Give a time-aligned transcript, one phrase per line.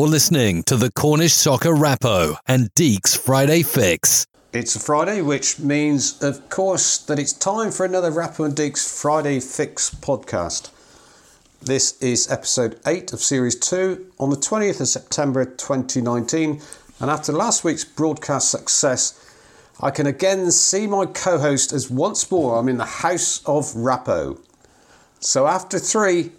[0.00, 4.26] You're listening to the Cornish Soccer Rappo and Deeks Friday Fix.
[4.50, 8.98] It's a Friday, which means, of course, that it's time for another Rappo and Deeks
[8.98, 10.70] Friday Fix podcast.
[11.60, 16.62] This is episode 8 of series 2 on the 20th of September 2019.
[16.98, 19.22] And after last week's broadcast success,
[19.82, 23.66] I can again see my co host as once more I'm in the house of
[23.74, 24.40] Rappo.
[25.20, 26.32] So after three,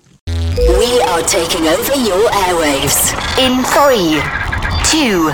[0.57, 4.19] We are taking over your airwaves in three,
[4.91, 5.27] two,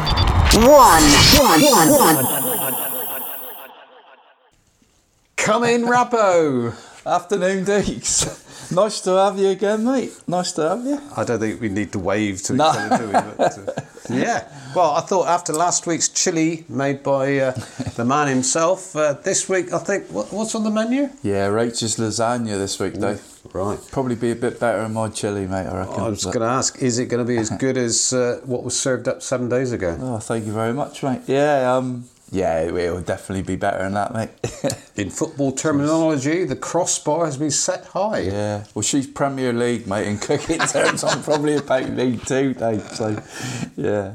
[0.68, 1.04] one,
[1.34, 2.76] one, one, one.
[5.36, 6.76] come in, Rappo!
[7.06, 8.72] Afternoon, Deeks.
[8.76, 10.12] nice to have you again, mate.
[10.28, 11.02] Nice to have you.
[11.16, 12.70] I don't think we need to wave to No.
[12.70, 13.12] each other, do we?
[13.14, 13.82] But, uh,
[14.14, 14.48] yeah.
[14.76, 17.52] Well, I thought after last week's chili made by uh,
[17.96, 21.10] the man himself, uh, this week I think what, what's on the menu?
[21.24, 23.22] Yeah, Rachel's lasagna this week, Dave.
[23.54, 23.80] Right.
[23.92, 26.00] Probably be a bit better in my chili, mate, I reckon.
[26.02, 28.64] I was going to ask, is it going to be as good as uh, what
[28.64, 29.98] was served up seven days ago?
[30.08, 31.22] Oh, thank you very much, mate.
[31.28, 34.30] Yeah, um, yeah, it will definitely be better than that, mate.
[34.96, 38.20] In football terminology, the crossbar has been set high.
[38.22, 38.64] yeah.
[38.74, 40.08] Well, she's Premier League, mate.
[40.08, 42.82] In cooking terms, I'm probably about League Two, Dave.
[42.94, 43.22] So,
[43.76, 44.14] yeah.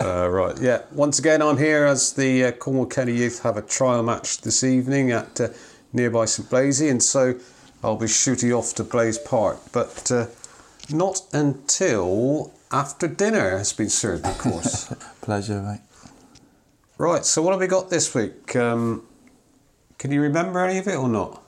[0.00, 0.82] Uh, right, yeah.
[0.92, 4.62] Once again, I'm here as the uh, Cornwall County Youth have a trial match this
[4.64, 5.48] evening at uh,
[5.92, 7.34] nearby St Blazey, and so
[7.84, 10.28] I'll be shooting off to Blaise Park, but uh,
[10.88, 14.90] not until after dinner has been served, of course.
[15.20, 15.80] Pleasure, mate.
[16.96, 18.56] right, so what have we got this week?
[18.56, 19.06] Um,
[19.98, 21.42] can you remember any of it or not?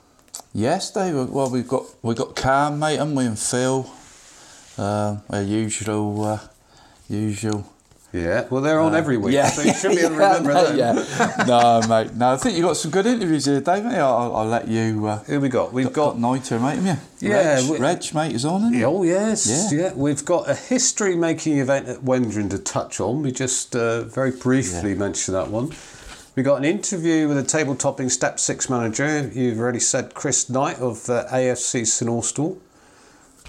[0.53, 1.15] Yes, Dave.
[1.29, 3.89] Well, we've got we've got Cam, mate, and we and Phil.
[4.77, 6.39] Um, our usual, uh,
[7.09, 7.65] usual.
[8.13, 10.37] Yeah, well, they're on every week, Uh, Yeah, so you should be able to Yeah,
[10.37, 10.77] remember them.
[10.77, 11.43] Yeah.
[11.45, 12.15] No, mate.
[12.15, 13.83] No, I think you got some good interviews here, Dave.
[13.83, 13.97] Mate.
[13.97, 15.05] I'll, I'll let you.
[15.05, 15.73] Uh, Who we got?
[15.73, 16.13] We've got.
[16.13, 17.29] got Niter, mate, haven't you?
[17.29, 18.73] Yeah, Reg, we- Reg, mate, is on.
[18.73, 18.83] Isn't?
[18.85, 19.79] Oh yes, Yeah.
[19.79, 19.93] yeah.
[19.93, 23.21] We've got a history-making event at Wendron to touch on.
[23.23, 25.73] We just uh, very briefly mentioned that one.
[26.35, 29.27] We got an interview with a table-topping Step Six manager.
[29.33, 32.57] You've already said Chris Knight of uh, AFC St Austell.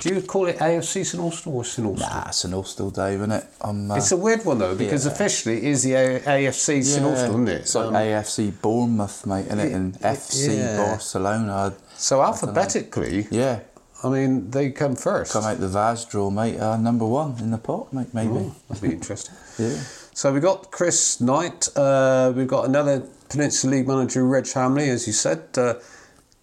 [0.01, 2.09] Do you call it AFC St Austell or St Austell?
[2.09, 3.45] Nah, it's an Ulster, Dave, isn't it?
[3.61, 5.11] Uh, It's a weird one though because Yeah.
[5.13, 7.61] officially it is the A- AFC St yeah, Austell, isn't it?
[7.63, 9.73] It's like Um, AFC Bournemouth, mate, isn't it?
[9.73, 10.77] And FC yeah.
[10.77, 11.75] Barcelona.
[11.97, 13.59] so alphabetically, Yeah,
[14.05, 15.33] I mean they come first.
[15.33, 16.61] come out the Vase draw, mate.
[16.61, 18.31] Uh, number one in the pot, mate, maybe.
[18.37, 19.35] Oh, that'd be interesting.
[19.59, 19.75] Yeah.
[20.15, 21.69] So we got Chris Knight.
[21.77, 25.75] Uh, we've got another Peninsula League manager, Reg Hamley, as you said, uh,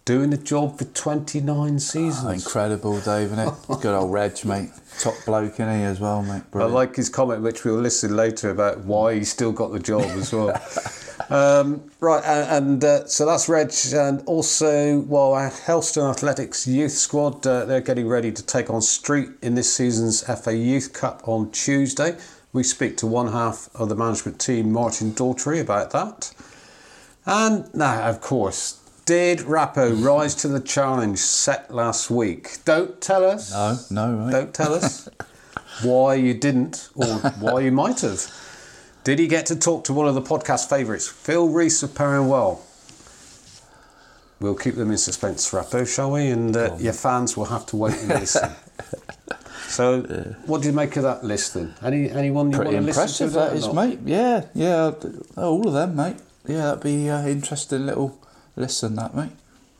[0.06, 2.24] doing the job for 29 seasons.
[2.24, 3.54] Oh, incredible, Dave, isn't it?
[3.82, 4.70] Good old Reg, mate.
[5.00, 6.44] Top bloke, in he as well, mate.
[6.54, 10.02] I like his comment, which we'll listen later about why he's still got the job
[10.02, 10.58] as well.
[11.30, 16.92] um, right, and, and uh, so that's Reg, and also, well, our Helston Athletics youth
[16.92, 21.26] squad, uh, they're getting ready to take on Street in this season's FA Youth Cup
[21.26, 22.16] on Tuesday.
[22.52, 26.32] We speak to one half of the management team, Martin Daughtry, about that.
[27.26, 32.58] And now, of course, did Rappo rise to the challenge set last week?
[32.64, 33.52] Don't tell us.
[33.52, 34.32] No, no, mate.
[34.32, 35.08] Don't tell us
[35.82, 37.06] why you didn't or
[37.40, 38.20] why you might have.
[39.04, 42.60] Did he get to talk to one of the podcast favourites, Phil Reese of Perranwell?
[44.40, 46.26] We'll keep them in suspense, Rappo, shall we?
[46.26, 48.50] And uh, your fans will have to wait and listen.
[49.68, 50.02] So,
[50.46, 51.74] what do you make of that list then?
[51.82, 53.34] Any anyone you Pretty want to listen to?
[53.34, 53.98] that or is, mate.
[54.04, 54.92] Yeah, yeah,
[55.36, 56.16] all of them, mate.
[56.46, 58.16] Yeah, that'd be uh, interesting little
[58.56, 59.30] listen, that, mate.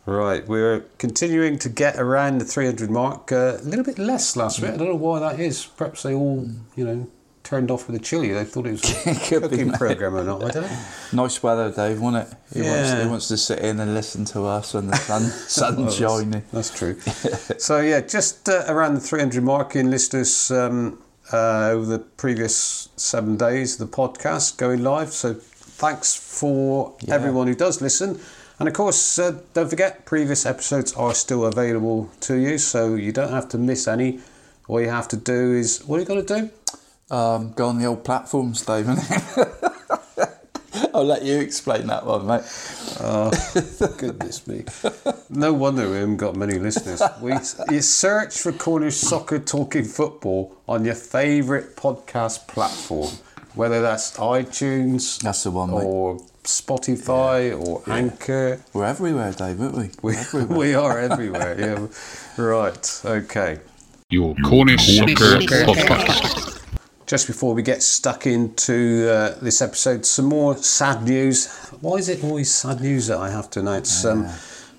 [0.04, 3.32] Right, we're continuing to get around the 300 mark.
[3.32, 4.70] Uh, a little bit less last week.
[4.70, 5.66] I don't know why that is.
[5.66, 7.08] Perhaps they all, you know,
[7.42, 8.32] turned off with the chili.
[8.32, 10.44] They thought it was a cooking program or not.
[10.44, 10.78] I don't know.
[11.12, 12.36] Nice weather, Dave, wasn't it?
[12.54, 13.02] He, wants, Yeah.
[13.02, 15.98] he wants to sit in and listen to us when the sun, sun's Well, that's-
[15.98, 16.42] shining.
[16.52, 17.00] That's true.
[17.58, 21.00] so yeah, just uh, around the 300 mark in listeners um,
[21.32, 25.12] uh, over the previous seven days, the podcast going live.
[25.12, 27.14] So thanks for Yeah.
[27.14, 28.20] everyone who does listen.
[28.58, 33.12] And of course, uh, don't forget, previous episodes are still available to you, so you
[33.12, 34.20] don't have to miss any.
[34.68, 36.50] All you have to do is, what are you got to do?
[37.14, 39.62] Um, go on the old platforms, Dave, innit?
[40.94, 42.42] I'll let you explain that one, mate.
[43.00, 43.30] Oh,
[43.98, 44.64] goodness me.
[45.28, 47.02] No wonder we haven't got many listeners.
[47.20, 47.32] We,
[47.70, 53.10] you search for Cornish Soccer Talking Football on your favourite podcast platform,
[53.54, 55.84] whether that's iTunes That's the one, mate.
[55.84, 58.60] or Spotify or Anchor.
[58.72, 59.90] We're everywhere, Dave, aren't we?
[60.02, 61.56] We, we are everywhere.
[61.58, 62.42] Yeah.
[62.42, 63.00] Right.
[63.04, 63.60] Okay.
[64.10, 66.62] Your Cornish Soccer Podcast.
[67.06, 71.46] Just before we get stuck into uh, this episode, some more sad news.
[71.80, 74.04] Why is it always sad news that I have to announce?
[74.04, 74.28] Um,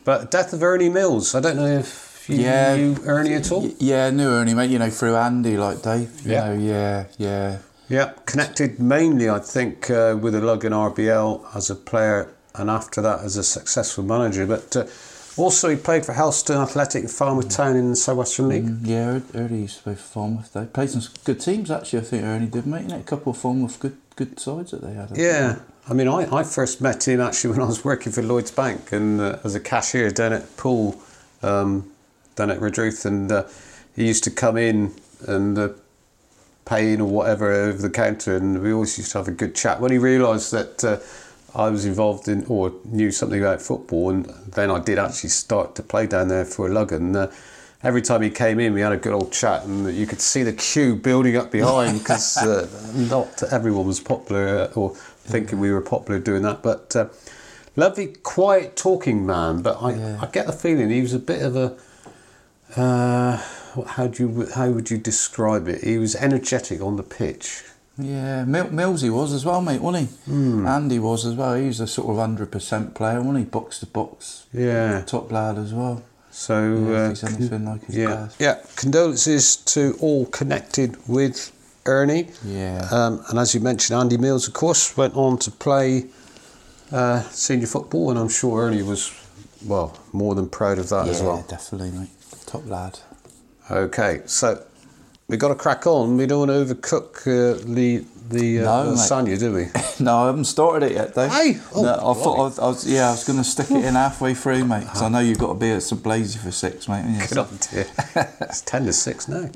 [0.03, 1.35] but death of Ernie Mills.
[1.35, 2.75] I don't know if You Yeah.
[2.75, 3.69] knew Ernie at all?
[3.79, 4.69] Yeah, I knew Ernie, mate.
[4.69, 6.09] You know, through Andy, like Dave.
[6.25, 6.45] You Yeah.
[6.47, 7.57] know, yeah, yeah.
[7.89, 13.01] Yeah, connected mainly, I think, uh, with the Illogan RBL as a player and after
[13.01, 14.45] that as a successful manager.
[14.45, 14.85] But uh,
[15.37, 18.65] also, he played for Helston Athletic and Falmouth Town in the South Western League.
[18.65, 20.51] Mm, Yeah, Ernie used to play for Falmouth.
[20.51, 21.99] They played some good teams, actually.
[21.99, 22.91] I think Ernie did, mate.
[22.91, 25.03] A couple of Falmouth good good sides that they had.
[25.03, 25.19] I think.
[25.19, 28.51] Yeah, I mean, I, I first met him actually when I was working for Lloyd's
[28.51, 30.99] Bank and uh, as a cashier down at Pool,
[31.43, 31.89] um,
[32.35, 33.43] down at Redruth, and uh,
[33.95, 34.93] he used to come in
[35.27, 35.57] and
[36.67, 39.31] uh, pay in or whatever over the counter, and we always used to have a
[39.31, 39.79] good chat.
[39.79, 40.99] When he realised that uh,
[41.55, 45.75] I was involved in or knew something about football, and then I did actually start
[45.75, 47.15] to play down there for Illogan.
[47.15, 47.31] Uh,
[47.83, 50.41] Every time he came in, we had a good old chat, and you could see
[50.41, 55.71] the queue building up behind because uh, not everyone was popular uh, or thinking we
[55.71, 56.63] were popular doing that.
[56.63, 57.09] But uh,
[57.75, 59.61] lovely, quiet talking man.
[59.61, 60.19] But I, Yeah.
[60.19, 61.77] I get the feeling he was a bit of a.
[62.75, 63.39] Uh,
[63.87, 65.83] how do you how would you describe it?
[65.83, 67.63] He was energetic on the pitch.
[67.99, 70.31] Yeah, Mil- Millsy was as well, mate, wasn't he?
[70.67, 71.55] Andy was as well.
[71.55, 73.43] He was a sort of 100% player, wasn't he?
[73.45, 74.45] Box to box.
[74.53, 75.01] Yeah.
[75.01, 76.03] Top lad as well.
[76.29, 78.35] So Yeah, uh, anything like his yeah, past.
[78.39, 78.59] yeah.
[78.75, 81.51] Condolences to all connected with
[81.87, 82.27] Ernie.
[82.45, 82.87] Yeah.
[82.91, 86.05] Um, and as you mentioned, Andy Mills, of course, went on to play
[86.91, 89.11] uh, senior football, and I'm sure Ernie was,
[89.65, 91.43] well, more than proud of that yeah, as well.
[91.49, 92.09] definitely, mate.
[92.45, 92.99] Top lad.
[93.69, 94.63] Okay, so
[95.27, 96.15] we've got to crack on.
[96.15, 99.67] We don't want to overcook uh, the the uh, No, lasagna, do we?
[99.99, 101.31] No, I haven't started it yet, Dave.
[101.31, 101.59] Hey!
[101.73, 103.83] Oh, no, I thought I was, I was, yeah, I was going to stick it
[103.83, 104.81] in halfway through, mate.
[104.81, 107.01] Because I know you've got to be at St Blazey for six, mate.
[107.03, 107.83] haven't you?
[107.83, 109.49] Good it's 10 to 6 now.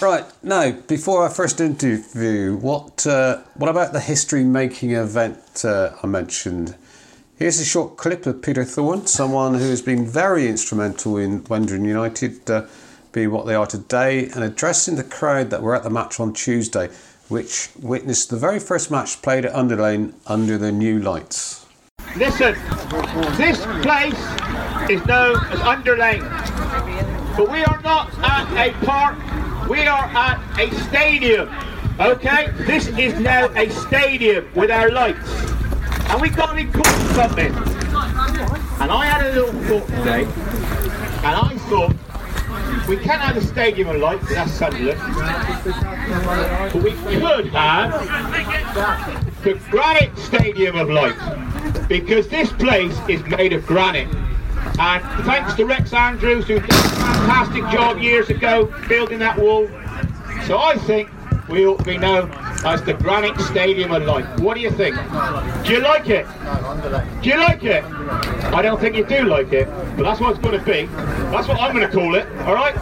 [0.00, 5.90] right, now, before our first interview, what, uh, what about the history making event uh,
[6.02, 6.76] I mentioned?
[7.42, 11.84] Here's a short clip of Peter Thorne, someone who has been very instrumental in Wendron
[11.84, 12.66] United uh,
[13.10, 16.34] being what they are today, and addressing the crowd that were at the match on
[16.34, 16.88] Tuesday,
[17.28, 21.66] which witnessed the very first match played at Underlane under the new lights.
[22.14, 22.54] Listen,
[23.36, 24.14] this place
[24.88, 26.22] is known as Underlane,
[27.36, 29.18] but we are not at a park,
[29.68, 31.52] we are at a stadium.
[31.98, 32.52] Okay?
[32.58, 35.52] This is now a stadium with our lights.
[36.12, 37.54] And we've got to be caught something.
[37.54, 43.88] And I had a little thought today, and I thought we can't have a stadium
[43.88, 45.00] of lights, that's Sunderland.
[46.70, 47.92] But we could have
[49.42, 51.16] the Granite Stadium of Light
[51.88, 54.14] because this place is made of granite.
[54.78, 59.66] And thanks to Rex Andrews, who did a fantastic job years ago building that wall.
[60.46, 61.08] So I think
[61.48, 62.30] we ought to be known
[62.64, 64.40] as the Granite Stadium of Light.
[64.40, 64.96] What do you think?
[65.64, 66.26] Do you like it?
[67.22, 67.84] Do you like it?
[67.84, 70.86] I don't think you do like it, but that's what it's going to be.
[71.30, 72.26] That's what I'm going to call it.
[72.42, 72.76] All right?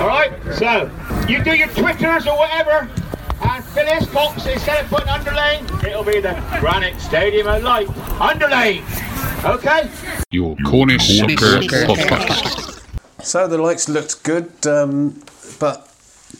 [0.00, 0.32] All right?
[0.54, 0.90] So,
[1.28, 2.90] you do your Twitters or whatever.
[3.42, 7.88] And Phyllis Cox, instead of putting Underlane, it'll be the Granite Stadium of Light.
[8.18, 8.84] Underlane!
[9.44, 9.90] Okay?
[10.30, 12.82] Your Cornish Soccer Podcast.
[13.22, 15.22] So the lights looked good, um,
[15.58, 15.91] but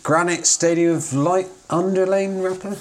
[0.03, 2.77] Granite Stadium of Light Underlane Rappo?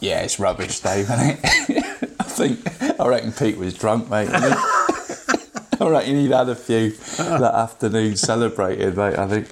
[0.00, 1.40] Yeah, it's rubbish, Dave, isn't it?
[2.20, 4.28] I think, I reckon Pete was drunk, mate.
[4.32, 9.48] I reckon he'd had a few that afternoon celebrated, mate, I think.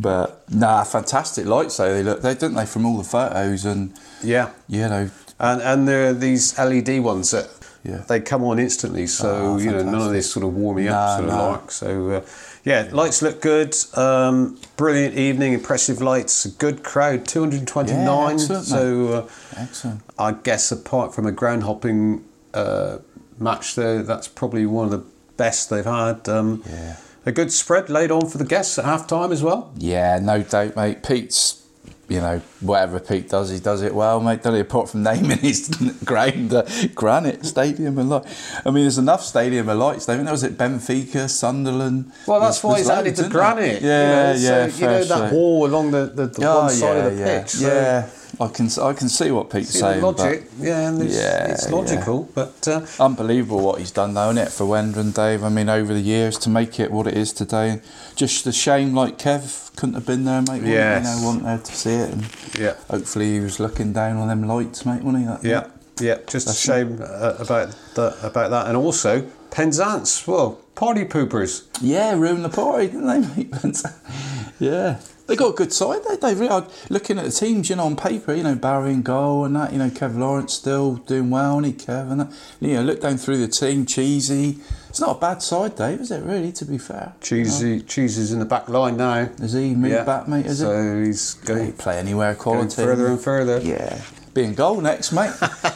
[0.00, 1.92] But, nah, fantastic lights, though.
[1.92, 3.92] They look, they didn't they, from all the photos and,
[4.22, 4.50] Yeah.
[4.68, 7.48] you know, And and there are these LED ones that
[7.82, 8.02] Yeah.
[8.06, 10.92] they come on instantly, so Ah, you know none of this sort of warming No,
[10.92, 11.50] up sort of no.
[11.50, 11.70] like.
[11.72, 12.20] So uh,
[12.64, 13.74] yeah, lights look good.
[13.94, 18.06] Um, brilliant evening, impressive lights, good crowd, 229.
[18.06, 20.00] Yeah, excellent, so uh, excellent.
[20.18, 22.98] I guess apart from a ground hopping uh,
[23.38, 25.04] match there, that's probably one of the
[25.36, 26.28] best they've had.
[26.28, 26.96] Um, Yeah.
[27.24, 29.72] A good spread laid on for the guests at half time as well.
[29.78, 31.04] Yeah, no doubt, mate.
[31.04, 31.61] Pete's,
[32.08, 34.42] you know, whatever Pete does, he does it well, mate.
[34.42, 34.60] Don't he?
[34.60, 35.68] Apart from naming his
[36.04, 38.24] ground uh, Granite Stadium and light.
[38.66, 39.68] I mean, there's enough Stadium.
[39.70, 42.12] I think that was at Benfica, Sunderland.
[42.26, 43.80] Well, that's There's- why he's added the granite.
[43.82, 44.68] Yeah, you know, yeah.
[44.68, 47.18] So, you know that wall along the, the, the Oh, one side yeah, of the
[47.20, 47.40] yeah.
[47.40, 47.50] pitch.
[47.50, 48.08] so- Yeah,
[48.40, 50.02] I can I can see what Pete's See saying.
[50.02, 51.74] logic, yeah, and it's, Yeah, it's yeah.
[51.74, 55.44] logical, but uh, unbelievable what he's done, though, isn't it, for Wendron Dave?
[55.44, 57.80] I mean, over the years to make it what it is today,
[58.16, 60.62] just a shame, like Kev couldn't have been there, mate.
[60.62, 62.26] Yeah, you know, wasn't there to see it, and
[62.58, 65.28] yeah, hopefully he was looking down on them lights, mate, wasn't he?
[65.28, 65.66] That yeah,
[66.00, 66.18] yeah.
[66.26, 70.26] Just a shame uh, about that, about that, and also Penzance.
[70.26, 71.66] Well, party poopers.
[71.82, 73.82] Yeah, ruined the party, didn't they, mate?
[74.58, 75.00] yeah.
[75.26, 76.40] They got a good side there, Dave.
[76.40, 79.44] Really, I- looking at the teams, you know, on paper, you know, Barry and goal
[79.44, 82.32] and that, you know, Kev Lawrence still doing well, and he Kev and that.
[82.60, 86.10] You know, look down through the team, Cheesy, It's not a bad side, Dave, is
[86.10, 86.22] it?
[86.22, 87.14] Really, to be fair.
[87.22, 89.30] Cheesy, Cheesy's in the back line now.
[89.40, 90.04] Is he moved Yeah.
[90.04, 90.44] back, mate?
[90.44, 91.06] Is so it?
[91.06, 92.74] he's He going, play anywhere, quality.
[92.82, 93.58] further and further.
[93.60, 93.98] Yeah,
[94.34, 95.32] be in goal next, mate.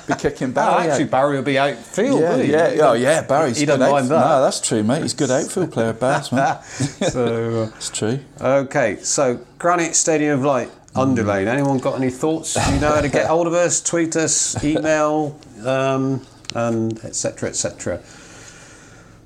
[0.06, 0.88] Be kicking Oh, Barry.
[0.88, 1.10] actually, out.
[1.10, 2.50] Barry will be outfield, yeah, will he?
[2.52, 4.20] yeah, oh yeah, Barry's He don't mind that.
[4.20, 5.02] No, that's true, mate.
[5.02, 6.62] He's a good outfield player, man.
[6.64, 8.20] so, It's true.
[8.40, 11.46] uh, okay, so Granite Stadium of Light, Underlane.
[11.46, 12.54] Anyone got any thoughts?
[12.54, 13.82] Do you know how to get hold of us?
[13.82, 17.50] Tweet us, email, um, and etc.
[17.50, 18.00] etc.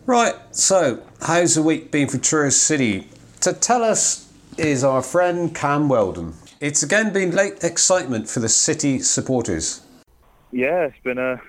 [0.07, 3.07] Right, so how's the week been for Truro City?
[3.43, 6.35] To tell us is our friend Cam Weldon.
[6.61, 9.81] It's again been late excitement for the City supporters.
[10.53, 11.41] Yeah, it's been a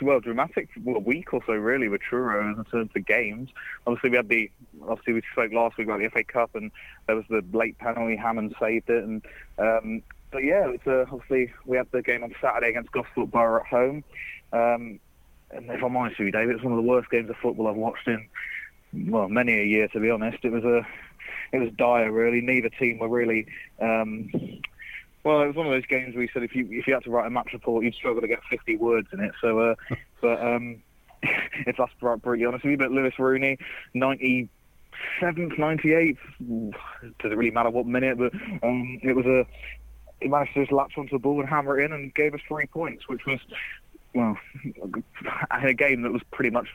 [0.00, 3.50] well dramatic week or so really with Truro in terms of games.
[3.84, 4.48] Obviously, we had the
[4.86, 6.70] obviously we spoke last week about the FA Cup and
[7.08, 8.14] there was the late penalty.
[8.14, 9.22] Hammond saved it, and
[9.58, 13.62] um, but yeah, it's uh, obviously we had the game on Saturday against Gosport Borough
[13.62, 14.04] at home.
[14.52, 15.00] Um,
[15.50, 17.66] and if I'm honest with you, David, it's one of the worst games of football
[17.66, 18.28] I've watched in
[18.92, 19.88] well many a year.
[19.88, 20.86] To be honest, it was a
[21.52, 22.40] it was dire really.
[22.40, 23.46] Neither team were really.
[23.80, 24.30] Um,
[25.24, 27.04] well, it was one of those games where you said if you if you had
[27.04, 29.32] to write a match report, you'd struggle to get 50 words in it.
[29.40, 29.74] So, uh,
[30.20, 30.82] but um,
[31.22, 33.58] if that's br- brutally honest with you, but Lewis Rooney,
[33.94, 34.48] 97th,
[35.22, 38.18] 98th, does it really matter what minute?
[38.18, 38.32] But
[38.62, 39.46] um, it was a
[40.20, 42.40] he managed to just latch onto the ball and hammer it in and gave us
[42.46, 43.40] three points, which was
[44.14, 46.68] well in a game that was pretty much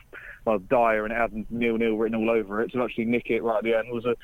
[0.44, 2.72] well dire and it had nil nil written all over it.
[2.72, 4.16] To actually nick it right at the end was a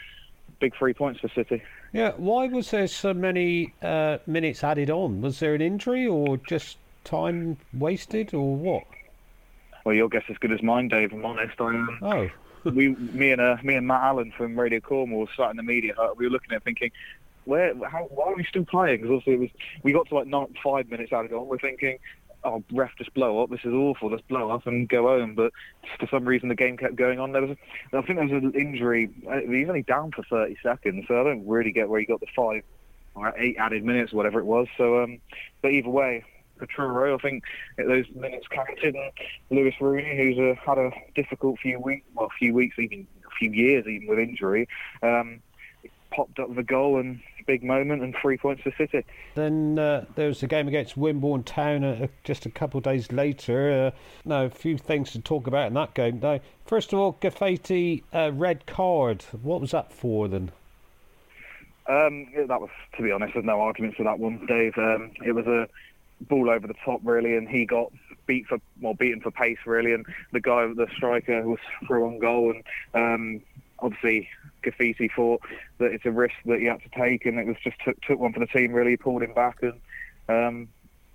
[0.64, 1.62] big three points for City.
[1.92, 5.21] Yeah, why was there so many uh, minutes added on?
[5.21, 8.85] Was there an injury or just time wasted or what?
[9.85, 11.12] Well, your guess is as good as mine, Dave.
[11.12, 11.61] I'm honest.
[11.61, 12.30] I, um, Oh,
[12.71, 15.92] we, me and uh, me and Matt Allen from Radio Cornwall sat in the media
[15.94, 16.16] hut.
[16.16, 16.90] We were looking at it thinking,
[17.44, 19.02] where, how, why are we still playing?
[19.02, 19.50] Because obviously it was,
[19.83, 21.47] we got to like not five minutes added on.
[21.47, 21.99] We're thinking,
[22.45, 23.51] oh, ref, just blow up.
[23.51, 24.11] This is awful.
[24.11, 25.35] Let's blow up and go home.
[25.35, 25.53] But
[25.99, 27.33] for some reason the game kept going on.
[27.33, 29.11] There was, a, I think there was an injury.
[29.29, 32.07] uh, He was only down for 30 seconds, so I don't really get where he
[32.07, 32.63] got the five
[33.15, 34.67] or eight added minutes, whatever it was.
[34.77, 35.19] So, um,
[35.63, 36.25] but either way.
[36.57, 37.43] For Truro, I think
[37.77, 38.95] those minutes counted.
[38.95, 39.11] And
[39.51, 43.31] Lewis Rooney, who's uh, had a difficult few weeks, well, a few weeks, even a
[43.37, 44.69] few years, even with injury,
[45.03, 45.41] um,
[46.13, 49.05] popped up a goal and big moment and three points for City.
[49.35, 53.11] then uh, there was the game against Wimborne Town uh, just a couple of days
[53.13, 53.93] later.
[53.95, 56.21] Uh, now, a few things to talk about in that game.
[56.21, 59.25] Now, first of all, Gaffati, uh, red card.
[59.43, 60.53] What was that for then?
[61.87, 64.73] Um, that was, to be honest, there's no arguments for that one, Dave.
[64.79, 65.69] Um, it was a
[66.23, 67.93] ball over the top, really, and he got
[68.27, 72.19] beat for, well, beaten for pace, really, and the guy, the striker, was through on
[72.19, 73.43] goal, and um,
[73.81, 74.29] obviously
[74.64, 75.42] Gaffiti thought
[75.78, 78.18] that it's a risk that he had to take, and it was just took, took
[78.18, 79.75] one for the team, really, pulled him back, and
[80.28, 80.68] um,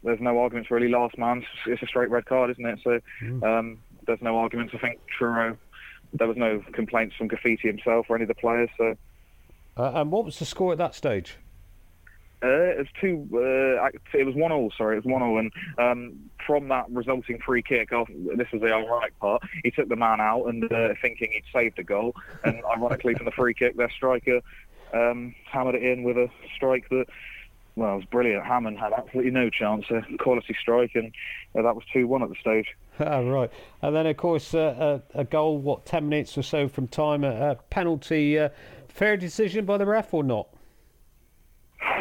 [0.04, 0.88] there's no arguments, really.
[0.88, 2.80] Last man, it's a straight red card, isn't it?
[2.84, 3.00] So
[3.44, 4.74] um, there's no arguments.
[4.76, 5.58] I think Truro,
[6.14, 8.96] there was no complaints from Gaffiti himself or any of the players, so.
[9.78, 11.38] Uh, and what was the score at that stage?
[12.42, 13.28] Uh, it was two.
[13.34, 14.72] Uh, it was one all.
[14.78, 15.40] Sorry, it was one all.
[15.40, 19.44] And um, from that resulting free kick, off, this was the ironic part.
[19.64, 22.16] He took the man out and uh, thinking he'd saved the goal.
[22.44, 24.42] And ironically, from the free kick, their striker
[24.94, 27.06] um, hammered it in with a strike that.
[27.76, 28.46] Well, it was brilliant.
[28.46, 29.86] Hammond had absolutely no chance.
[29.90, 31.14] A quality strike, and
[31.58, 32.68] uh, that was two-one at the stage.
[33.02, 33.50] Ah, right.
[33.82, 37.24] And then, of course, uh, a, a goal, what, 10 minutes or so from time,
[37.24, 38.38] a, a penalty.
[38.38, 38.50] Uh,
[38.90, 40.50] fair decision by the ref or not?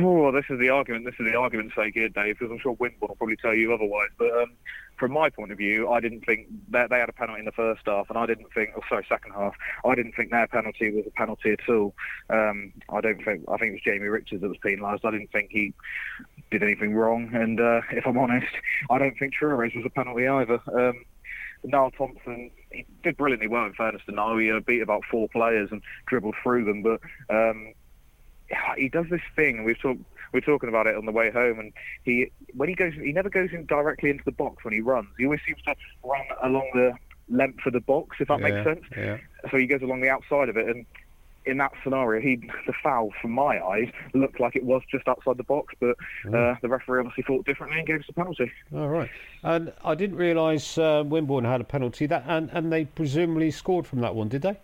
[0.01, 1.05] Oh, this is the argument.
[1.05, 3.73] This is the argument's sake here, Dave, because I'm sure Wimborne will probably tell you
[3.73, 4.09] otherwise.
[4.19, 4.53] But um,
[4.97, 7.53] from my point of view, I didn't think that they had a penalty in the
[7.53, 9.55] first half, and I didn't think, oh, sorry, second half.
[9.85, 11.95] I didn't think their penalty was a penalty at all.
[12.29, 13.45] Um, I don't think.
[13.49, 15.05] I think it was Jamie Richards that was penalised.
[15.05, 15.75] I didn't think he
[16.51, 18.53] did anything wrong, and uh, if I'm honest,
[18.91, 20.61] I don't think Truro's was a penalty either.
[20.75, 21.05] Um,
[21.65, 24.39] Niall Thompson, he did brilliantly well in fairness to Niall.
[24.39, 27.01] He uh, beat about four players and dribbled through them, but
[27.35, 27.73] um,
[28.77, 30.01] he does this thing, and we've talked.
[30.31, 31.73] We're talking about it on the way home, and
[32.05, 35.09] he when he goes, he never goes in directly into the box when he runs.
[35.17, 35.75] He always seems to
[36.05, 36.93] run along the
[37.31, 38.85] length of the box, if that makes sense.
[38.95, 39.17] Yeah.
[39.51, 40.85] So he goes along the outside of it, and
[41.47, 42.37] in that scenario, he
[42.67, 45.97] the foul, from my eyes, looked like it was just outside the box, but
[46.35, 48.53] uh, the referee obviously thought differently and gave us a penalty.
[48.75, 49.09] All right.
[49.43, 53.87] And I didn't realise uh, Wimborne had a penalty, that, and, and they presumably scored
[53.87, 54.59] from that one, did they?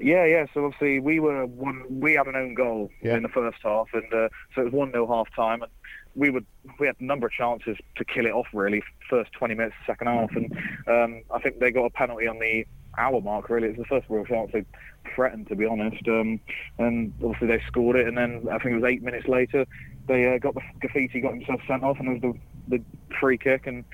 [0.00, 0.46] Yeah, yeah.
[0.52, 1.84] So obviously we were one.
[1.88, 3.16] We had an own goal Yeah.
[3.16, 5.70] in the first half, and uh, so it was one 0 half time, and
[6.14, 6.46] we would
[6.78, 8.46] we had a number of chances to kill it off.
[8.52, 10.52] Really, first 20 minutes, of the second half, and
[10.88, 12.66] um, I think they got a penalty on the
[12.98, 13.48] hour mark.
[13.50, 14.64] Really, it was the first real chance they
[15.14, 16.06] threatened, to be honest.
[16.08, 16.40] Um,
[16.78, 19.64] and obviously they scored it, and then I think it was eight minutes later
[20.06, 22.22] they uh, got the graffiti, got himself sent off, and there was
[22.68, 22.84] the the
[23.20, 23.84] free kick and.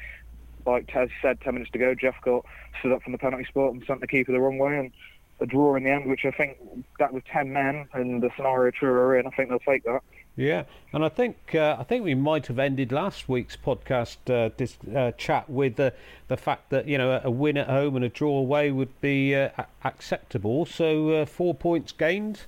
[0.66, 2.44] like you said, ten minutes to go, Jeff got
[2.78, 4.92] stood up from the penalty spot and sent the keeper the wrong way, and
[5.40, 6.58] a draw in the end, which I think
[6.98, 9.26] that was ten men and the scenario Truro are in.
[9.26, 10.00] I think they'll take that.
[10.36, 14.50] Yeah, and I think uh, I think we might have ended last week's podcast uh,
[14.56, 15.92] this uh, chat with the
[16.28, 19.34] the fact that you know a win at home and a draw away would be
[19.34, 20.64] uh, a- acceptable.
[20.66, 22.42] So uh, four points gained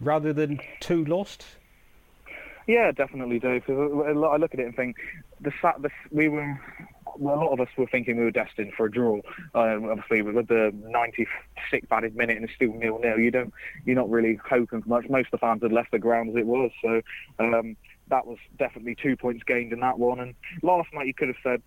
[0.00, 1.44] rather than two lost.
[2.66, 3.64] Yeah, definitely, Dave.
[3.68, 4.96] I look at it and think
[5.40, 6.60] the fact that we were,
[7.16, 9.16] a lot of us were thinking we were destined for a draw.
[9.54, 13.52] Um, obviously, with the 96th added minute and still nil nil, you don't,
[13.84, 15.08] you're not really hoping for much.
[15.08, 17.00] Most of the fans had left the ground as it was, so
[17.38, 17.76] um,
[18.08, 20.20] that was definitely two points gained in that one.
[20.20, 21.62] And last night, you could have said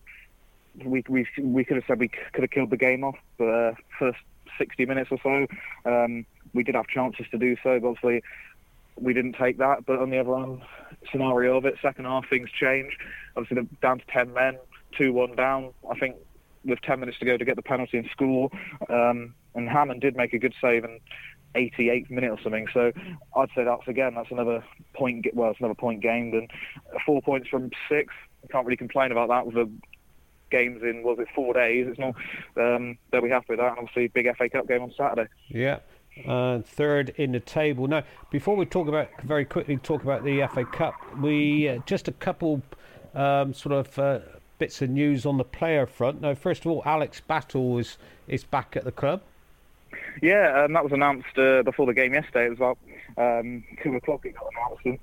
[0.85, 4.19] we we we could have said we could have killed the game off the first
[4.57, 5.47] 60 minutes or so.
[5.89, 8.23] Um, we did have chances to do so, but obviously
[8.99, 9.85] we didn't take that.
[9.85, 10.61] But on the other hand,
[11.11, 12.97] scenario of it, second half things change.
[13.35, 14.57] Obviously down to 10 men,
[14.99, 15.73] 2-1 down.
[15.89, 16.15] I think
[16.63, 18.49] with 10 minutes to go to get the penalty and score.
[18.89, 20.99] Um, and Hammond did make a good save in
[21.55, 22.67] 88th minute or something.
[22.73, 22.91] So
[23.35, 25.27] I'd say that's again that's another point.
[25.33, 26.49] Well, it's another point gained and
[27.05, 28.13] four points from six.
[28.49, 29.69] Can't really complain about that with the
[30.49, 31.87] games in was it four days.
[31.89, 32.15] It's not.
[32.57, 33.69] Um, they'll be happy with that.
[33.69, 35.29] And obviously, big FA Cup game on Saturday.
[35.49, 35.79] Yeah.
[36.27, 37.87] Uh, third in the table.
[37.87, 42.07] Now, before we talk about very quickly talk about the FA Cup, we uh, just
[42.07, 42.61] a couple
[43.15, 44.19] um, sort of uh,
[44.61, 46.21] bits of news on the player front.
[46.21, 49.23] Now, first of all, Alex Battle is is back at the club.
[50.21, 52.45] Yeah, um, that was announced uh, before the game yesterday.
[52.45, 52.77] It was about
[53.17, 54.23] um, two o'clock.
[54.23, 54.99] It got announced, and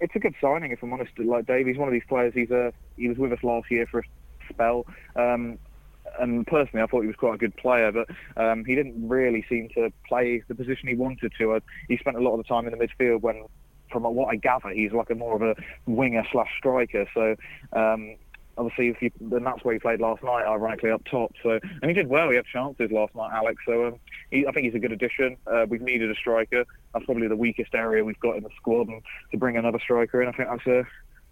[0.00, 0.72] it's a good signing.
[0.72, 2.32] If I'm honest, like Dave, he's one of these players.
[2.32, 4.04] He's a he was with us last year for a
[4.48, 4.86] spell.
[5.14, 5.58] Um,
[6.18, 9.44] and personally, I thought he was quite a good player, but um, he didn't really
[9.46, 11.52] seem to play the position he wanted to.
[11.52, 13.44] Uh, he spent a lot of the time in the midfield when,
[13.90, 15.54] from what I gather, he's like a more of a
[15.84, 17.06] winger slash striker.
[17.12, 17.36] So
[17.74, 18.16] um,
[18.56, 21.32] obviously, if you, and that's where he played last night, ironically up top.
[21.42, 22.30] So and he did well.
[22.30, 23.62] He had chances last night, Alex.
[23.66, 23.94] So um,
[24.30, 25.36] he, I think he's a good addition.
[25.46, 26.64] Uh, we've needed a striker.
[26.92, 30.22] That's probably the weakest area we've got in the squad, and to bring another striker
[30.22, 30.84] in, I think that's a,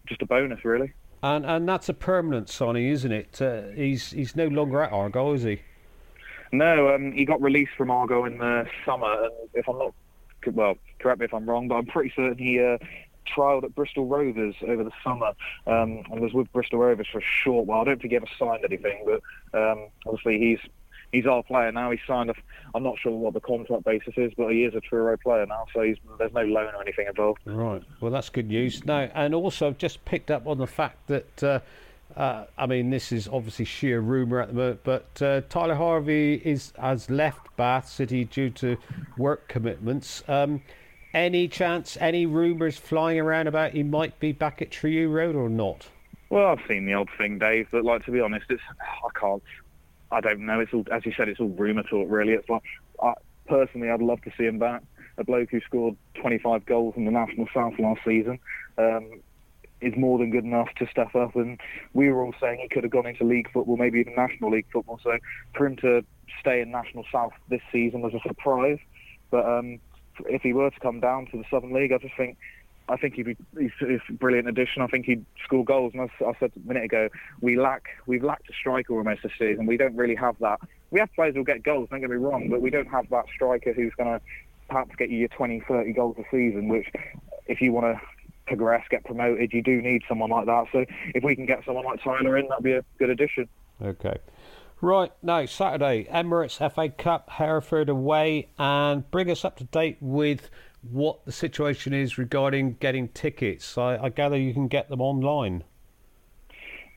[0.06, 0.92] just a bonus, really.
[1.22, 3.42] And and that's a permanent signing, isn't it?
[3.42, 5.60] Uh, he's he's no longer at Argyle, is he?
[6.52, 9.94] No, um, he got released from Argo in the summer, and if I'm not,
[10.52, 12.78] well, correct me if I'm wrong, but I'm pretty certain he uh,
[13.34, 15.32] trialled at Bristol Rovers over the summer,
[15.66, 17.82] um, and was with Bristol Rovers for a short while.
[17.82, 20.58] I don't think he ever signed anything, but um, obviously he's
[21.12, 21.90] he's our player now.
[21.90, 22.30] He's signed.
[22.30, 22.34] A,
[22.74, 25.66] I'm not sure what the contract basis is, but he is a Truro player now,
[25.74, 25.80] so
[26.18, 27.40] there's no loan or anything involved.
[27.44, 27.82] Right.
[28.00, 28.84] Well, that's good news.
[28.84, 31.42] Now, and also just picked up on the fact that.
[31.42, 31.60] Uh,
[32.16, 36.42] uh, I mean, this is obviously sheer rumour at the moment, but uh, Tyler Harvey
[36.44, 38.76] is has left Bath City due to
[39.16, 40.24] work commitments.
[40.26, 40.60] Um,
[41.12, 45.48] any chance, any rumours flying around about he might be back at Treyew Road or
[45.48, 45.88] not?
[46.28, 49.42] Well, I've seen the odd thing, Dave, but like to be honest, it's I can't.
[50.12, 50.60] I don't know.
[50.60, 51.28] It's all as you said.
[51.28, 52.32] It's all rumour talk, really.
[52.32, 52.62] It's like
[53.02, 53.14] I,
[53.46, 54.82] personally, I'd love to see him back.
[55.18, 58.38] A bloke who scored 25 goals in the National South last season
[58.78, 59.20] um,
[59.80, 61.34] is more than good enough to step up.
[61.34, 61.60] And
[61.92, 64.66] we were all saying he could have gone into league football, maybe even National League
[64.72, 65.00] football.
[65.02, 65.18] So
[65.54, 66.04] for him to
[66.38, 68.78] stay in National South this season was a surprise.
[69.30, 69.80] But um,
[70.26, 72.36] if he were to come down to the Southern League, I just think
[72.90, 74.82] I think he'd be he's, he's a brilliant addition.
[74.82, 75.92] I think he'd score goals.
[75.94, 77.08] And as I said a minute ago,
[77.40, 79.66] we lack we've lacked a striker almost this season.
[79.66, 80.60] We don't really have that.
[80.90, 81.88] We have players who'll get goals.
[81.90, 84.20] Don't get me wrong, but we don't have that striker who's going to
[84.68, 86.68] perhaps get you your 20, 30 goals a season.
[86.68, 86.88] Which,
[87.46, 88.00] if you want to
[88.46, 90.66] progress, get promoted, you do need someone like that.
[90.72, 93.48] So if we can get someone like Tyler in, that'd be a good addition.
[93.80, 94.16] Okay.
[94.82, 100.48] Right, now Saturday, Emirates FA Cup, Hereford away, and bring us up to date with
[100.90, 103.76] what the situation is regarding getting tickets.
[103.76, 105.64] I, I gather you can get them online.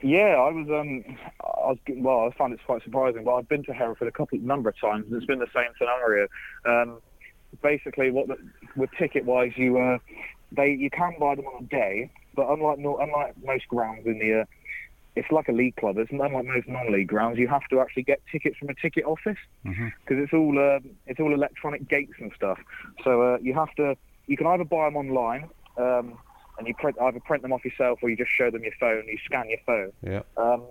[0.01, 0.67] Yeah, I was.
[0.69, 1.03] Um,
[1.41, 2.29] I was well.
[2.29, 5.05] I found it quite surprising, but I've been to Hereford a couple number of times,
[5.07, 6.27] and it's been the same scenario.
[6.65, 7.01] Um,
[7.61, 8.37] basically, what the,
[8.77, 9.97] with ticket wise, you uh,
[10.51, 14.41] they you can buy them on a day, but unlike unlike most grounds in the,
[14.41, 14.45] uh,
[15.15, 15.97] it's like a league club.
[15.97, 17.37] It's unlike most non-league grounds.
[17.37, 21.19] You have to actually get tickets from a ticket office because it's all um, it's
[21.19, 22.59] all electronic gates and stuff.
[23.03, 23.95] So uh, you have to.
[24.27, 25.49] You can either buy them online.
[25.77, 26.17] Um,
[26.57, 29.03] and you print, either print them off yourself or you just show them your phone,
[29.07, 29.91] you scan your phone.
[30.03, 30.21] Yeah.
[30.37, 30.61] Um,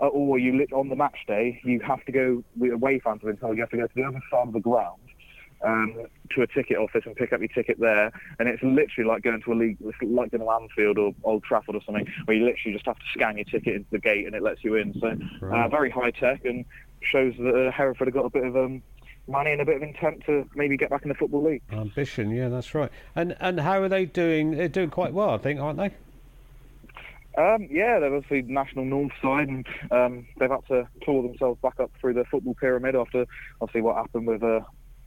[0.00, 3.30] uh, or you lit on the match day, you have to go, away fans have
[3.30, 5.00] been told you have to go to the other side of the ground
[5.62, 8.12] um, to a ticket office and pick up your ticket there.
[8.38, 11.74] And it's literally like going to a league, like going to Anfield or Old Trafford
[11.74, 14.34] or something, where you literally just have to scan your ticket into the gate and
[14.34, 14.98] it lets you in.
[15.00, 15.16] So
[15.46, 16.64] uh, very high tech and
[17.00, 18.82] shows that uh, Hereford have got a bit of um,
[19.28, 21.62] money and a bit of intent to maybe get back in the Football League.
[21.72, 22.90] Ambition, yeah, that's right.
[23.14, 24.52] And and how are they doing?
[24.52, 25.92] They're doing quite well, I think, aren't they?
[27.38, 31.78] Um, yeah, they're obviously national north side, and um, they've had to claw themselves back
[31.80, 33.26] up through the football pyramid after
[33.60, 34.60] obviously what happened with uh,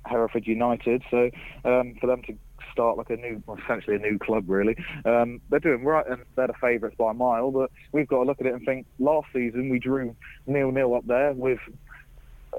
[0.05, 1.03] Hereford United.
[1.09, 1.29] So
[1.65, 2.37] um, for them to
[2.71, 6.23] start like a new, well, essentially a new club, really, um, they're doing right, and
[6.35, 7.51] they're the favourites by a mile.
[7.51, 10.15] But we've got to look at it and think: last season we drew
[10.47, 11.59] nil nil up there with.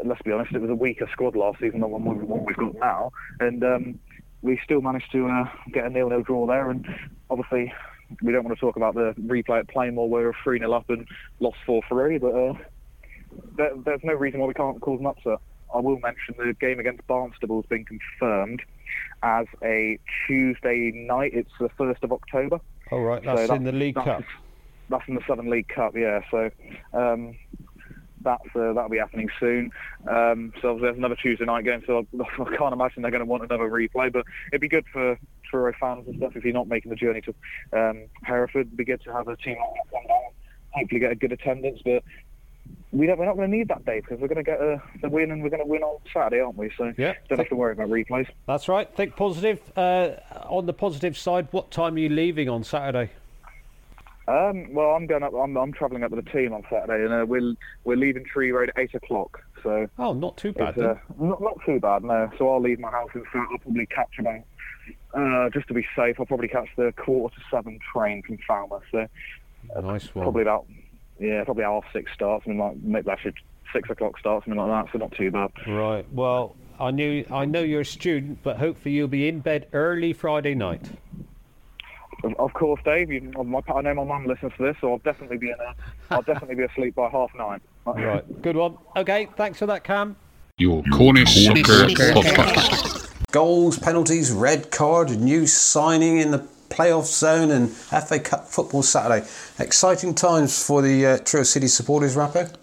[0.04, 3.10] Let's be honest, it was a weaker squad last season than what we've, got now,
[3.40, 3.98] and um,
[4.42, 6.70] we still managed to uh, get a nil-nil draw there.
[6.70, 6.86] And
[7.28, 7.72] obviously,
[8.22, 10.72] we don't want to talk about the replay at Plainmoor where we were 3 0
[10.72, 11.06] up and
[11.40, 12.54] lost 4 3, but uh,
[13.56, 15.38] there, there's no reason why we can't cause an upset.
[15.74, 18.62] I will mention the game against Barnstaple has been confirmed
[19.22, 21.32] as a Tuesday night.
[21.34, 22.60] It's the 1st of October.
[22.90, 24.24] All right, that's, So in the League that's, Cup.
[24.88, 26.20] That's in the Southern League Cup, yeah.
[26.30, 26.50] So
[26.92, 27.36] um,
[28.22, 29.70] that's uh, that'll be happening soon.
[30.10, 31.82] Um, so there's another Tuesday night game.
[31.86, 34.84] So I, I can't imagine they're going to want another replay, but it'd be good
[34.92, 37.34] for Truro fans and stuff if you're not making the journey to
[37.78, 38.66] um, Hereford.
[38.66, 40.32] It'd be good to have a team like that come down.
[40.72, 42.02] Hopefully get a good attendance, but.
[42.92, 44.82] We don't, we're not going to need that day because we're going to get a,
[45.00, 46.70] the win and we're going to win on Saturday, aren't we?
[46.76, 47.14] So Yeah.
[47.28, 48.26] don't have to worry about replays.
[48.46, 48.92] That's right.
[48.96, 49.60] Think positive.
[49.76, 50.10] Uh,
[50.48, 53.10] on the positive side, what time are you leaving on Saturday?
[54.26, 55.32] Um, well, I'm going up.
[55.34, 58.52] I'm, I'm travelling up with the team on Saturday, and uh, we're we're leaving Treyew
[58.54, 59.40] Road at eight o'clock.
[59.62, 60.78] So Oh, not too bad.
[60.78, 62.30] Uh, not, not too bad, no.
[62.38, 63.46] So I'll leave my house in Fat.
[63.50, 64.40] I'll probably catch about,
[65.14, 68.82] uh, just to be safe, I'll probably catch the quarter to seven train from Falmouth.
[68.92, 69.06] So
[69.82, 70.24] nice one.
[70.24, 70.66] probably about,
[71.20, 73.34] yeah, probably half six starts, and like maybe actually
[73.72, 74.92] six o'clock starts, something like that.
[74.92, 75.50] So not too bad.
[75.66, 76.10] Right.
[76.12, 80.12] Well, I knew I know you're a student, but hopefully you'll be in bed early
[80.12, 80.90] Friday night.
[82.24, 83.10] Of, of course, Dave.
[83.10, 85.56] You, my, I know my mum listens to this, so I'll definitely be in.
[85.60, 85.74] A,
[86.10, 87.60] I'll definitely be asleep by half nine.
[87.86, 88.42] Right.
[88.42, 88.76] Good one.
[88.94, 89.26] Okay.
[89.36, 90.14] Thanks for that, Cam.
[90.58, 93.10] Your Cornish Soccer Podcast.
[93.32, 99.26] Goals, penalties, red card, new signing in the playoff zone, and FA Cup football Saturday.
[99.58, 102.54] Exciting times for the uh, Truro City supporters, Rappo.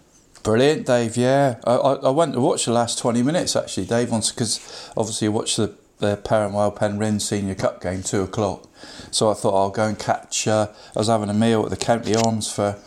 [0.42, 1.16] Brilliant, Dave.
[1.16, 5.28] Yeah, I, I, I went to watch the last twenty minutes actually, Dave, because obviously
[5.28, 8.68] I watched the the Perranwell Penryn Senior Cup game two o'clock.
[9.10, 10.46] So I thought I'll go and catch.
[10.46, 12.78] Uh, I was having a meal at the County Arms for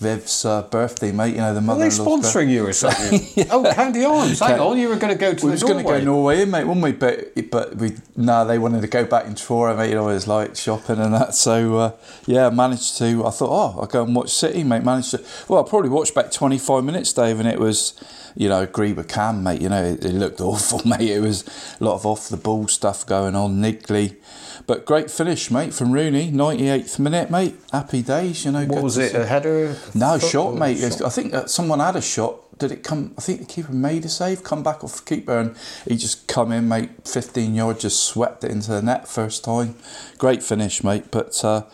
[0.00, 1.34] Viv's uh, birthday, mate.
[1.34, 1.84] You know the mother.
[1.84, 3.46] Are they sponsoring you or something?
[3.50, 4.40] Oh, County Arms.
[4.40, 6.44] Hang on, you were going to go to we was going to go Norway.
[6.46, 6.92] Mate, weren't we?
[6.92, 9.90] But but we no, they wanted to go back in Truro, mate.
[9.90, 11.34] You know, it was like shopping and that.
[11.34, 11.92] So uh,
[12.26, 13.26] yeah, I managed to.
[13.26, 14.82] I thought, oh, I'll go and watch City, mate.
[14.82, 15.24] Managed to.
[15.48, 17.92] Well, I probably watched back twenty five minutes, Dave, and it was,
[18.34, 19.60] you know, agree with Cam, mate.
[19.60, 21.10] You know, it, it looked awful, mate.
[21.10, 21.44] It was
[21.78, 24.16] a lot of off the ball stuff going on, niggly.
[24.70, 27.56] But great finish, mate, from Rooney, 98th minute, mate.
[27.72, 28.60] Happy days, you know.
[28.66, 29.10] What good was it?
[29.10, 29.18] see.
[29.18, 29.74] A header?
[29.96, 30.78] No, shot, mate.
[30.78, 31.02] shot?
[31.02, 32.56] I think someone had a shot.
[32.56, 33.12] Did it come?
[33.18, 35.56] I think the keeper made a save, come back off the keeper, and
[35.88, 36.90] he just come in, mate.
[37.04, 39.74] 15 yards, just swept it into the net first time.
[40.18, 41.10] Great finish, mate.
[41.10, 41.64] But uh,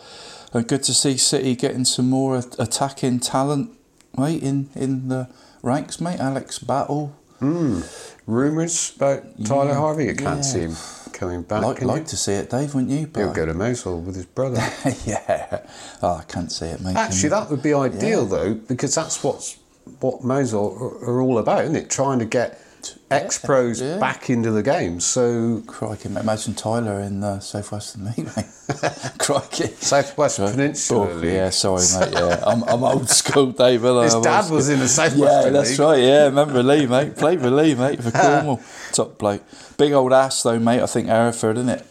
[0.51, 3.77] uh, good to see City getting some more attacking talent,
[4.17, 5.29] mate, in, in the
[5.61, 6.19] ranks, mate.
[6.19, 7.15] Alex Battle.
[7.39, 10.05] Rumours about Tyler Yeah, Harvey.
[10.05, 10.41] You can't yeah.
[10.41, 10.75] see him
[11.17, 11.63] coming back.
[11.63, 13.09] Like, like to see it, Dave, wouldn't you?
[13.15, 14.61] He'll go to Mousehole with his brother.
[15.05, 15.65] yeah.
[16.01, 16.95] Oh, I can't see it, mate.
[16.95, 19.57] Actually, that would be ideal though, because that's what's
[19.99, 21.89] what Mousehole are, are all about, isn't it?
[21.89, 22.61] Trying to get
[23.11, 23.97] ex pros yeah.
[23.99, 24.99] back into the game.
[24.99, 26.09] So Crikey.
[26.09, 28.45] Imagine Tyler in uh, Southwestern League, mate.
[29.17, 29.67] Crikey.
[29.75, 30.51] Southwest Right.
[30.51, 31.21] Peninsula Oh.
[31.21, 32.13] Yeah, sorry, mate.
[32.13, 33.81] Yeah, I'm, I'm old school, Dave.
[33.81, 35.79] His I'm dad was in the Southwestern Yeah, that's League.
[35.79, 36.03] right.
[36.03, 37.15] Yeah, remember Lee, mate.
[37.15, 38.61] Played with Lee, mate, for Cornwall.
[38.91, 39.43] Top bloke.
[39.77, 40.81] Big old ass, though, mate.
[40.81, 41.85] I think Hereford, isn't it?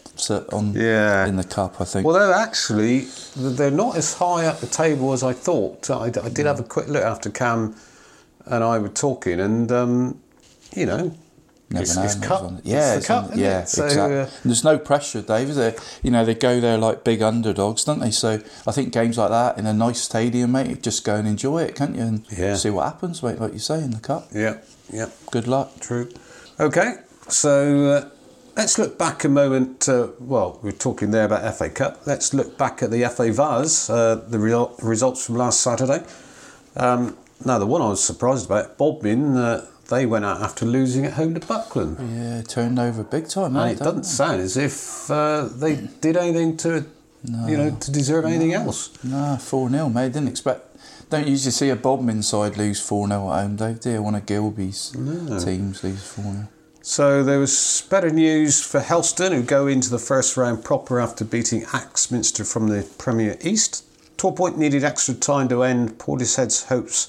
[0.51, 1.27] On Yeah.
[1.27, 2.03] in the cup, I think.
[2.05, 5.91] Well, they're actually they're not as high up the table as I thought.
[5.91, 7.75] I, I did have a quick look after Cam
[8.47, 10.19] and I were talking, and um,
[10.77, 11.17] you know,
[11.69, 12.51] Never it's, know, it's cup.
[12.63, 13.31] Yeah, it's cup.
[13.35, 13.65] yeah?
[13.65, 14.19] So, exactly.
[14.19, 15.75] uh, There's no pressure, Dave, is there?
[16.01, 18.11] You know, they go there like big underdogs, don't they?
[18.11, 21.63] So I think games like that in a nice stadium, mate, just go and enjoy
[21.63, 22.03] it, can't you?
[22.03, 22.55] And Yeah.
[22.55, 24.29] see what happens, mate, like you say, in the cup.
[24.33, 24.59] yeah,
[24.93, 25.07] yeah.
[25.29, 25.77] Good luck.
[25.81, 26.09] True.
[26.57, 26.93] Okay,
[27.27, 28.09] so uh,
[28.55, 29.89] let's look back a moment.
[29.89, 32.03] Uh, well, we are talking there about FA Cup.
[32.05, 36.01] Let's look back at the FA Vase, uh, the real, results from last Saturday.
[36.77, 41.05] Um, now, the one I was surprised about, Bodmin, uh, they went out after losing
[41.05, 41.97] at home to Buckland.
[41.99, 46.57] Yeah, turned over big time, And it doesn't sound as if uh, they did anything
[46.57, 46.85] to,
[47.23, 48.91] you know, to deserve anything else.
[49.03, 50.13] Nah, 4 0, mate.
[50.13, 50.63] Didn't expect.
[51.09, 53.79] Don't usually see a Bodmin side lose 4 0 at home, Dave.
[53.79, 54.01] Do you?
[54.01, 56.47] One of Gilby's teams lose 4 0.
[56.81, 61.25] So there was better news for Helston, who go into the first round proper after
[61.25, 63.83] beating Axminster from the Premier East.
[64.17, 67.07] Torpoint needed extra time to end Portishead's hopes,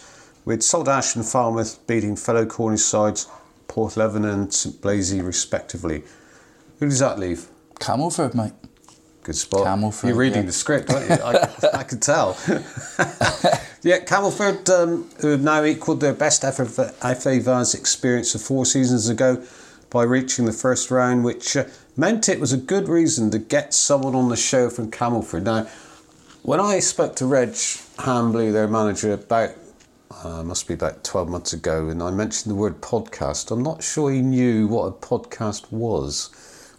[0.48, 3.28] with Saltash and Falmouth beating fellow Cornish sides
[3.68, 6.04] Porthleven and St Blazey respectively.
[6.78, 7.48] Who does that leave?
[7.74, 8.54] Camelford, mate.
[9.24, 9.66] Good spot.
[9.66, 10.46] Camelford, You're reading yeah.
[10.46, 11.16] the script, aren't you?
[11.22, 12.38] I, I could tell.
[13.80, 19.40] Yeah, Camelford, um, who have now equalled their best FA experience of four seasons ago
[19.88, 21.64] by reaching the first round, which uh,
[21.96, 25.44] meant it was a good reason to get someone on the show from Camelford.
[25.44, 25.68] Now,
[26.42, 29.50] when I spoke to Reg Hambley, their manager, about
[30.22, 33.82] uh, must be about 12 months ago, and I mentioned the word podcast, I'm not
[33.82, 36.30] sure he knew what a podcast was.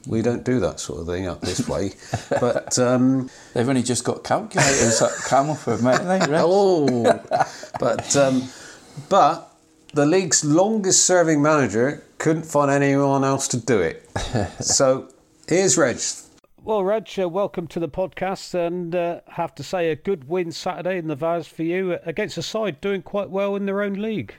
[0.07, 1.93] We don't do that sort of thing up this way.
[2.29, 6.27] but um, They've only just got calculators at Camelford, mate.
[6.41, 7.03] Oh,
[7.79, 8.49] but um,
[9.09, 9.53] but
[9.93, 14.09] the league's longest serving manager couldn't find anyone else to do it.
[14.63, 15.09] so
[15.47, 15.97] here's Reg.
[16.69, 20.51] Well, Reg, uh, welcome to the podcast, and uh, have to say a good win
[20.51, 23.81] Saturday in the Vase for you uh, against a side doing quite well in their
[23.81, 24.35] own league.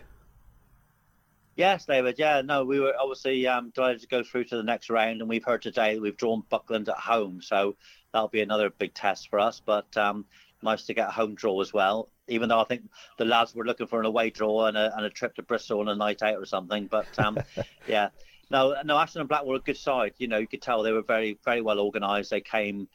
[1.57, 2.21] Yes, David.
[2.21, 5.29] Yeah, no, we were obviously um, delighted to go through to the next round, and
[5.29, 7.75] we've heard today that we've drawn Buckland at home, so
[8.13, 9.61] that'll be another big test for us.
[9.67, 10.25] But um,
[10.63, 12.11] nice to get a home draw as well.
[12.29, 12.83] Even though I think
[13.19, 15.81] the lads were looking for an away draw and a, and a trip to Bristol
[15.81, 16.87] and a night out or something.
[16.87, 17.41] But um,
[17.89, 18.11] yeah,
[18.51, 20.15] no, no, Ashton and Black were a good side.
[20.19, 22.31] You know, you could tell they were very, very well organised.
[22.31, 22.89] They came.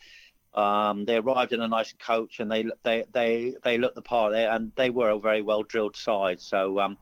[0.53, 4.31] Um, they arrived in a nice coach and they they they they looked the part
[4.31, 6.39] they, and they were a very well drilled side.
[6.39, 6.97] So um,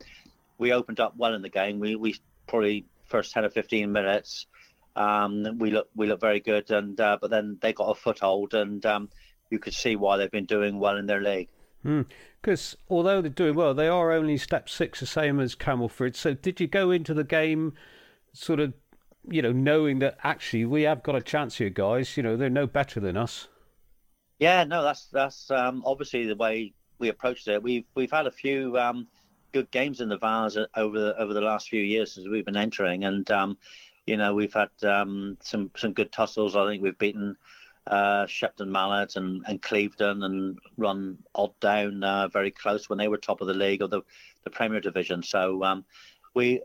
[0.58, 1.80] we opened up well in the game.
[1.80, 2.16] We we
[2.48, 4.48] probably first ten or fifteen minutes.
[4.96, 8.54] Um, we look we look very good, and uh, but then they got a foothold,
[8.54, 9.10] and um,
[9.50, 11.50] you could see why they've been doing well in their league.
[12.42, 16.16] Because although they're doing well, they are only step six, the same as Camelford.
[16.16, 17.74] So did you go into the game
[18.34, 18.74] sort of,
[19.30, 22.17] you know, knowing that actually we have got a chance here, guys?
[22.17, 23.48] You know, they're no better than us.
[24.39, 27.63] Yeah, no, that's that's um, obviously the way we approached it.
[27.63, 29.08] We've we've had a few um,
[29.52, 32.58] good games in the Vase over the, over the last few years since we've been
[32.58, 33.58] entering, and um,
[34.06, 36.56] you know we've had um, some some good tussles.
[36.56, 37.38] I think we've beaten
[37.88, 43.08] uh, Shepton Mallet and, and Clevedon and run Odd down uh, very close when they
[43.08, 44.02] were top of the league or the,
[44.43, 45.22] the Premier Division.
[45.24, 45.86] So um,
[46.34, 46.62] we,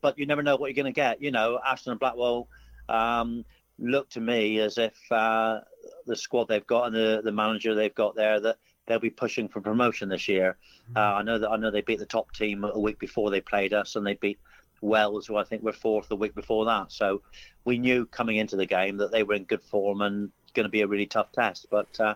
[0.00, 1.22] but you never know what you're going to get.
[1.22, 2.46] You know, Ashton and Backwell
[2.88, 3.44] um,
[3.78, 5.60] look to me as if uh,
[6.06, 8.56] the squad they've got and the, the manager they've got there that
[8.86, 10.56] they'll be pushing for promotion this year.
[10.94, 13.40] Uh, I know that I know they beat the top team a week before they
[13.40, 14.38] played us, and they beat
[14.80, 16.92] Wells, who I think were fourth the week before that.
[16.92, 17.22] So
[17.64, 20.70] we knew coming into the game that they were in good form and going to
[20.70, 21.66] be a really tough test.
[21.70, 22.14] But uh,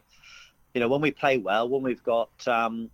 [0.74, 2.90] you know, when we play well, when we've got um,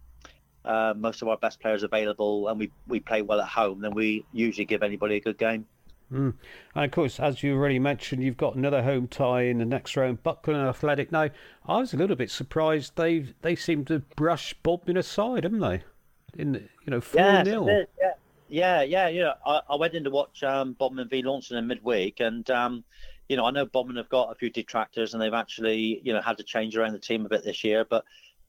[0.66, 3.94] uh, most of our best players available, and we we play well at home, then
[3.94, 5.66] we usually give anybody a good game.
[6.09, 6.35] And
[6.74, 10.22] of course, as you already mentioned, you've got another home tie in the next round,
[10.22, 11.11] Buckland and Athletic.
[11.11, 11.31] Now,
[11.66, 15.83] I was a little bit surprised they they seem to brush Bodmin aside, haven't they?
[16.37, 17.66] In you know four Yes, nil.
[17.66, 18.12] yeah,
[18.48, 19.09] yeah, yeah.
[19.09, 22.48] You know, I, I went in to watch um, Bodmin v Launceston in midweek, and
[22.50, 22.85] um,
[23.29, 26.20] you know, I know Bodmin have got a few detractors, and they've actually you know
[26.20, 27.85] had to change around the team a bit this year.
[27.85, 28.05] But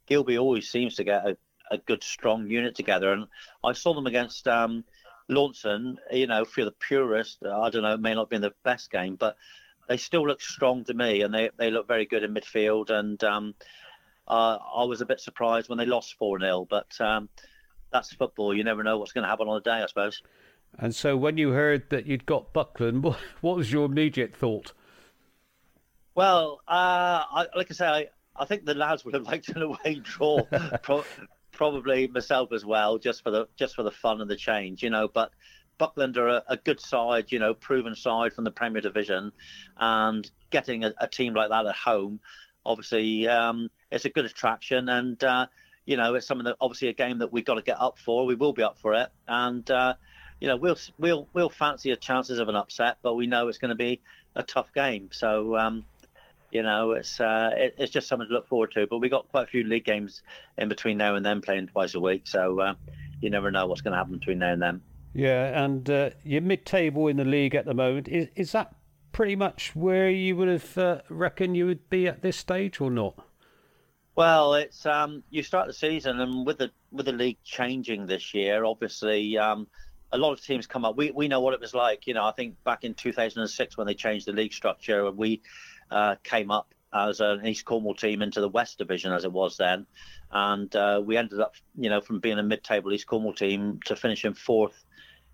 [0.05, 1.37] Gilby always seems to get a,
[1.71, 3.27] a good strong unit together, and
[3.63, 4.83] I saw them against um,
[5.27, 5.97] Launceston.
[6.11, 8.91] You know, for the purist, I don't know, it may not have been the best
[8.91, 9.37] game, but
[9.87, 13.23] they still look strong to me, and they they look very good in midfield, and.
[13.23, 13.55] Um,
[14.27, 17.29] uh, I was a bit surprised when they lost 4 0, but um,
[17.91, 18.53] that's football.
[18.53, 20.21] You never know what's going to happen on the day, I suppose.
[20.77, 24.73] And so when you heard that you'd got Buckland, what, what was your immediate thought?
[26.15, 29.61] Well, uh, I, like I say, I, I think the lads would have liked an
[29.61, 30.43] away draw,
[30.81, 31.05] Pro-
[31.57, 34.89] probably myself as well, just for the just for the fun and the change, you
[34.89, 35.09] know.
[35.09, 35.31] But
[35.77, 39.33] Buckland are a, a good side, you know, proven side from the Premier Division,
[39.75, 42.19] and getting a, a team like that at home,
[42.65, 45.47] obviously, um, it's a good attraction, and uh,
[45.85, 48.25] you know, it's something that obviously a game that we've got to get up for.
[48.25, 49.95] We will be up for it, and uh,
[50.39, 53.57] you know, we'll we'll we'll fancy the chances of an upset, but we know it's
[53.57, 53.99] going to be
[54.35, 55.09] a tough game.
[55.11, 55.57] So.
[55.57, 55.85] Um,
[56.51, 58.87] you know, it's uh, it, it's just something to look forward to.
[58.87, 60.21] But we got quite a few league games
[60.57, 62.27] in between now and then, playing twice a week.
[62.27, 62.73] So uh,
[63.21, 64.81] you never know what's going to happen between now and then.
[65.13, 68.07] Yeah, and uh, you're mid-table in the league at the moment.
[68.07, 68.75] Is is that
[69.11, 72.91] pretty much where you would have uh, reckon you would be at this stage, or
[72.91, 73.15] not?
[74.15, 78.33] Well, it's um, you start the season, and with the with the league changing this
[78.33, 79.37] year, obviously.
[79.37, 79.67] Um,
[80.13, 80.95] a lot of teams come up.
[80.95, 82.07] We we know what it was like.
[82.07, 85.41] You know, I think back in 2006 when they changed the league structure, and we
[85.91, 89.57] uh, came up as an East Cornwall team into the West Division as it was
[89.57, 89.85] then,
[90.31, 93.95] and uh, we ended up, you know, from being a mid-table East Cornwall team to
[93.95, 94.85] finishing fourth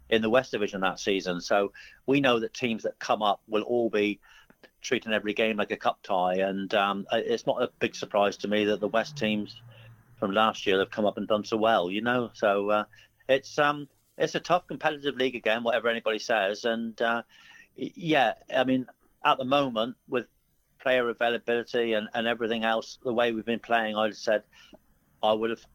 [0.10, 1.42] in the West Division that season.
[1.42, 1.72] So
[2.06, 4.20] we know that teams that come up will all be
[4.82, 8.48] treating every game like a cup tie, and um, it's not a big surprise to
[8.48, 9.62] me that the West teams
[10.20, 11.89] from last year have come up and done so well.
[11.89, 12.84] You know, so uh,
[13.30, 13.88] it's um,
[14.18, 17.24] it's a tough competitive league again, whatever anybody says, and uh,
[17.76, 18.88] yeah, I mean,
[19.24, 20.26] at the moment with
[20.84, 24.43] player availability and, and everything else, the way we've been playing, I'd have said
[25.24, 25.65] I would have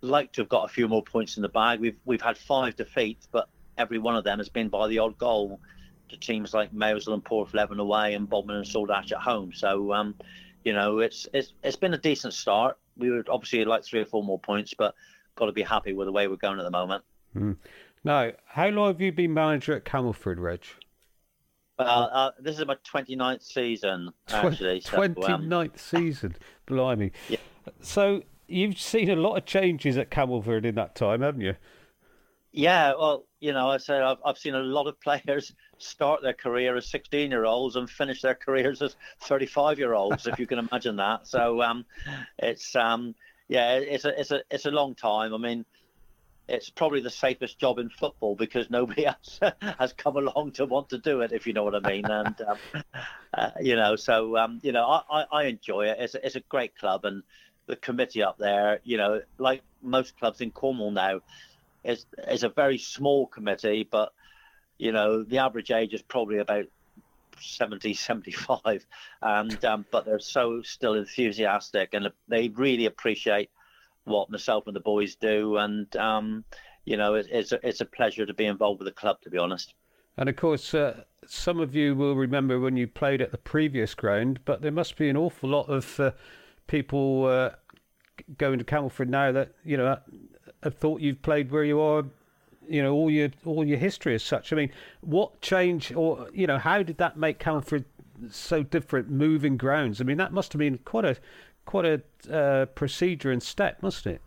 [0.00, 1.80] liked to have got a few more points in the bag.
[1.80, 5.18] We've we've had five defeats, but every one of them has been by the odd
[5.18, 5.60] goal
[6.08, 9.52] to teams like Maysville and Porthleven away and Bodmin and Saltash at home.
[9.52, 10.14] So, um,
[10.64, 12.78] you know, it's it's it's been a decent start.
[12.96, 14.94] We would obviously like three or four more points, but
[15.34, 17.02] got to be happy with the way we're going at the moment.
[17.36, 17.56] Mm.
[18.04, 20.62] Now, how long have you been manager at Camelford, Reg?
[21.78, 24.80] Well, uh, this is my 29th season, actually.
[24.80, 27.10] So, 29th um, season, blimey.
[27.28, 27.38] Yeah.
[27.80, 31.56] So you've seen a lot of changes at Camelford in that time, haven't you?
[32.52, 36.32] Yeah, well, you know, I said I've, I've seen a lot of players start their
[36.32, 40.46] career as 16 year olds and finish their careers as 35 year olds, if you
[40.46, 41.26] can imagine that.
[41.26, 41.84] So um,
[42.38, 43.16] it's um,
[43.48, 45.34] yeah, it's a it's a it's a long time.
[45.34, 45.64] I mean,
[46.48, 49.40] it's probably the safest job in football because nobody else
[49.78, 52.04] has come along to want to do it, if you know what I mean.
[52.04, 52.58] And um,
[53.34, 55.96] uh, you know, so um, you know, I, I enjoy it.
[56.00, 57.22] It's a, it's a great club, and
[57.66, 61.20] the committee up there, you know, like most clubs in Cornwall now,
[61.82, 64.12] is is a very small committee, but
[64.78, 66.66] you know, the average age is probably about
[67.40, 68.84] 70, 75,
[69.22, 73.50] and um, but they're so still enthusiastic, and they really appreciate
[74.04, 76.44] what myself and the boys do, and um,
[76.84, 79.30] you know, it, it's a, it's a pleasure to be involved with the club, to
[79.30, 79.74] be honest.
[80.16, 83.94] And of course, uh, some of you will remember when you played at the previous
[83.94, 86.12] ground, but there must be an awful lot of uh,
[86.66, 87.50] people uh,
[88.38, 89.98] going to Camelford now that you know
[90.62, 92.04] have thought you've played where you are.
[92.66, 94.52] You know all your all your history as such.
[94.52, 97.84] I mean, what change or you know how did that make Camelford
[98.30, 99.10] so different?
[99.10, 100.00] Moving grounds.
[100.00, 101.16] I mean, that must have been quite a
[101.64, 104.22] quite a uh, procedure and step, mustn't it?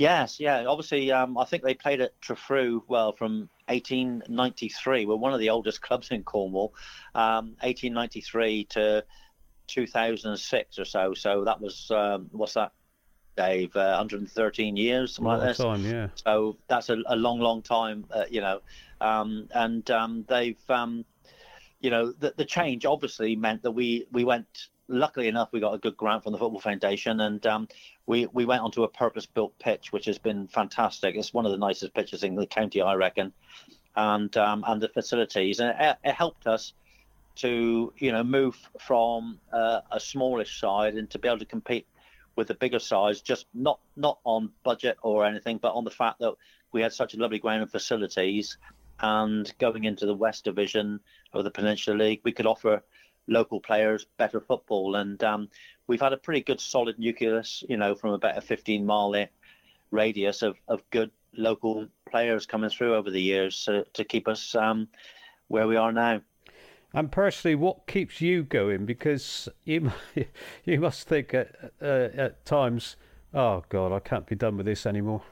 [0.00, 0.64] Yes, yeah.
[0.66, 5.04] Obviously, um, I think they played at Trefru well from 1893.
[5.04, 6.72] We're one of the oldest clubs in Cornwall.
[7.14, 9.04] Um, 1893 to
[9.66, 11.12] 2006 or so.
[11.12, 12.72] So that was um, what's that,
[13.36, 13.76] Dave?
[13.76, 15.58] Uh, 113 years, something like this.
[15.58, 16.08] Time, yeah.
[16.14, 18.60] So that's a, a long, long time, uh, you know.
[19.02, 21.04] Um, and um, they've, um,
[21.80, 25.74] you know, the, the change obviously meant that we we went luckily enough, we got
[25.74, 27.68] a good grant from the Football Foundation, and um,
[28.06, 31.14] we we went onto a purpose-built pitch, which has been fantastic.
[31.14, 33.32] It's one of the nicest pitches in the county, I reckon,
[33.96, 36.74] and um, and the facilities, and it, it, helped us
[37.36, 41.86] to you know move from uh, a smallish side and to be able to compete
[42.36, 46.18] with the bigger size, just not not on budget or anything, but on the fact
[46.18, 46.34] that
[46.72, 48.58] we had such a lovely ground and facilities.
[49.02, 51.00] And going into the West Division
[51.32, 52.82] of the Peninsula League, we could offer
[53.30, 54.96] local players better football.
[54.96, 55.48] And um,
[55.86, 59.14] we've had a pretty good solid nucleus, you know, from about a 15 mile
[59.90, 64.54] radius of, of good local players coming through over the years to, to keep us
[64.54, 64.88] um,
[65.48, 66.20] where we are now.
[66.92, 68.84] And personally, what keeps you going?
[68.84, 69.92] Because you
[70.64, 72.96] you must think at, uh, at times,
[73.32, 75.22] oh God, I can't be done with this anymore.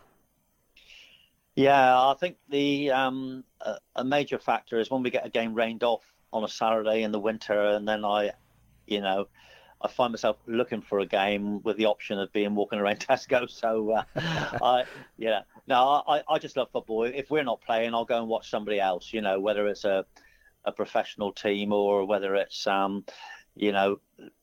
[1.57, 5.53] Yeah, I think the um, a, a major factor is when we get a game
[5.53, 8.33] rained off on a Saturday in the winter, and then I,
[8.87, 9.29] you know,
[9.81, 13.49] I find myself looking for a game with the option of being walking around Tesco.
[13.49, 14.85] So, uh, I,
[15.17, 17.05] yeah, no, I, I just love football.
[17.05, 19.12] If we're not playing, I'll go and watch somebody else.
[19.12, 20.05] You know, whether it's a,
[20.64, 23.05] a professional team or whether it's, um,
[23.55, 24.01] you know,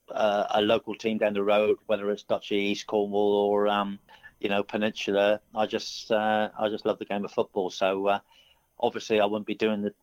[0.09, 3.99] uh, a local team down the road, whether it's Duchy, East Cornwall, or um,
[4.39, 5.41] you know, Peninsula.
[5.53, 7.69] I just, uh, I just love the game of football.
[7.69, 8.19] So, uh,
[8.79, 9.93] obviously, I wouldn't be doing the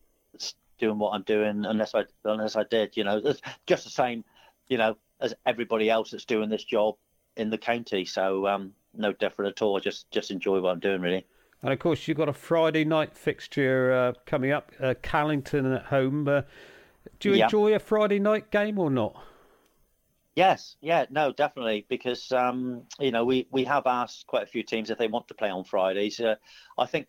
[0.83, 2.97] doing what I'm doing unless I unless I did.
[2.97, 4.25] You know, it's just the same,
[4.67, 6.95] you know, as everybody else that's doing this job
[7.37, 8.05] in the county.
[8.05, 9.79] So um, no different at all.
[9.79, 11.25] Just just enjoy what I'm doing really.
[11.61, 15.85] And of course, you've got a Friday night fixture uh, coming up, uh, Callington at
[15.85, 16.27] home.
[16.27, 16.41] Uh,
[17.19, 19.15] do you enjoy a Friday night game or not?
[20.35, 24.63] Yes, yeah, no, definitely, because um, you know we, we have asked quite a few
[24.63, 26.19] teams if they want to play on Fridays.
[26.19, 26.35] Uh,
[26.77, 27.07] I think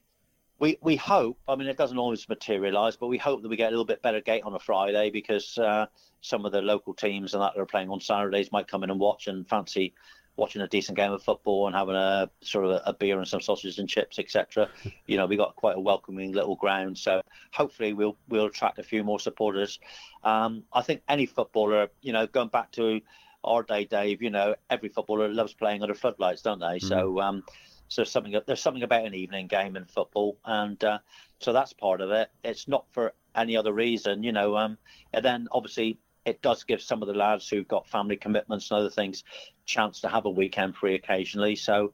[0.59, 1.39] we we hope.
[1.49, 4.03] I mean, it doesn't always materialise, but we hope that we get a little bit
[4.03, 5.87] better gate on a Friday because uh,
[6.21, 9.01] some of the local teams and that are playing on Saturdays might come in and
[9.01, 9.95] watch and fancy
[10.37, 13.41] watching a decent game of football and having a sort of a, beer and some
[13.41, 14.69] sausages and chips, etc.
[15.07, 17.21] you know, we got quite a welcoming little ground, so
[17.53, 19.79] hopefully we'll we'll attract a few more supporters.
[20.23, 23.01] Um, I think any footballer, you know, going back to
[23.45, 26.79] our day, Dave, you know, every footballer loves playing under floodlights, don't they?
[26.79, 26.89] Mm.
[26.89, 27.21] So.
[27.21, 27.45] Um,
[27.89, 30.99] so there's something there's something about an evening game in football, and uh,
[31.41, 32.31] so that's part of it.
[32.43, 34.57] It's not for any other reason, you know.
[34.57, 34.79] Um,
[35.13, 38.79] and then obviously it does give some of the lads who've got family commitments and
[38.79, 39.25] other things
[39.67, 41.57] chance to have a weekend free occasionally.
[41.57, 41.93] So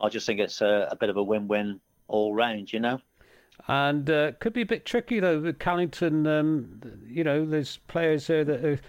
[0.00, 3.00] I just think it's a, a bit of a win-win all round, you know.
[3.68, 5.40] And uh, could be a bit tricky though.
[5.40, 8.80] With Callington, um, you know, there's players there that are,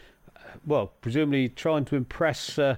[0.66, 2.58] well, presumably trying to impress.
[2.58, 2.78] Uh,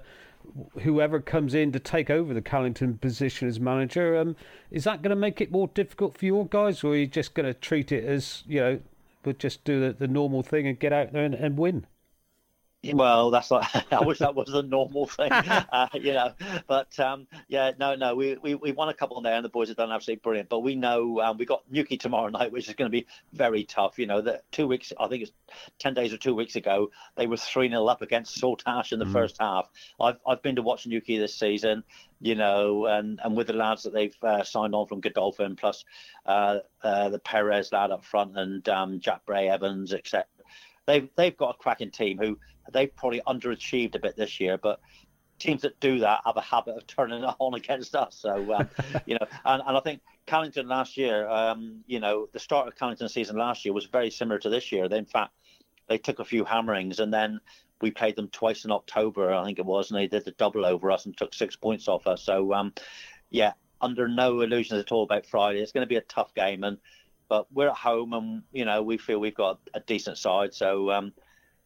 [0.81, 4.17] whoever comes in to take over the Callington position as manager.
[4.17, 4.35] Um,
[4.69, 7.33] is that going to make it more difficult for your guys, or are you just
[7.33, 8.79] going to treat it as you know,
[9.23, 11.85] but just do the, the normal thing and get out there and, and win?
[12.83, 16.33] Well, that's like I wish that was a normal thing, uh, you know.
[16.67, 19.67] But um, yeah, no, no, we, we we won a couple there, and the boys
[19.67, 20.49] have done absolutely brilliant.
[20.49, 23.65] But we know um, we got Newquay tomorrow night, which is going to be very
[23.65, 23.99] tough.
[23.99, 25.31] You know, that two weeks, I think it's
[25.77, 29.05] ten days or two weeks ago, they were three 0 up against Saltash in the
[29.05, 29.13] Mm.
[29.13, 29.69] first half.
[29.99, 31.83] I've I've been to watch Newquay this season,
[32.19, 35.85] you know, and and with the lads that they've uh, signed on from Godolphin, plus
[36.25, 40.25] uh, uh, the Perez lad up front and um, Jack Bray Evans, etc
[40.85, 42.37] they've they've got a cracking team who
[42.71, 44.79] they've probably underachieved a bit this year, but
[45.39, 48.17] teams that do that have a habit of turning it on against us.
[48.19, 48.69] So um,
[49.05, 52.75] you know, and, and I think Callington last year, um, you know, the start of
[52.75, 54.87] Callington season last year was very similar to this year.
[54.87, 55.33] They, in fact,
[55.87, 57.39] they took a few hammerings and then
[57.81, 60.65] we played them twice in October, I think it was, and they did the double
[60.65, 62.21] over us and took six points off us.
[62.21, 62.73] So um,
[63.31, 65.59] yeah, under no illusions at all about Friday.
[65.59, 66.77] It's going to be a tough game and
[67.31, 70.91] but we're at home and you know we feel we've got a decent side so
[70.91, 71.13] um,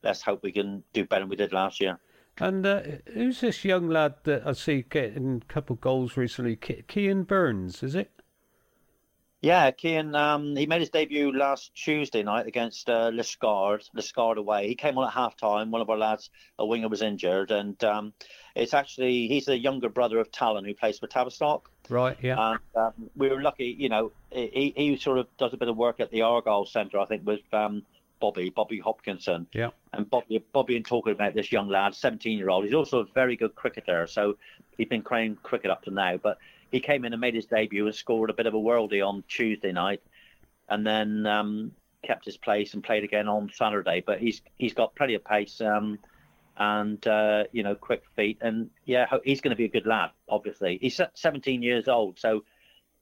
[0.04, 1.98] let's hope we can do better than we did last year
[2.38, 2.82] And uh,
[3.14, 6.56] who's this young lad that I see getting a couple of goals recently?
[6.58, 8.12] Ke- Kean Burns, is it?
[9.42, 14.68] yeah Kian um, he made his debut last Tuesday night against uh, Liskeard Liskeard away
[14.68, 17.82] he came on at half time one of our lads a winger was injured and
[17.84, 18.14] um,
[18.56, 22.52] it's actually he's the younger brother of Talon who plays for Tavistock Right, yeah.
[22.52, 25.78] And um, we were lucky, you know, he, he sort of does a bit of
[25.78, 27.84] work at the Argyle Centre, I think, with um,
[28.20, 29.48] Bobby, Bobby Hopkinson.
[29.54, 29.70] Yeah.
[29.94, 33.06] And Bobby, Bobby, and talking about this young lad, 17 year old, he's also a
[33.14, 34.08] very good cricketer.
[34.08, 34.38] So
[34.78, 36.18] he's been playing cricket up to now.
[36.18, 36.38] But
[36.72, 39.24] he came in and made his debut and scored a bit of a worldie on
[39.28, 40.02] Tuesday night.
[40.68, 41.72] And then um,
[42.04, 44.04] kept his place and played again on Saturday.
[44.06, 45.62] But he's he's got plenty of pace.
[45.62, 46.00] Um,
[46.58, 50.12] and uh, you know, quick feet, and yeah, he's going to be a good lad.
[50.30, 52.44] Obviously, he's 17 years old, so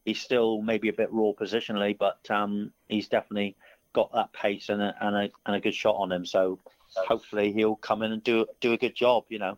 [0.06, 3.56] he's still maybe a bit raw positionally, but um, he's definitely
[3.93, 6.26] got that pace and a, and a and a good shot on him.
[6.26, 6.60] So
[6.95, 9.26] hopefully he'll come in and do do a good job.
[9.30, 9.58] You know.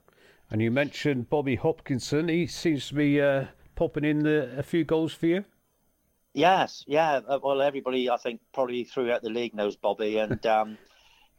[0.51, 2.29] And you mentioned Bobby Hopkinson.
[2.29, 5.45] He seems to be uh, popping in the, a few goals for you.
[6.33, 7.21] Yes, yeah.
[7.27, 10.77] uh, Well, everybody, I think, probably throughout the league knows Bobby, and um,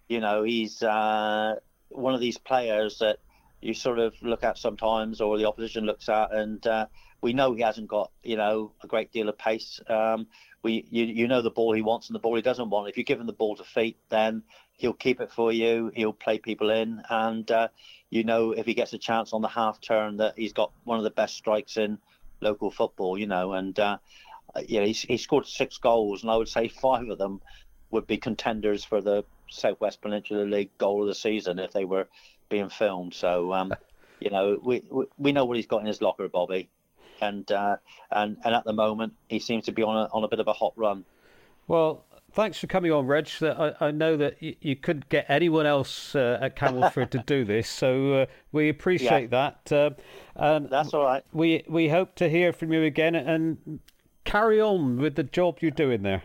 [0.08, 1.56] you know, he's uh,
[1.90, 3.18] one of these players that
[3.60, 6.86] you sort of look at sometimes, or the opposition looks at, and uh,
[7.22, 9.80] we know he hasn't got, you know, a great deal of pace.
[9.88, 10.26] Um,
[10.62, 12.88] we, you, you know, the ball he wants and the ball he doesn't want.
[12.88, 14.42] If you give him the ball to feet, then
[14.76, 15.90] he'll keep it for you.
[15.94, 17.68] He'll play people in, and uh,
[18.10, 20.98] you know, if he gets a chance on the half turn, that he's got one
[20.98, 21.98] of the best strikes in
[22.40, 23.18] local football.
[23.18, 23.98] You know, and uh,
[24.66, 27.40] you know, he's, he scored six goals, and I would say five of them
[27.90, 32.06] would be contenders for the Southwest Peninsula League goal of the season if they were
[32.48, 33.14] being filmed.
[33.14, 33.74] So, um,
[34.20, 36.68] you know, we, we we know what he's got in his locker, Bobby,
[37.20, 37.76] and uh,
[38.10, 40.48] and and at the moment he seems to be on a on a bit of
[40.48, 41.04] a hot run.
[41.68, 43.28] Well, thanks for coming on, Reg.
[43.40, 47.18] That I, I know that you, you couldn't get anyone else uh, at Camelford to
[47.18, 49.72] do this, so uh, we appreciate that.
[49.72, 49.90] Uh,
[50.36, 51.24] and That's all right.
[51.32, 53.80] We we hope to hear from you again and
[54.24, 56.22] carry on with the job you're doing there.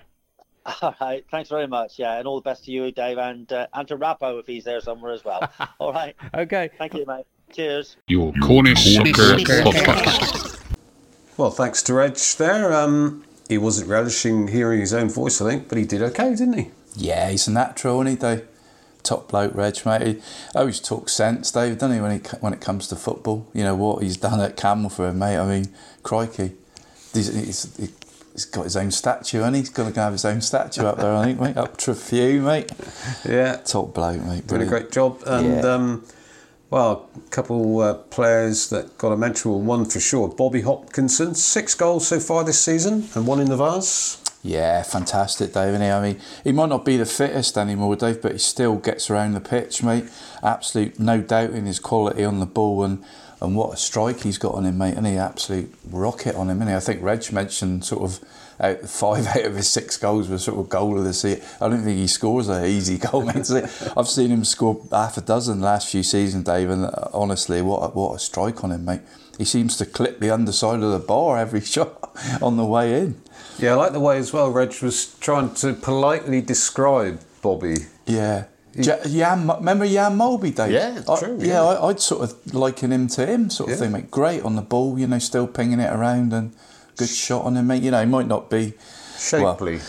[0.81, 1.97] All right, thanks very much.
[1.97, 4.63] Yeah, and all the best to you, Dave, and uh, and to Rappo if he's
[4.63, 5.51] there somewhere as well.
[5.79, 6.15] all right.
[6.35, 6.69] Okay.
[6.77, 7.25] Thank you, mate.
[7.51, 7.97] Cheers.
[8.07, 10.61] Your Cornish Soccer Podcast.
[11.37, 12.73] Well, thanks to Reg there.
[12.73, 16.57] Um, he wasn't relishing hearing his own voice, I think, but he did okay, didn't
[16.57, 16.71] he?
[16.95, 18.47] Yeah, he's a natural, isn't he, Dave?
[19.01, 20.01] Top bloke, Reg, mate.
[20.05, 20.21] He
[20.53, 23.47] always talks sense, Dave, doesn't he, when, he, when it comes to football?
[23.53, 25.37] You know, what he's done at Camelford, mate.
[25.37, 26.51] I mean, crikey.
[27.13, 27.91] He's, he's,
[28.41, 29.61] he's got his own statue, and he?
[29.61, 31.57] he's going to have his own statue up there, I think, mate.
[31.57, 32.71] Up Trefew, mate.
[33.27, 33.57] Yeah.
[33.57, 34.47] Top bloke, mate.
[34.47, 35.21] Doing a great job.
[35.25, 35.73] And, Yeah.
[35.73, 36.05] um,
[36.69, 40.27] well, a couple uh, players that got a mention, one for sure.
[40.29, 44.17] Bobby Hopkinson, six goals so far this season and one in the Vase.
[44.43, 45.69] Yeah, fantastic, Dave.
[45.69, 45.89] Isn't he?
[45.89, 49.33] I mean, he might not be the fittest anymore, Dave, but he still gets around
[49.33, 50.05] the pitch, mate.
[50.41, 53.03] Absolute, no doubt in his quality on the ball and,
[53.41, 54.95] and what a strike he's got on him, mate.
[54.95, 58.19] And he absolute rocket on him, and I think Reg mentioned sort of
[58.59, 61.43] out five out of his six goals were sort of goal of the season.
[61.59, 63.49] I don't think he scores a easy goal, mate.
[63.97, 67.79] I've seen him score half a dozen last few seasons, Dave, and uh, honestly, what
[67.79, 69.01] a, what a strike on him, mate.
[69.37, 73.21] He seems to clip the underside of the bar every shot on the way in.
[73.57, 77.75] Yeah, I like the way as well Reg was trying to politely describe Bobby.
[78.05, 78.45] Yeah.
[78.75, 80.71] Ja- Jan, remember Jan Molby, Dave?
[80.71, 81.63] Yeah, I- true, Yeah, yeah.
[81.63, 83.81] I, I'd sort of liken him to him, sort of Yeah.
[83.83, 84.11] thing, mate.
[84.11, 86.53] Great on the ball, you know, still pinging it around and
[86.97, 87.83] good shot on him, mate.
[87.83, 88.73] You know, he might not be
[89.17, 89.79] Shapely.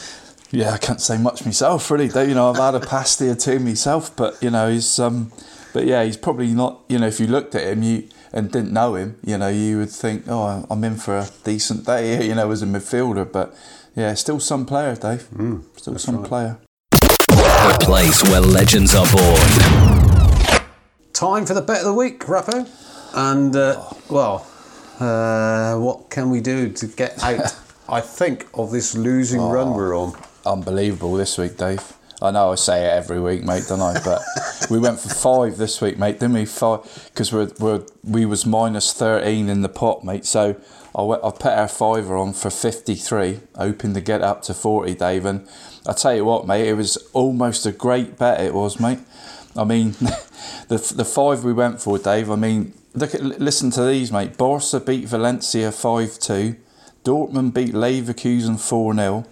[0.51, 2.07] yeah, I can't say much myself, really.
[2.29, 5.33] You know, I've had a pasty or two myself, but you know, he's um,
[5.73, 6.81] but yeah, he's probably not.
[6.89, 9.79] You know, if you looked at him, you and didn't know him, you know, you
[9.79, 13.31] would think, oh, I'm in for a decent day here, you know, as a midfielder.
[13.31, 13.55] But
[13.95, 15.29] yeah, still some player, Dave.
[15.77, 16.59] still some player.
[17.63, 20.63] The place where legends are born.
[21.13, 22.69] Time for the bet of the week, Rappo.
[23.15, 24.45] And, uh, well,
[24.99, 27.57] uh, what can we do to get out,
[27.89, 30.15] I think, of this losing run we're on?
[30.45, 31.93] Unbelievable this week, Dave.
[32.21, 34.01] I know I say it every week, mate, don't I?
[34.03, 34.23] But
[34.71, 36.45] we went for five this week, mate, didn't we?
[36.47, 40.25] Five because we're, we're we was minus thirteen in the pot, mate.
[40.25, 40.57] So
[40.95, 44.55] I went, I put our fiver on for fifty three, hoping to get up to
[44.55, 45.25] forty, Dave.
[45.25, 45.49] And
[45.87, 48.41] I tell you what, mate, it was almost a great bet.
[48.41, 49.01] It was, mate.
[49.57, 49.91] I mean,
[50.69, 52.31] the the five we went for, Dave.
[52.31, 54.37] I mean, look at listen to these, mate.
[54.37, 56.57] Barca beat Valencia five two.
[57.05, 59.27] Dortmund beat Leverkusen four 0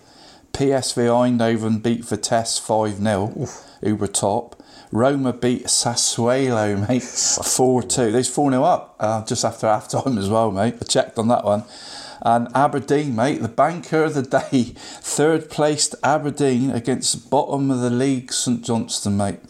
[0.53, 3.46] PSV Eindhoven beat Vitesse 5 0,
[3.80, 4.61] who were top.
[4.92, 8.12] Roma beat Sassuolo, mate, 4 2.
[8.12, 10.74] There's 4 0 up uh, just after half time as well, mate.
[10.80, 11.64] I checked on that one.
[12.23, 17.91] And Aberdeen, mate, the banker of the day, third placed Aberdeen against bottom of the
[17.91, 19.41] league, St Johnstone, mate.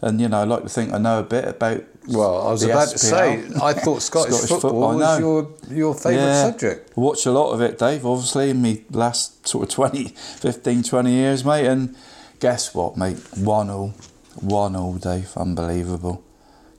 [0.00, 1.82] And, you know, I like to think I know a bit about.
[2.08, 5.94] Well, I was about to say, I thought Scottish, Scottish football, I was your, your
[5.94, 6.50] favourite Yeah.
[6.50, 6.94] subject.
[6.96, 11.10] Watch a lot of it, Dave, obviously, in me last sort of 20, 15, 20
[11.10, 11.66] years, mate.
[11.66, 11.96] And
[12.40, 13.16] guess what, mate?
[13.38, 13.94] 1 0.
[14.40, 15.30] 1 0, Dave.
[15.36, 16.22] Unbelievable.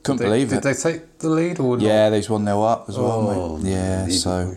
[0.04, 0.62] Couldn't They- believe did it.
[0.62, 1.82] Did they take the lead or not?
[1.84, 3.70] yeah, there's 1 0 up as well, Oh, mate.
[3.72, 4.54] Yeah, so.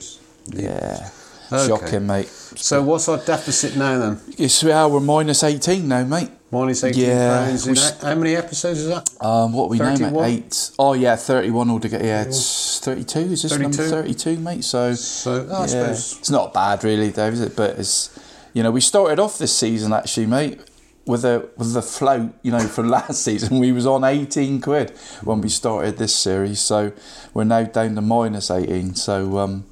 [0.54, 1.10] Yeah.
[1.52, 1.68] Okay.
[1.68, 2.28] Shocking, mate.
[2.28, 4.22] So what's our deficit now then?
[4.38, 6.30] It's, yeah, we're minus 18 now, mate.
[6.52, 7.66] Minus 18 Yeah, pounds.
[7.66, 9.10] we in how many episodes is that?
[9.20, 9.98] Um, what we name it?
[10.00, 10.26] 31?
[10.30, 10.72] Eight.
[10.78, 12.06] Oh, yeah, 31 altogether.
[12.06, 13.20] Yeah, it's 32.
[13.20, 13.90] Is this number 32?
[13.90, 14.64] 32, mate?
[14.64, 16.18] So, So, oh, I yeah, suppose.
[16.20, 17.56] it's not bad, really, though, is it?
[17.56, 18.18] But it's,
[18.54, 20.60] you know, we started off this season actually, mate,
[21.06, 23.58] with a with the float, you know, from last season.
[23.60, 24.92] We was on 18 quid
[25.24, 26.92] when we started this series, so
[27.34, 28.94] we're now down to minus 18.
[28.96, 29.66] So, um,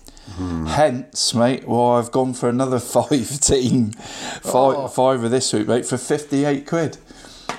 [0.68, 4.88] hence, mate, well, I've gone for another five team, five Oh.
[4.88, 6.98] fiver this week, mate, for 58 quid.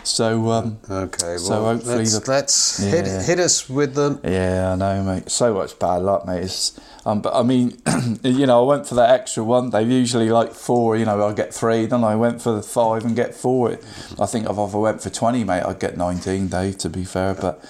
[0.04, 2.90] So, um, Okay, well, so hopefully let's, the- let's Yeah.
[2.90, 4.20] hit, hit us with them.
[4.24, 5.30] yeah, I know, mate.
[5.30, 6.44] So much bad luck, mate.
[6.44, 6.72] It's,
[7.04, 7.76] um, but I mean,
[8.22, 9.70] you know, I went for that extra one.
[9.70, 10.96] They've usually like four.
[10.96, 11.84] You know, I get three.
[11.86, 13.78] Then I went for the five and get four.
[14.18, 16.48] I think if I went for twenty, mate, I'd get nineteen.
[16.48, 17.62] Dave, to be fair, but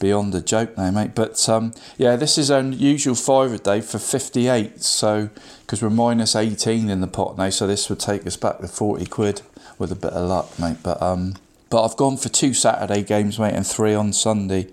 [0.00, 1.14] beyond a joke now, mate.
[1.14, 3.16] But um, yeah, this is our usual
[3.52, 4.82] a day for fifty-eight.
[4.82, 5.30] So
[5.60, 8.68] because we're minus eighteen in the pot now, so this would take us back to
[8.68, 9.42] forty quid
[9.78, 10.78] with a bit of luck, mate.
[10.82, 11.34] But um,
[11.70, 14.68] but I've gone for two Saturday games, mate, and three on Sunday.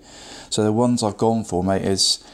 [0.50, 2.24] So the ones I've gone for, mate, is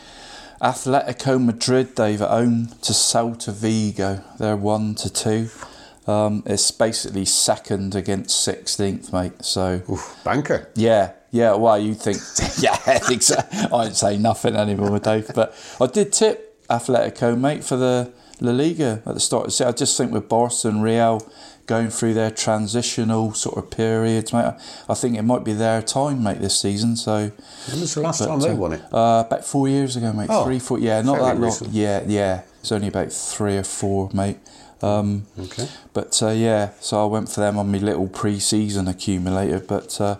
[0.61, 4.22] Atletico Madrid, Dave, at home to Celta Vigo.
[4.39, 5.49] They're one to two.
[6.07, 9.45] Um, it's basically second against 16th, mate.
[9.45, 10.68] So, Oof, banker.
[10.74, 12.18] yeah, yeah, well, you think,
[12.62, 13.37] yeah, I so.
[13.74, 15.30] I'd say nothing anymore, Dave.
[15.35, 19.68] But I did tip Atletico, mate, for the La Liga at the start season.
[19.68, 21.26] I just think with Barca and Real
[21.66, 24.57] going through their transitional sort of periods, mate, I-
[24.91, 26.97] I think it might be their time, mate, this season.
[26.97, 27.30] So,
[27.70, 28.83] When was the last but, time they uh, won it?
[28.93, 30.26] Uh, about four years ago, mate.
[30.30, 30.78] Oh, Three, four.
[30.78, 31.57] Yeah, not that long.
[31.70, 32.43] Yeah, yeah.
[32.61, 34.39] It's only about three or four, mate.
[34.83, 35.68] Um, Okay.
[35.93, 39.61] But uh, yeah, so I went for them on my little pre-season accumulator.
[39.61, 40.16] But uh,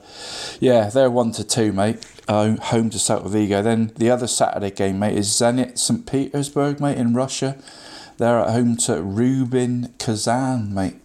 [0.61, 2.05] yeah, they're one to two, mate.
[2.29, 3.63] Uh, home to Celta Vigo.
[3.63, 7.57] Then the other Saturday game, mate, is Zenit St Petersburg, mate, in Russia.
[8.19, 10.97] They're at home to Rubin Kazan, mate.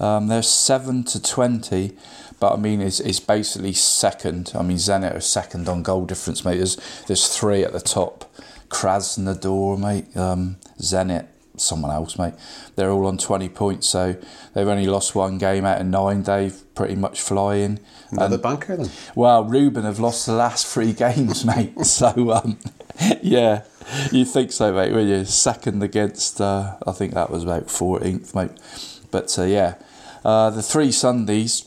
[0.00, 1.96] Um, they're seven to twenty,
[2.40, 4.52] but I mean, it's, it's basically second.
[4.54, 6.56] I mean, Zenit are second on goal difference, mate.
[6.56, 6.76] There's
[7.06, 8.24] there's three at the top.
[8.70, 10.16] Krasnodar, mate.
[10.16, 11.26] Um, Zenit,
[11.64, 12.34] someone else, mate.
[12.76, 14.16] They're all on twenty points, so
[14.54, 16.22] they've only lost one game out of nine.
[16.22, 17.80] They've pretty much flying.
[18.10, 18.90] Another banker then?
[19.14, 21.74] Well, Rubin have lost the last three games, mate.
[21.84, 22.58] So, um,
[23.22, 23.64] yeah,
[24.12, 24.92] you think so, mate?
[24.92, 28.50] When you're second against, uh, I think that was about 14th, mate.
[29.10, 29.74] But uh, yeah,
[30.24, 31.64] uh, the three Sundays.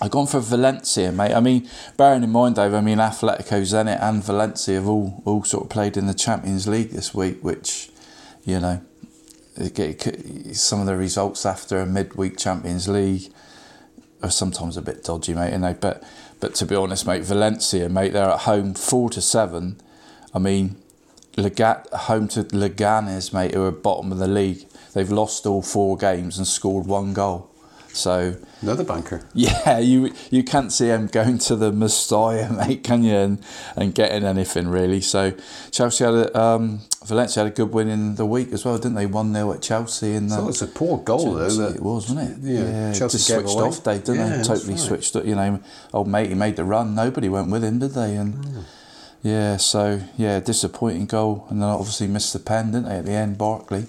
[0.00, 1.32] I've gone for Valencia, mate.
[1.32, 5.44] I mean, bearing in mind, Dave, I mean, Atletico, Zenit, and Valencia have all, all
[5.44, 7.90] sort of played in the Champions League this week, which,
[8.42, 8.80] you know,
[10.52, 13.32] some of the results after a midweek Champions League
[14.22, 15.52] are sometimes a bit dodgy, mate.
[15.52, 16.02] and know, but
[16.40, 19.80] but to be honest, mate, Valencia, mate, they're at home four to seven.
[20.34, 20.76] I mean,
[21.36, 24.66] Legat home to Leganes, mate, who are bottom of the league.
[24.92, 27.51] They've lost all four games and scored one goal.
[27.94, 29.22] So Another banker.
[29.34, 33.14] yeah, you you can't see them going to the Mestalla, mate, can you?
[33.16, 33.38] And,
[33.76, 35.00] and getting anything really.
[35.00, 35.32] So
[35.70, 38.94] Chelsea had a, um, Valencia had a good win in the week as well, didn't
[38.94, 39.06] they?
[39.06, 40.14] One 0 at Chelsea.
[40.14, 41.50] And I the, thought it was a poor goal though.
[41.50, 42.50] That, it was, wasn't it?
[42.54, 43.64] Yeah, Chelsea just switched away.
[43.64, 44.42] off, they didn't Yeah, they?
[44.42, 44.80] Totally right.
[44.80, 45.14] switched.
[45.16, 45.60] You know,
[45.92, 46.94] old mate, he made the run.
[46.94, 48.16] Nobody went with him, did they?
[48.16, 48.64] And
[49.22, 53.12] Yeah, so yeah, disappointing goal, and then obviously missed the pen, didn't they, at the
[53.12, 53.86] end, Barkley.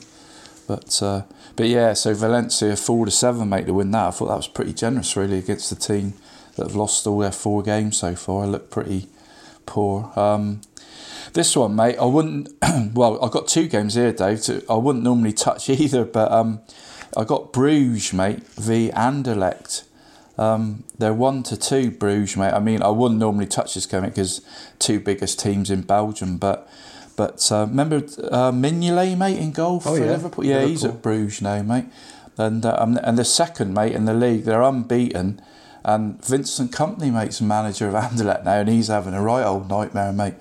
[0.67, 1.23] But uh,
[1.55, 4.07] but yeah, so Valencia four to seven, mate, to win that.
[4.07, 6.13] I thought that was pretty generous, really, against the team
[6.55, 8.43] that have lost all their four games so far.
[8.43, 9.07] I look pretty
[9.65, 10.11] poor.
[10.15, 10.61] Um,
[11.33, 12.49] this one, mate, I wouldn't.
[12.93, 14.41] well, I got two games here, Dave.
[14.43, 16.61] To, I wouldn't normally touch either, but um,
[17.15, 19.83] I got Bruges, mate, v Anderlecht.
[20.37, 22.53] Um, they're one to two, Bruges, mate.
[22.53, 24.41] I mean, I wouldn't normally touch this game because
[24.79, 26.67] two biggest teams in Belgium, but
[27.15, 30.05] but uh, remember uh, Mignolet, mate, in goal for Oh, yeah.
[30.11, 30.45] Liverpool.
[30.45, 31.85] Yeah, he's at Bruges now, mate.
[32.37, 35.41] And uh, and the second, mate, in the league, they're unbeaten.
[35.85, 40.13] And Vincent Kompany, mate's manager of Anderlecht now, and he's having a right old nightmare,
[40.13, 40.35] mate.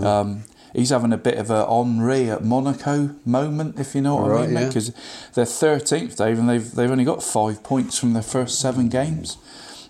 [0.00, 0.44] Um,
[0.74, 4.34] he's having a bit of a Henry at Monaco moment, if you know what I
[4.34, 4.60] Right, mean, mate.
[4.62, 4.68] yeah.
[4.68, 4.92] Because
[5.34, 9.36] they're thirteenth, Dave, and they've they've only got five points from their first seven games.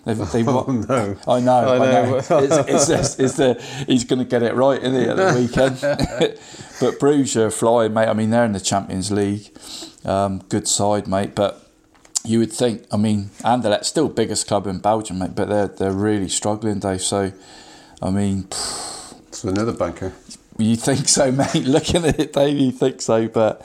[0.07, 1.17] They've, they've Oh, no.
[1.27, 2.05] I know, I I know.
[2.11, 2.15] know.
[2.39, 5.33] It's, it's, it's, it's the he's going to get it right, isn't he, at the
[5.39, 6.39] weekend?
[6.79, 8.07] but Bruges are flying, mate.
[8.07, 9.49] I mean, they're in the Champions League.
[10.05, 11.35] Um, good side, mate.
[11.35, 11.61] But
[12.23, 15.35] you would think, I mean, Anderlecht's still biggest club in Belgium, mate.
[15.35, 17.01] But they're they're really struggling, Dave.
[17.01, 17.33] So,
[18.01, 18.47] I mean,
[19.27, 20.13] It's another banker.
[20.57, 21.65] you think so, mate?
[21.65, 23.27] Looking at it, Dave, you think so.
[23.27, 23.61] But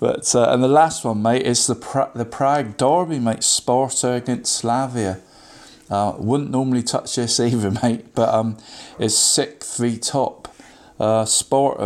[0.00, 3.44] but uh, and the last one, mate, is the pra- the Prague derby, mate.
[3.44, 5.20] Sparta against Slavia.
[5.90, 8.14] Uh, wouldn't normally touch this either, mate.
[8.14, 8.58] But um,
[8.98, 10.48] it's sixth three top.
[11.00, 11.26] Uh,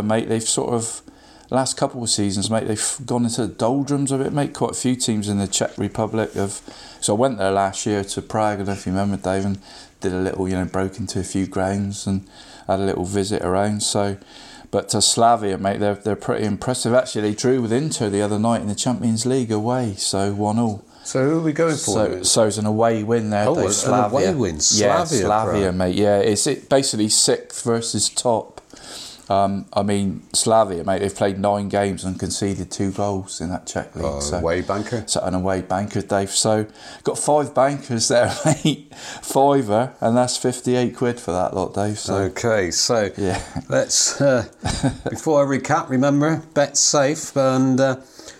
[0.03, 0.29] mate.
[0.29, 1.01] They've sort of
[1.49, 2.67] last couple of seasons, mate.
[2.67, 4.53] They've gone into the doldrums of it, mate.
[4.53, 6.61] Quite a few teams in the Czech Republic have.
[6.99, 8.55] So I went there last year to Prague.
[8.55, 9.59] I don't know if you remember, Dave, and
[10.01, 12.27] did a little, you know, broke into a few grounds and
[12.67, 13.81] had a little visit around.
[13.81, 14.17] So,
[14.71, 16.93] but to Slavia, mate, they're they're pretty impressive.
[16.93, 20.59] Actually, they drew with Inter the other night in the Champions League away, so one
[20.59, 20.83] all.
[21.07, 21.77] So who are we going for?
[21.77, 23.47] So, so it's an away win there.
[23.47, 23.65] Oh, Dave.
[23.67, 24.09] an Slavia.
[24.31, 24.55] away win.
[24.55, 24.59] Yeah,
[25.05, 25.75] Slavia, Slavia, Prague.
[25.75, 25.95] mate.
[25.95, 28.59] Yeah, it's it basically sixth versus top.
[29.29, 30.99] Um, I mean, Slavia, mate.
[30.99, 34.05] They've played nine games and conceded two goals in that Czech league.
[34.05, 35.03] Oh, so, away banker.
[35.07, 36.29] So an away banker, Dave.
[36.31, 36.65] So
[37.03, 38.93] got five bankers there, mate.
[39.21, 41.99] Fiver, and that's fifty-eight quid for that lot, Dave.
[41.99, 43.41] So Okay, so Yeah.
[43.69, 44.45] let's uh,
[45.09, 47.95] before I recap, remember bet safe and uh,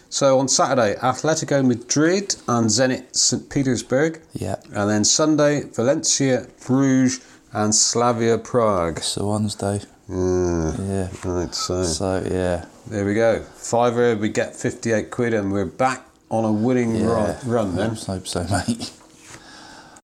[0.09, 7.25] so on Saturday Atletico Madrid and Zenit St Petersburg, yeah, and then Sunday Valencia, Bruges,
[7.53, 8.95] and Slavia Prague.
[8.95, 11.29] that's the ones, Mm, Yeah.
[11.29, 13.41] right, so So yeah, there we go.
[13.55, 17.05] Fiver, we get fifty-eight quid, and we're back on a winning yeah.
[17.07, 17.89] run, run then.
[17.89, 18.91] Let's hope so, mate.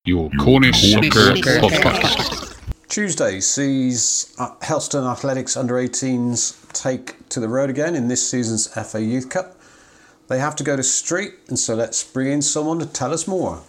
[0.06, 2.58] Your Cornish Soccer Podcast.
[2.90, 8.68] Tuesday sees uh, Helston Athletics under 18s take to the road again in this season's
[8.68, 9.56] FA Youth Cup.
[10.28, 13.28] They have to go to Street, and so let's bring in someone to tell us
[13.28, 13.62] more.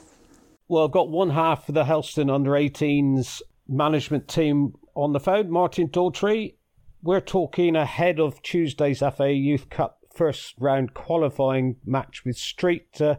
[0.68, 5.50] Well, I've got one half of the Helston under 18s management team on the phone,
[5.50, 6.54] Martin Daltrey.
[7.02, 13.00] We're talking ahead of Tuesday's FA Youth Cup first round qualifying match with Street.
[13.00, 13.16] Uh,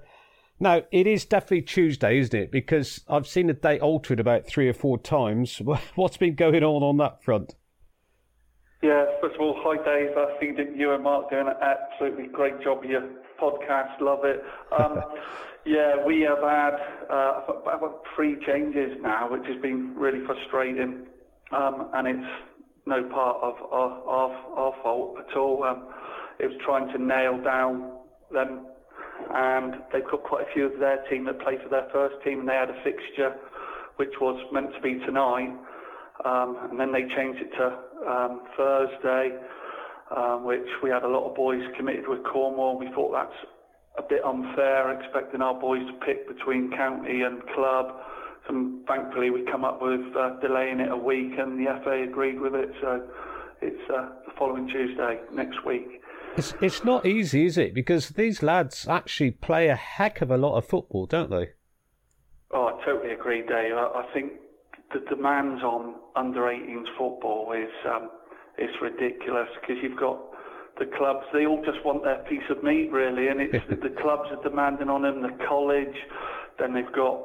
[0.60, 2.52] now, it is definitely Tuesday, isn't it?
[2.52, 5.62] Because I've seen the date altered about three or four times.
[5.96, 7.56] What's been going on on that front?
[8.82, 10.18] Yeah, first of all, hi Dave.
[10.18, 13.04] I think that you and Mark doing an absolutely great job with your
[13.42, 14.00] podcast.
[14.02, 14.44] Love it.
[14.78, 15.02] Um,
[15.66, 16.76] yeah, we have had
[17.10, 21.08] uh, about three changes now, which has been really frustrating,
[21.52, 22.32] um, and it's
[22.86, 25.64] no part of our, our, our fault at all.
[25.64, 25.88] Um,
[26.40, 27.92] it was trying to nail down
[28.32, 28.68] them,
[29.34, 32.42] and they've got quite a few of their team that play for their first team,
[32.42, 33.36] and they had a fixture
[33.96, 35.56] which was meant to be tonight.
[36.24, 37.66] Um, and then they changed it to
[38.10, 39.38] um, Thursday,
[40.16, 42.78] um, which we had a lot of boys committed with Cornwall.
[42.78, 43.40] We thought that's
[43.98, 47.96] a bit unfair, expecting our boys to pick between county and club.
[48.48, 52.40] And thankfully, we come up with uh, delaying it a week, and the FA agreed
[52.40, 52.70] with it.
[52.82, 53.08] So
[53.62, 56.02] it's uh, the following Tuesday next week.
[56.38, 57.74] It's, it's not easy, is it?
[57.74, 61.50] Because these lads actually play a heck of a lot of football, don't they?
[62.52, 63.74] Oh, I totally agree, Dave.
[63.74, 64.34] I, I think
[64.94, 68.10] the demands on under 18s football is um,
[68.58, 70.20] is ridiculous because you've got
[70.80, 71.26] the clubs.
[71.34, 74.90] They all just want their piece of meat, really, and it's the clubs are demanding
[74.90, 75.22] on them.
[75.22, 75.96] The college,
[76.60, 77.20] then they've got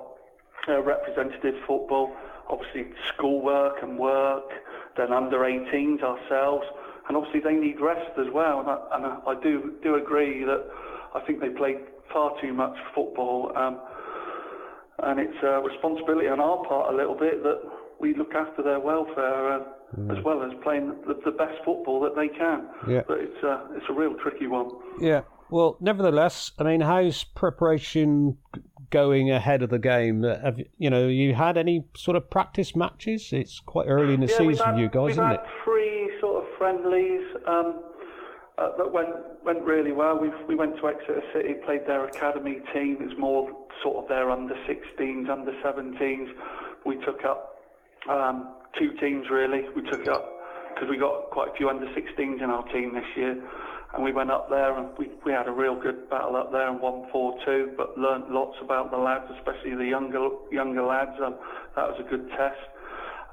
[0.69, 2.13] uh, representative football,
[2.49, 4.51] obviously schoolwork and work,
[4.97, 6.67] then under 18s ourselves,
[7.09, 8.61] and obviously they need rest as well.
[8.61, 10.65] And I, and I, I do do agree that
[11.15, 11.77] I think they play
[12.13, 13.53] far too much football.
[13.57, 13.81] Um,
[15.03, 17.63] and it's a responsibility on our part a little bit that
[18.01, 19.65] we look after their welfare uh,
[20.11, 22.69] as well as playing the, the best football that they can.
[22.89, 23.03] Yeah.
[23.07, 24.71] But it's a, it's a real tricky one.
[25.01, 25.23] Yeah.
[25.51, 28.39] Well, nevertheless, I mean, how's preparation
[28.91, 30.25] going ahead of the game?
[30.25, 33.33] Uh, Have you know you had any sort of practice matches?
[33.33, 35.41] It's quite early in the yeah, season, had, you guys, we've isn't had it?
[35.65, 35.91] three
[36.61, 37.83] friendlies um,
[38.59, 39.09] uh, that went
[39.45, 40.19] went really well.
[40.19, 42.99] We we went to Exeter City, played their academy team.
[43.01, 43.51] It's more
[43.83, 46.29] sort of their under 16s, under 17s.
[46.85, 47.57] We took up
[48.09, 49.63] um, two teams really.
[49.75, 50.27] We took it up
[50.75, 53.43] because we got quite a few under 16s in our team this year,
[53.95, 56.69] and we went up there and we, we had a real good battle up there
[56.69, 57.77] and won 4-2.
[57.77, 61.17] But learnt lots about the lads, especially the younger younger lads.
[61.25, 61.37] Um,
[61.77, 62.61] that was a good test.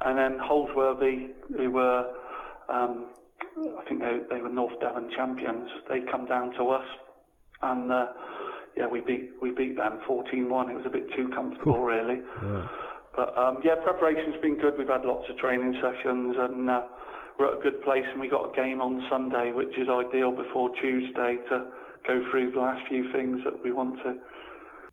[0.01, 2.05] And then Holsworthy, who were
[2.69, 3.07] um,
[3.57, 5.69] I think they, they were North Devon champions.
[5.89, 6.85] They come down to us,
[7.61, 8.07] and uh,
[8.75, 10.69] yeah, we beat we beat them 14-1.
[10.69, 12.21] It was a bit too comfortable, really.
[12.43, 12.67] Yeah.
[13.17, 14.77] But um, yeah, preparation's been good.
[14.77, 16.83] We've had lots of training sessions, and uh,
[17.39, 18.05] we're at a good place.
[18.11, 21.65] And we got a game on Sunday, which is ideal before Tuesday to
[22.05, 24.15] go through the last few things that we want to.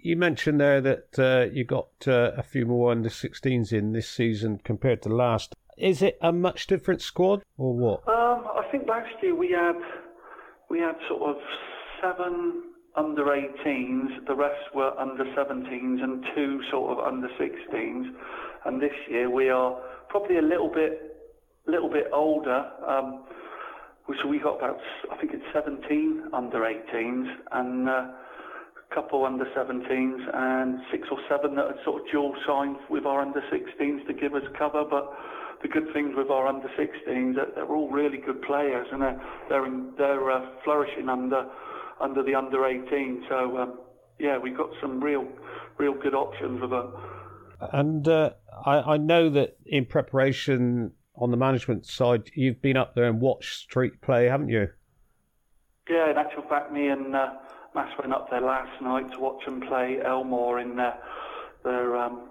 [0.00, 4.08] You mentioned there that uh, you got uh, a few more under 16s in this
[4.08, 5.54] season compared to last.
[5.76, 8.08] Is it a much different squad or what?
[8.08, 9.76] Um, I think last year we had
[10.70, 11.42] we had sort of
[12.00, 18.04] seven under 18s, the rest were under 17s, and two sort of under 16s.
[18.64, 19.76] And this year we are
[20.08, 21.10] probably a little bit
[21.66, 22.70] little bit older.
[22.86, 23.24] Um,
[24.22, 24.78] so we got about
[25.10, 27.88] I think it's 17 under 18s and.
[27.88, 28.06] Uh,
[28.90, 33.06] a couple under 17s and six or seven that are sort of dual signed with
[33.06, 34.84] our under 16s to give us cover.
[34.88, 35.12] But
[35.62, 39.20] the good things with our under 16s that they're all really good players and they're
[39.48, 41.46] they're, in, they're uh, flourishing under
[42.00, 43.24] under the under 18.
[43.28, 43.78] So um,
[44.18, 45.26] yeah, we've got some real
[45.78, 46.92] real good options with them.
[47.72, 48.30] And uh,
[48.64, 53.20] I, I know that in preparation on the management side, you've been up there and
[53.20, 54.68] watched Street play, haven't you?
[55.88, 57.34] Yeah, in actual fact, me and uh,
[57.74, 60.98] Mass went up there last night to watch them play Elmore in their,
[61.62, 62.30] their um,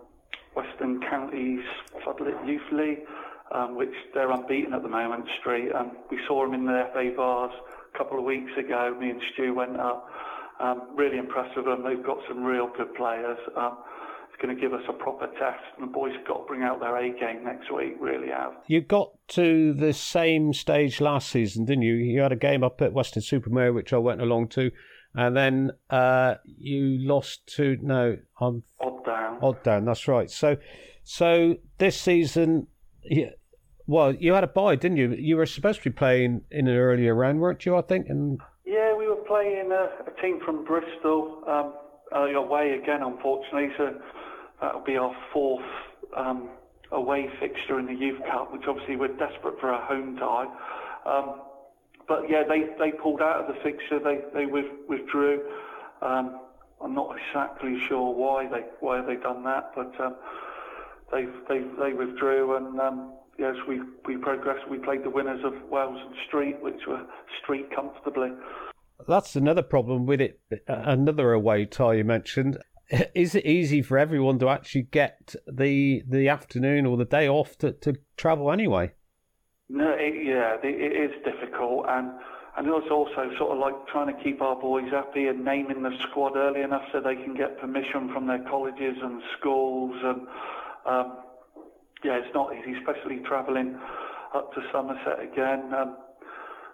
[0.56, 1.64] Western Counties
[2.06, 3.00] Floodlit Youth League,
[3.52, 5.72] um, which they're unbeaten at the moment, Street.
[5.72, 7.56] Um, we saw them in the FA Vase
[7.94, 8.96] a couple of weeks ago.
[9.00, 10.10] Me and Stu went up.
[10.60, 11.84] Um, really impressed with them.
[11.84, 13.38] They've got some real good players.
[13.58, 13.78] Um,
[14.32, 16.64] it's going to give us a proper test, and the boys have got to bring
[16.64, 17.96] out their A game next week.
[18.00, 18.54] Really have.
[18.68, 21.96] You got to the same stage last season, didn't you?
[21.96, 24.72] You had a game up at Weston-super-Mare, which I went along to,
[25.16, 29.40] and then uh, you lost to no, I'm Odd down.
[29.42, 29.86] Odd down.
[29.86, 30.30] That's right.
[30.32, 30.58] So,
[31.04, 32.68] so this season,
[33.04, 33.32] yeah,
[33.86, 35.14] well, you had a bye, didn't you?
[35.14, 37.76] You were supposed to be playing in an earlier round, weren't you?
[37.76, 38.08] I think.
[38.08, 41.74] And Yeah, we were playing a, a team from Bristol um,
[42.16, 43.70] uh, away again, unfortunately.
[43.78, 44.00] So
[44.62, 45.66] that'll be our fourth
[46.16, 46.50] um,
[46.92, 50.48] away fixture in the Youth Cup, which obviously we're desperate for a home tie.
[51.06, 51.42] Um,
[52.08, 54.00] but yeah, they, they pulled out of the fixture.
[54.00, 55.42] They they with, withdrew.
[56.02, 56.40] Um,
[56.82, 60.16] I'm not exactly sure why they why they done that, but um,
[61.12, 62.80] they they they withdrew and.
[62.80, 64.70] Um, Yes, we, we progressed.
[64.70, 67.02] We played the winners of Wells and Street, which were
[67.42, 68.30] Street comfortably.
[69.08, 70.40] that's another problem with it.
[70.68, 72.58] Another away tie you mentioned.
[73.16, 77.58] Is it easy for everyone to actually get the the afternoon or the day off
[77.60, 78.92] to, to travel anyway?
[79.70, 82.12] No, it, yeah, it, it is difficult, and
[82.56, 85.98] and it's also sort of like trying to keep our boys happy and naming the
[86.04, 90.28] squad early enough so they can get permission from their colleges and schools, and
[90.86, 91.18] um,
[92.04, 93.78] yeah, it's not easy, especially travelling
[94.34, 95.74] up to Somerset again.
[95.74, 95.98] Um,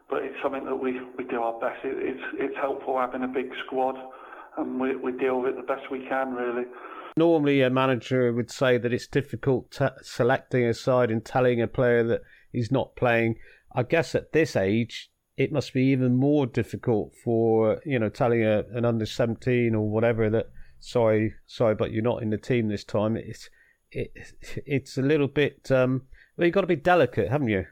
[0.10, 1.86] but it's something that we, we do our best.
[1.86, 3.96] It, it's it's helpful having a big squad,
[4.58, 6.66] and we we deal with it the best we can, really.
[7.16, 11.68] Normally, a manager would say that it's difficult t- selecting a side and telling a
[11.68, 12.22] player that
[12.52, 13.36] he's not playing.
[13.76, 18.44] I guess at this age, it must be even more difficult for you know telling
[18.44, 20.48] a, an under seventeen or whatever that
[20.80, 23.16] sorry, sorry, but you're not in the team this time.
[23.16, 23.50] It's
[23.92, 24.12] it,
[24.66, 25.70] it's a little bit.
[25.72, 26.04] Um,
[26.38, 27.66] well, you've got to be delicate, haven't you?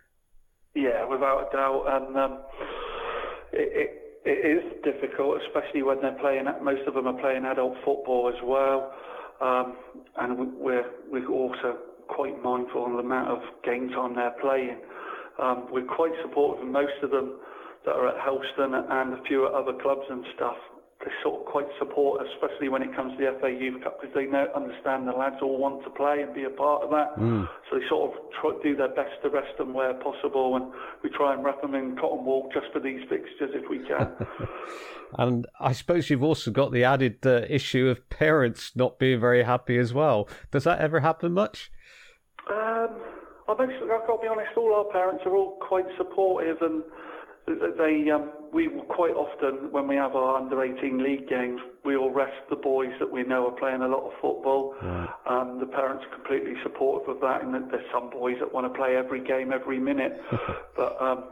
[0.76, 2.40] Yeah, without a doubt, and um,
[3.52, 3.90] it,
[4.26, 6.46] it, it is difficult, especially when they're playing.
[6.62, 8.94] Most of them are playing adult football as well,
[9.42, 9.76] um,
[10.18, 11.78] and we- we're we're also
[12.10, 14.78] quite mindful of the amount of game time they're playing.
[15.42, 17.40] Um, we're quite supportive of most of them
[17.86, 20.58] that are at Helston and a few other clubs and stuff.
[21.06, 24.14] They sort of quite support, especially when it comes to the FA Youth Cup, because
[24.16, 27.14] they know understand the lads all want to play and be a part of that.
[27.70, 30.74] So they sort of try, do their best to rest them where possible, and
[31.04, 34.10] we try and wrap them in cotton wool just for these fixtures if we can.
[35.18, 39.44] And I suppose you've also got the added uh, issue of parents not being very
[39.44, 40.28] happy as well.
[40.52, 41.72] Does that ever happen much?
[42.50, 42.90] Um,
[43.48, 46.84] I've actually, I've got to be honest, all our parents are all quite supportive and
[47.48, 52.12] they, um, we quite often, when we have our under 18 league games, we all
[52.12, 54.76] rest the boys that we know are playing a lot of football.
[55.30, 58.72] Um, the parents are completely supportive of that and that there's some boys that want
[58.72, 60.20] to play every game, every minute.
[60.76, 61.24] but um,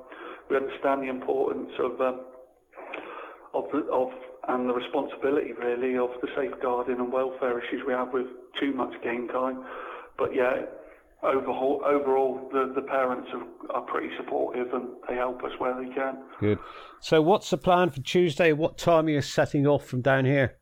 [0.49, 2.21] we understand the importance of um,
[3.53, 4.09] of the, of
[4.47, 8.27] and the responsibility really of the safeguarding and welfare issues we have with
[8.59, 9.63] too much game time.
[10.17, 10.69] But yeah,
[11.25, 15.93] overall, overall the, the parents are, are pretty supportive and they help us where they
[15.93, 16.23] can.
[16.39, 16.59] Good.
[16.99, 18.53] So, what's the plan for Tuesday?
[18.53, 20.57] What time are you setting off from down here?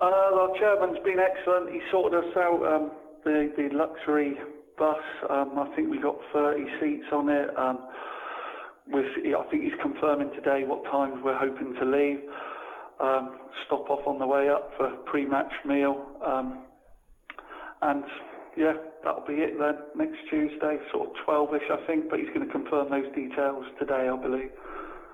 [0.00, 1.72] Uh, our chairman's been excellent.
[1.72, 2.90] He sorted us out um,
[3.24, 4.36] the, the luxury
[4.78, 4.96] bus.
[5.30, 7.56] Um, I think we got 30 seats on it.
[7.58, 7.78] Um,
[8.88, 12.20] with, I think he's confirming today what times we're hoping to leave.
[13.00, 16.06] Um, stop off on the way up for pre-match meal.
[16.24, 16.64] Um,
[17.82, 18.04] and
[18.56, 18.74] yeah,
[19.04, 19.76] that'll be it then.
[19.94, 22.10] Next Tuesday, sort of 12ish, I think.
[22.10, 24.50] But he's going to confirm those details today, I believe.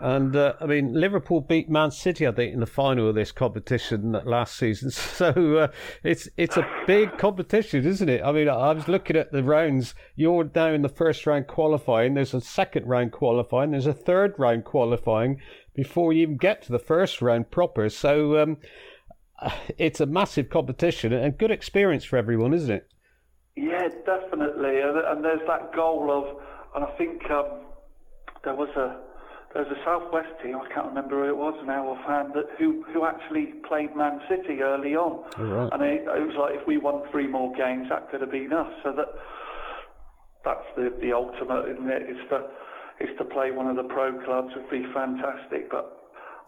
[0.01, 3.33] And uh, I mean, Liverpool beat Man City, I think, in the final of this
[3.33, 4.91] competition last season.
[5.21, 5.69] So uh,
[6.03, 8.23] it's it's a big competition, isn't it?
[8.25, 9.95] I mean, I was looking at the rounds.
[10.17, 12.15] You're now in the first round qualifying.
[12.15, 13.73] There's a second round qualifying.
[13.73, 15.43] There's a third round qualifying
[15.75, 17.91] before you even get to the first round proper.
[17.91, 18.57] So um,
[19.77, 22.89] it's a massive competition and good experience for everyone, isn't it?
[23.57, 24.81] Yeah, definitely.
[24.81, 26.37] And, and there's that goal of,
[26.75, 27.67] and I think um,
[28.45, 29.01] there was a
[29.53, 32.85] there was a Southwest team, I can't remember who it was now offhand, that who
[32.95, 35.73] who actually played Man City early on, Oh, right.
[35.73, 38.53] and it, it was like if we won three more games, that could have been
[38.53, 38.71] us.
[38.85, 39.09] So that
[40.45, 42.03] that's the the ultimate, isn't it?
[42.11, 42.47] Is to
[43.01, 45.99] is to play one of the pro clubs would be fantastic, but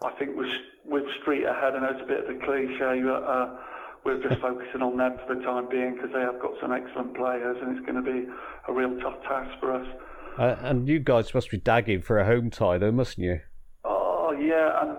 [0.05, 0.47] I think with
[0.85, 3.57] with Street ahead, I know it's a bit of a cliche, but uh,
[4.05, 7.15] we're just focusing on them for the time being because they have got some excellent
[7.15, 8.27] players, and it's going to be
[8.67, 9.87] a real tough task for us.
[10.37, 13.39] Uh, and you guys must be dagging for a home tie, though, mustn't you?
[13.85, 14.97] Oh yeah, and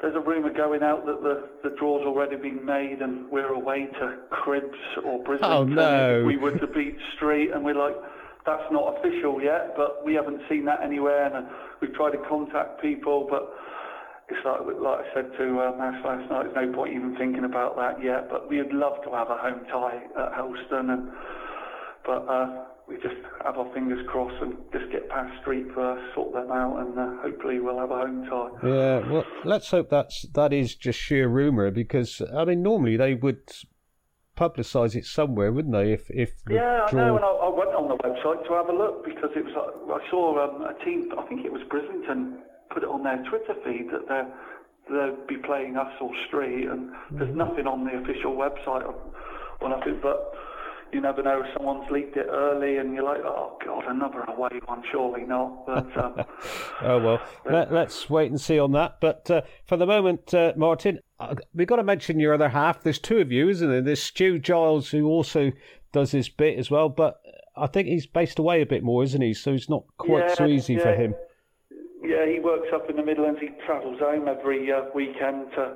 [0.00, 3.86] there's a rumour going out that the, the draw's already been made and we're away
[3.86, 5.50] to Cribbs or Brisbane.
[5.50, 6.22] Oh, no.
[6.24, 7.96] We were to beat Street, and we're like,
[8.46, 12.18] that's not official yet, but we haven't seen that anywhere, and uh, we've tried to
[12.28, 13.52] contact people, but
[14.28, 17.44] it's like like I said to uh, Mass last night, there's no point even thinking
[17.44, 18.28] about that yet.
[18.30, 21.10] But we'd love to have a home tie at Helston, and
[22.04, 26.32] but uh, we just have our fingers crossed and just get past Street first, sort
[26.34, 28.68] them out, and uh, hopefully we'll have a home tie.
[28.68, 33.14] Yeah, well, let's hope that's that is just sheer rumour because I mean normally they
[33.14, 33.48] would
[34.36, 35.92] publicise it somewhere, wouldn't they?
[35.92, 37.06] If if Yeah, I draw...
[37.06, 39.54] know, and I, I went on the website to have a look because it was.
[39.56, 41.10] I saw um, a team.
[41.18, 42.40] I think it was Brislington
[42.78, 44.32] put it on their Twitter feed that they're
[44.90, 48.94] they'll be playing us or Street, and there's nothing on the official website or,
[49.60, 49.98] or nothing.
[50.02, 50.32] But
[50.92, 51.42] you never know.
[51.42, 54.82] If someone's leaked it early, and you're like, oh god, another away one.
[54.90, 55.66] Surely not.
[55.66, 56.24] But um,
[56.82, 58.98] Oh well, Let, let's wait and see on that.
[59.00, 62.82] But uh, for the moment, uh, Martin, uh, we've got to mention your other half.
[62.82, 63.82] There's two of you, isn't there?
[63.82, 65.52] There's Stu Giles who also
[65.92, 67.20] does this bit as well, but
[67.56, 69.34] I think he's based away a bit more, isn't he?
[69.34, 71.14] So it's not quite so Yeah, easy for him.
[72.02, 73.40] Yeah, he works up in the Midlands.
[73.40, 75.74] He travels home every uh, weekend to,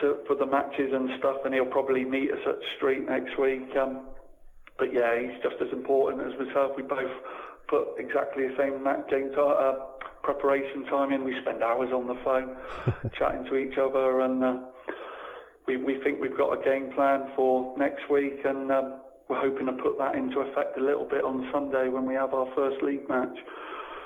[0.00, 3.38] to for the matches and stuff, and he'll probably meet us at the Street next
[3.38, 3.68] week.
[3.76, 4.08] Um,
[4.78, 6.72] but yeah, he's just as important as myself.
[6.76, 7.14] We both
[7.68, 9.74] put exactly the same game ti uh,
[10.22, 11.22] preparation time in.
[11.22, 12.56] We spend hours on the phone
[13.18, 14.56] chatting to each other, and uh,
[15.68, 19.66] we we think we've got a game plan for next week, and um, we're hoping
[19.66, 22.82] to put that into effect a little bit on Sunday when we have our first
[22.82, 23.36] league match.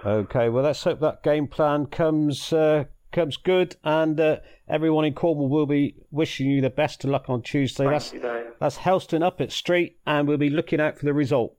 [0.05, 4.37] Okay, well let's hope that game plan comes uh, comes good, and uh,
[4.69, 7.85] everyone in Cornwall will be wishing you the best of luck on Tuesday.
[7.85, 8.47] Thank that's you, Dave.
[8.61, 11.55] that's Helston up at Street, and we'll be looking out for the result.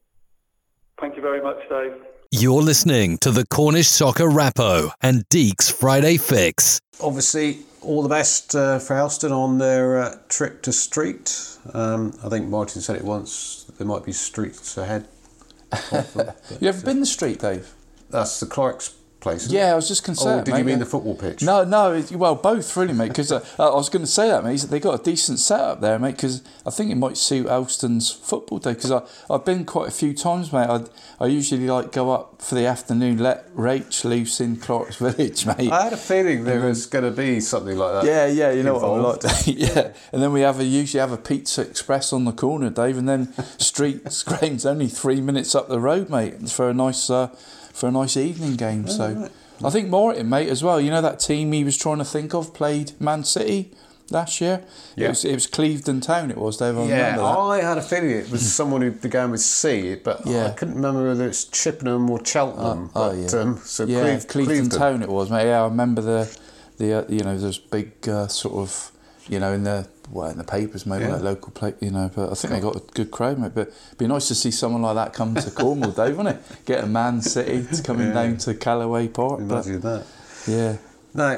[0.99, 1.93] Thank you very much, Dave.
[2.31, 6.79] You're listening to the Cornish Soccer Rappo and Deeks Friday Fix.
[7.01, 11.57] Obviously, all the best uh, for Helston on their uh, trip to Street.
[11.73, 13.65] Um, I think Martin said it once.
[13.77, 15.07] There might be streets ahead.
[15.91, 17.73] of them, You ever been the street, Dave?
[18.09, 19.43] That's the Clark's place.
[19.43, 19.73] isn't Yeah, it?
[19.73, 20.41] I was just concerned.
[20.41, 20.79] Oh, did mate, you mean yeah.
[20.85, 21.43] the football pitch?
[21.43, 23.09] No, no, it- well, both really, mate.
[23.09, 24.61] Because uh, I was going to say that, mate.
[24.61, 26.15] They got a decent setup there, mate.
[26.15, 28.73] Because I think it might suit Elston's football day.
[28.73, 30.67] Because I I've been quite a few times, mate.
[30.69, 30.83] I
[31.19, 35.69] I usually like go up for the afternoon, let Rach loose in Clark's Village, mate.
[35.69, 38.05] I had a feeling there was going to be something like that.
[38.09, 39.23] Yeah, yeah, you know what involved.
[39.25, 39.43] like.
[39.47, 42.97] yeah, and then we have a usually have a Pizza Express on the corner, Dave,
[42.97, 47.35] and then Street Graham's only three minutes up the road, mate, for a nice uh,
[47.79, 48.87] for a nice evening game.
[48.87, 49.29] so
[49.63, 50.79] I think Martin, mate, as well.
[50.79, 53.71] You know that team he was trying to think of played Man City
[54.09, 54.63] last year.
[54.95, 55.07] Yeah.
[55.07, 56.31] it was, it was Clevedon Town.
[56.31, 56.77] It was Dave.
[56.77, 57.37] I Yeah, remember that.
[57.37, 60.47] I had a feeling it was someone who began with C, but yeah.
[60.47, 62.89] I couldn't remember whether it's Chippenham or Cheltenham.
[62.95, 63.39] Oh, but, yeah.
[63.41, 64.79] um, so yeah, Cleve- Clevedon Clevedon.
[64.79, 65.47] Town it was, mate.
[65.47, 66.37] Yeah, I remember the
[66.77, 68.91] the uh, you know those big uh, sort of
[69.29, 71.13] you know, in the well, in the papers, maybe Yeah.
[71.13, 72.09] like local play, you know.
[72.13, 73.51] But I think they got a good crowd, mate.
[73.53, 76.65] But it'd be nice to see someone like that come to Cornwall, Dave, wouldn't it?
[76.65, 78.13] Get a Man City to coming Yeah.
[78.13, 79.39] down to Kellaway Park.
[79.47, 80.03] But, Imagine that.
[80.47, 80.75] yeah.
[81.13, 81.37] Now,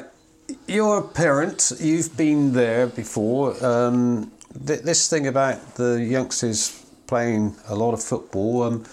[0.68, 1.72] you're a parent.
[1.80, 3.56] You've been there before.
[3.66, 4.32] Um,
[4.66, 8.64] th- this thing about the youngsters playing a lot of football.
[8.64, 8.84] Um,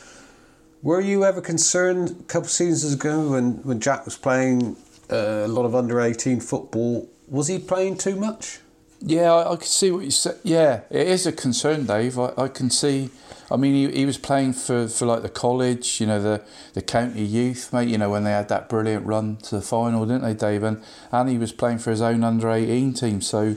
[0.83, 4.77] were you ever concerned a couple of seasons ago when, when Jack was playing
[5.11, 7.09] uh, a lot of under 18 football?
[7.29, 8.61] Was he playing too much?
[9.01, 10.39] Yeah, I, I can see what you said.
[10.43, 12.19] Yeah, it is a concern, Dave.
[12.19, 13.11] I, I can see.
[13.51, 16.43] I mean, he, he was playing for, for like the college, you know, the,
[16.75, 17.89] the county youth, mate.
[17.89, 20.63] You know, when they had that brilliant run to the final, didn't they, Dave?
[20.63, 20.83] And,
[21.13, 23.21] and he was playing for his own under eighteen team.
[23.21, 23.57] So,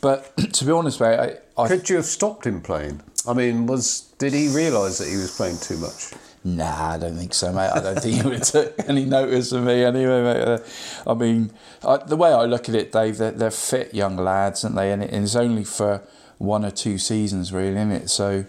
[0.00, 3.02] but to be honest, mate, I, I Could you have stopped him playing?
[3.28, 6.12] I mean, was did he realise that he was playing too much?
[6.44, 7.70] Nah, I don't think so, mate.
[7.70, 10.42] I don't think he would take any notice of me anyway, mate.
[10.42, 10.58] Uh,
[11.06, 11.52] I mean,
[11.86, 14.92] I, the way I look at it, Dave, they're, they're fit young lads, aren't they?
[14.92, 16.02] And, it, and it's only for
[16.38, 18.10] one or two seasons, really, isn't it?
[18.10, 18.44] So,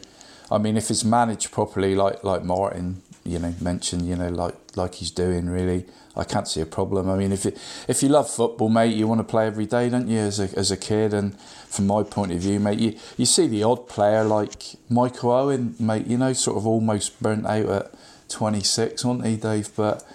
[0.51, 4.55] I mean, if it's managed properly, like like Martin, you know, mentioned, you know, like
[4.75, 5.85] like he's doing, really,
[6.15, 7.09] I can't see a problem.
[7.09, 9.89] I mean, if it, if you love football, mate, you want to play every day,
[9.89, 11.13] don't you, as a, as a kid?
[11.13, 11.35] And
[11.73, 15.75] from my point of view, mate, you, you see the odd player like Michael Owen,
[15.79, 17.93] mate, you know, sort of almost burnt out at
[18.29, 19.69] 26, wasn't he, Dave?
[19.75, 20.05] But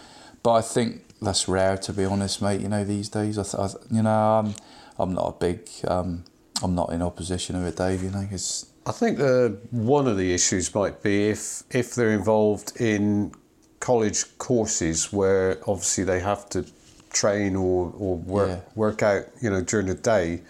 [0.43, 2.61] but I think that's rare, to be honest, mate.
[2.61, 4.55] You know, these days, I, th- I you know, I'm
[4.99, 6.25] I'm not a big, um,
[6.63, 8.05] I'm not in opposition of it, Dave.
[8.05, 12.13] You know, it's I think the one of the issues might be if if they're
[12.13, 13.33] involved in
[13.81, 16.65] college courses where obviously they have to
[17.11, 18.61] train or, or work Yeah.
[18.75, 20.43] work out you know during the day,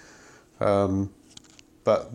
[0.60, 1.10] um,
[1.84, 2.10] but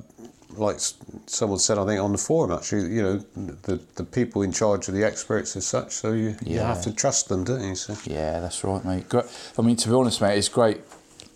[0.57, 0.77] like
[1.25, 3.17] someone said I think on the forum actually you know
[3.63, 6.93] the the people in charge are the experts as such so you, you have to
[6.93, 9.09] trust them don't you so Yeah, that's right, mate.
[9.09, 9.25] Great.
[9.57, 10.81] I mean, to be honest, mate, it's great.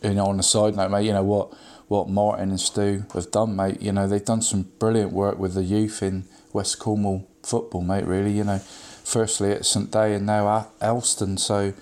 [0.03, 1.53] You know, on the side note, mate, you know what
[1.87, 3.81] what Martin and Stu have done, mate.
[3.81, 8.05] You know, they've done some brilliant work with the youth in West Cornwall football, mate.
[8.05, 8.61] Really, you know,
[9.07, 11.37] firstly at St Day and now at Helston.
[11.37, 11.73] So,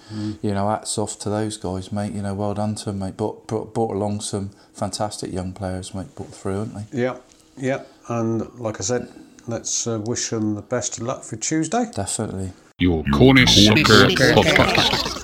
[0.41, 2.13] you know, hats off to those guys, mate.
[2.13, 3.17] You know, well done to them, mate.
[3.17, 6.13] Brought, brought, brought along some fantastic young players, mate.
[6.15, 7.01] Brought through, haven't they?
[7.01, 7.17] yeah
[7.57, 9.07] yeah and like I said
[9.47, 12.51] let's uh, wish them the best of luck for Tuesday Definitely.
[12.80, 15.21] Your Cornish Soccer Podcast.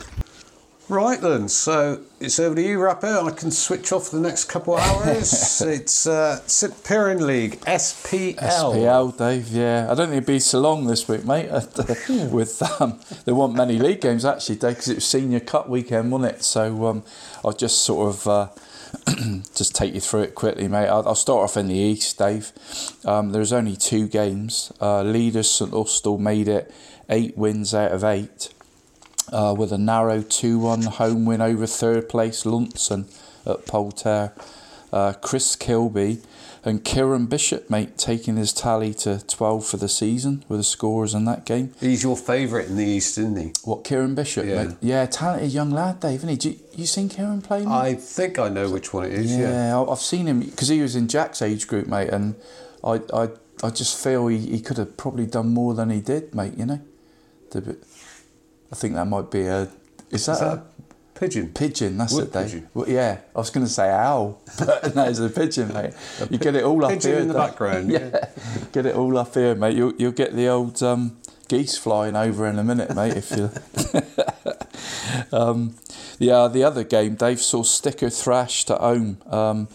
[0.90, 3.26] Right then, so it's over to you, Rappo.
[3.26, 5.62] I can switch off for the next couple of hours.
[5.66, 8.36] it's uh, St Piran League, SPL.
[8.36, 9.48] SPL, Dave.
[9.48, 11.50] Yeah, I don't think it'd be so long this week, mate.
[12.10, 16.12] With um, there weren't many league games actually, Dave, because it was Senior Cup weekend,
[16.12, 16.44] wasn't it?
[16.44, 17.04] So um,
[17.46, 18.48] I'll just sort of uh,
[19.56, 20.88] just take you through it quickly, mate.
[20.88, 22.52] I'll, I'll start off in the east, Dave.
[23.06, 24.74] Um, there's only two games.
[24.82, 26.74] Uh, leaders St Austell made it
[27.10, 28.50] eight wins out of eight.
[29.32, 33.06] Uh, with a narrow 2 1 home win over third place Launceston
[33.46, 34.32] at Poltair.
[34.92, 36.20] Uh, Chris Kilby
[36.66, 41.14] and Kieran Bishop, mate, taking his tally to 12 for the season with the scores
[41.14, 41.74] in that game.
[41.80, 43.54] He's your favourite in the East, isn't he?
[43.64, 44.66] What, Kieran Bishop, Yeah.
[44.66, 44.76] mate?
[44.82, 46.36] Yeah, talented young lad, Dave, isn't he?
[46.36, 47.72] Do you, you seen Kieran play, mate?
[47.72, 49.50] I think I know which one it is, yeah.
[49.70, 52.36] Yeah, I've seen him because he was in Jack's age group, mate, and
[52.84, 53.30] I, I,
[53.64, 56.56] I just feel he, he could have probably done more than he did, mate.
[56.58, 56.82] You know,
[57.52, 57.78] The
[58.72, 59.70] I think that might be a.
[60.10, 60.64] Is that, Is that a a
[61.20, 61.52] pigeon?
[61.54, 61.98] pigeon?
[61.98, 62.46] That's Wood it, Dave.
[62.46, 62.70] pigeon.
[62.74, 65.94] Well, yeah, I was going to say owl, but no, it's a pigeon, mate.
[66.30, 67.22] You get it all up Pigeon here.
[67.22, 67.42] in the Dave.
[67.50, 68.26] background, yeah.
[68.72, 69.76] get it all up here, mate.
[69.76, 71.18] You'll you'll get the old um,
[71.48, 73.16] geese flying over in a minute, mate.
[73.18, 73.52] If you.
[75.32, 75.76] um,
[76.20, 79.18] yeah, the other game, Dave saw Sticker thrashed at home.
[79.30, 79.68] Um,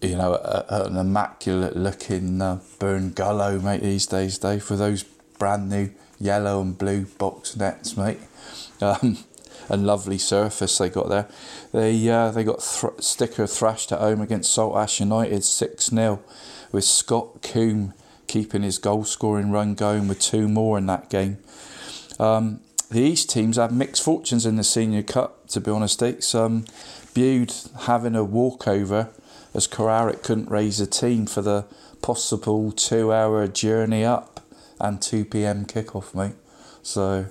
[0.00, 5.02] you know, a, a- an immaculate looking uh, Burngullow, mate, these days, Dave, for those
[5.38, 5.90] brand new
[6.20, 8.20] yellow and blue box nets, mate.
[8.80, 9.18] Um,
[9.68, 11.28] and lovely surface they got there.
[11.72, 16.20] They uh, they got thr- Sticker thrashed at home against Saltash United 6 0,
[16.72, 17.94] with Scott Coombe
[18.26, 21.38] keeping his goal scoring run going with two more in that game.
[22.18, 22.60] Um,
[22.90, 26.64] the East teams have mixed fortunes in the Senior Cup, to be honest, It's Um,
[27.14, 27.52] Bude
[27.82, 29.08] having a walkover
[29.52, 31.64] as Carharrack couldn't raise a team for the
[32.02, 34.39] possible two hour journey up
[34.80, 36.34] and 2 pm kickoff, mate.
[36.82, 37.26] So,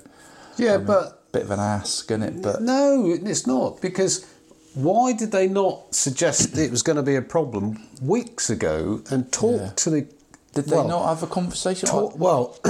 [0.57, 2.41] Yeah, but bit of an ask, isn't it?
[2.41, 4.25] But no, it's not because
[4.73, 9.31] why did they not suggest it was going to be a problem weeks ago and
[9.31, 9.71] talk Yeah.
[9.75, 10.07] to the?
[10.53, 11.87] did they well, not have a conversation?
[11.87, 12.57] Talk, well,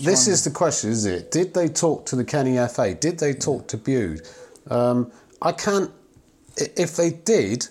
[0.00, 1.30] this is the question, is it?
[1.30, 2.94] Did they talk to the Kenny FA?
[2.94, 4.22] Did they talk to Bude?
[4.68, 5.90] Um, I can't.
[6.56, 7.68] If they did,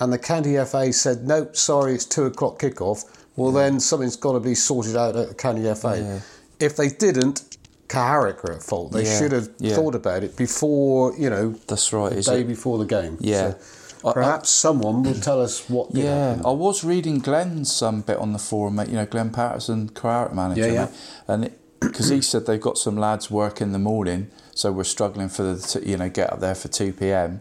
[0.00, 3.04] and the County FA said, "Nope, sorry, it's two o'clock kickoff,"
[3.36, 5.98] well, then something's got to be sorted out at the County FA.
[5.98, 6.20] Yeah.
[6.66, 7.56] If they didn't,
[7.88, 8.92] Carrick are at fault.
[8.92, 9.74] They Yeah, should have yeah.
[9.74, 12.12] thought about it before, you know, That's right.
[12.12, 12.48] the day it?
[12.48, 13.16] before the game.
[13.20, 13.54] Yeah.
[14.02, 15.94] So, Perhaps someone will tell us what.
[15.94, 16.40] Yeah.
[16.44, 18.88] I was reading Glenn's um, bit on the forum, mate.
[18.88, 20.88] You know, Glenn Patterson, Carrara manager, Yeah, yeah.
[21.26, 25.30] and because he said they've got some lads work in the morning, so we're struggling
[25.30, 27.40] for the t- you know get up there for two p.m.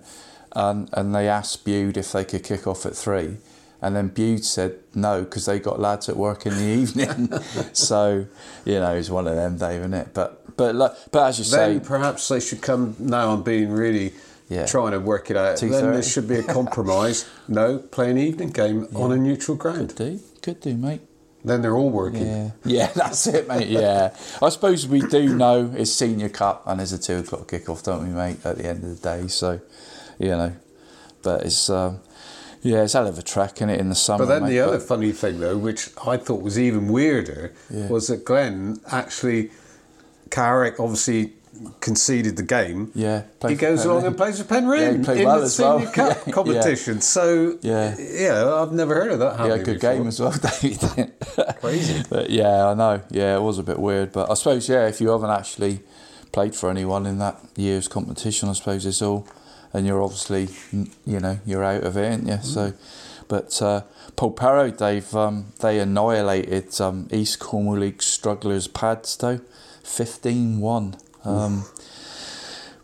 [0.56, 3.38] and and they asked Bude if they could kick off at three,
[3.84, 7.30] and then Bude said no because they got lads at work in the evening.
[7.74, 8.26] so
[8.66, 10.14] you know, it's one of them, Dave, isn't it?
[10.14, 12.96] But but like, but as you Then say, perhaps they should come.
[12.98, 14.14] Now I'm being really
[14.50, 14.66] Yeah.
[14.66, 15.58] trying to work it out.
[15.60, 17.30] Then there should be a compromise.
[17.48, 19.96] no, play an evening game on a neutral ground.
[19.96, 21.02] do could do, mate.
[21.46, 22.26] Then they're all working.
[22.26, 23.68] Yeah, yeah, that's it, mate.
[23.68, 27.84] Yeah, I suppose we do know it's Senior Cup and there's a two o'clock kickoff,
[27.84, 28.38] don't we, mate?
[28.46, 29.60] At the end of the day, so
[30.20, 30.54] you know,
[31.22, 32.00] but it's um,
[32.64, 34.26] yeah, it's hell of a track in it in the summer.
[34.26, 37.88] But then the other funny thing, though, which I thought was even weirder, Yeah.
[37.88, 39.52] was that Glenn actually,
[40.32, 41.34] Carrick obviously
[41.82, 42.92] conceded the game.
[42.96, 45.92] Yeah, he goes along and plays for Penryn Yeah, in well the as Senior well.
[45.92, 47.00] Cup Yeah, competition.
[47.02, 47.96] So Yeah.
[48.00, 49.94] yeah, I've never heard of that yeah, good before.
[49.94, 51.12] game as well, David.
[51.62, 52.04] Crazy.
[52.10, 53.02] But yeah, I know.
[53.12, 55.82] Yeah, it was a bit weird, but I suppose yeah, if you haven't actually
[56.32, 59.28] played for anyone in that year's competition, I suppose it's all,
[59.74, 60.50] and you're obviously,
[61.06, 62.38] you know, you're out of it, aren't you?
[62.44, 62.74] So,
[63.28, 63.82] but uh,
[64.16, 69.42] Polperro, they've um, they annihilated um, East Cornwall League strugglers Padstow,
[69.84, 71.00] 15-1.
[71.26, 71.66] Um,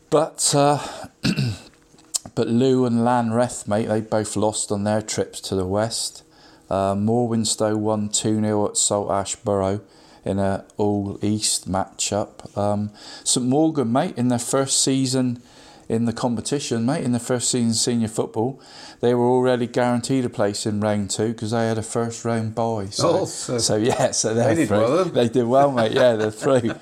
[0.10, 0.84] but uh,
[2.36, 6.24] but Looe and Lanreath, mate, they both lost on their trips to the west.
[6.70, 9.82] Uh, Morwenstow won 2 0 at Saltash Borough
[10.26, 12.58] in a all East matchup.
[12.58, 12.92] Um,
[13.24, 15.42] St Mawgan, mate, in their first season
[15.90, 18.62] in the competition, mate, in the first season senior football,
[19.02, 22.54] they were already guaranteed a place in round two because they had a first round
[22.54, 22.86] bye.
[22.92, 24.78] So, Oh, so- so yeah, so they're They did through.
[24.78, 25.06] well.
[25.06, 25.92] They did well, mate.
[25.94, 26.74] Yeah, they're through.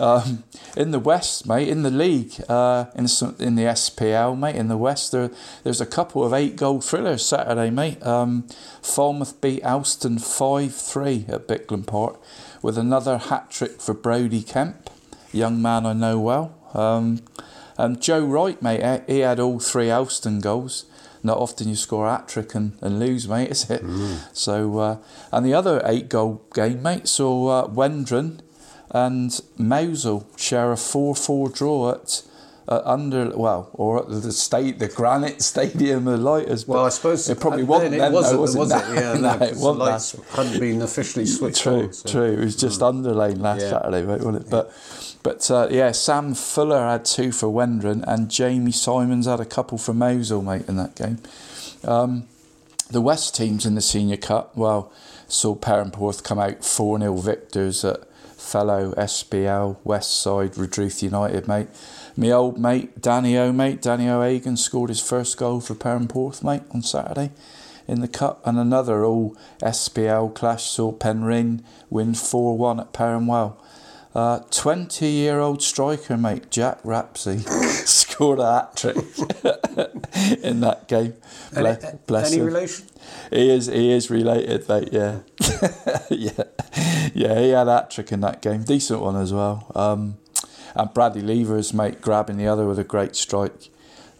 [0.00, 0.44] Um,
[0.76, 4.68] in the West, mate, in the league, uh, in some, in the SPL, mate, in
[4.68, 5.30] the West, there
[5.64, 8.04] there's a couple of eight goal thrillers Saturday, mate.
[8.06, 8.46] Um,
[8.82, 12.20] Falmouth beat Helston five three at Bickland Park,
[12.62, 14.90] with another hat trick for Brody Kemp,
[15.32, 16.54] young man I know well.
[16.74, 17.20] Um,
[17.76, 20.86] and Joe Wright, mate, eh, he had all three Helston goals.
[21.22, 23.82] Not often you score a hat trick and, and lose, mate, is it?
[24.34, 24.96] So, uh,
[25.32, 28.40] and the other eight goal game, mate, saw uh, Wendron
[28.90, 32.22] and Mousehole share a 4 4 draw at.
[32.66, 36.66] Uh, under well, or at the state, the Granite Stadium the Lighters.
[36.66, 37.90] Well, I suppose it probably wasn't.
[37.90, 38.94] then then, It wasn't, though, was was it?
[38.94, 39.78] Yeah, no, no, it 'cause the wasn't.
[39.78, 40.24] lights that.
[40.46, 41.92] hadn't been officially switched True, on.
[41.92, 42.32] so- true.
[42.32, 43.70] It was just underlane last Yeah.
[43.70, 44.50] Saturday, mate, wasn't it?
[44.50, 44.72] But,
[45.22, 49.76] but uh, yeah, Sam Fuller had two for Wendron, and Jamie Simons had a couple
[49.76, 51.18] for Mousehole, mate, in that game.
[51.84, 52.24] Um,
[52.90, 54.90] the West teams in the Senior Cup, well,
[55.28, 58.08] saw Perranporth come out 4 0 victors at
[58.38, 61.68] fellow SPL, West Side, Redruth United, mate.
[62.16, 66.62] My old mate, Danny O, mate, Danny O'Hagan scored his first goal for Perranporth, mate,
[66.72, 67.32] on Saturday
[67.88, 68.40] in the Cup.
[68.46, 73.56] And another all SPL clash saw Penryn win 4 1 at Perranwell.
[74.14, 77.40] 20 year old striker, mate, Jack Rapsey,
[77.86, 78.96] scored a hat trick
[80.44, 81.14] in that game.
[81.52, 82.46] Ble- Any, bless any him.
[82.46, 82.86] relation?
[83.30, 84.90] He is he is related, mate.
[84.92, 85.18] Yeah,
[86.10, 86.44] yeah,
[87.12, 87.40] yeah.
[87.40, 89.70] He had a hat trick in that game, decent one as well.
[89.74, 90.16] Um,
[90.74, 93.70] and Bradley Levers, mate, grabbing the other with a great strike.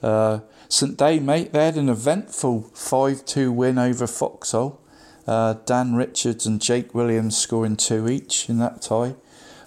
[0.03, 4.81] Uh, St Day, mate, they had an eventful five-two win over Foxhole.
[5.27, 9.15] Uh, Dan Richards and Jake Williams scoring two each in that tie.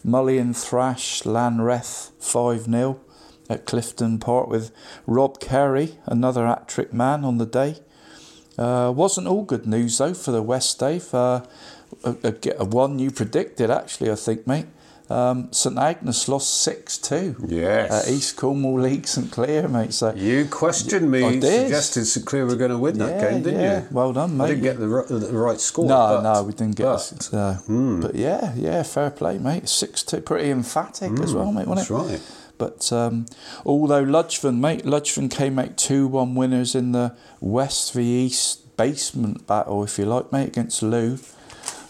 [0.03, 2.99] Mullion Thrash Lanreath 5 0
[3.49, 4.71] at Clifton Park with
[5.05, 7.77] Rob Carey, another hat trick man on the day.
[8.57, 11.13] Uh, wasn't all good news though for the West Dave.
[11.13, 11.43] Uh,
[12.03, 14.67] a, a, a one you predicted actually, I think, mate.
[15.09, 17.91] Um, St Agnes lost 6 2 Yes.
[18.07, 19.93] at East Cornwall League St Cleer, mate.
[19.93, 21.43] So You questioned me, I did.
[21.63, 23.79] suggested St Cleer were going to win that Yeah, game, didn't yeah.
[23.83, 23.87] you?
[23.91, 24.43] Well done, mate.
[24.43, 25.85] I didn't get the, ri- the right score.
[25.87, 27.31] No, but- no, we didn't get but- this.
[27.31, 27.57] No.
[28.01, 29.69] But yeah, yeah, fair play, mate.
[29.69, 31.67] Six two, pretty emphatic as well, mate.
[31.67, 32.13] Wasn't That's it?
[32.15, 32.21] right.
[32.57, 33.27] But um,
[33.65, 39.47] although Ludgvan, mate, Ludgvan came out two one winners in the West v East basement
[39.47, 41.19] battle, if you like, mate, against Looe.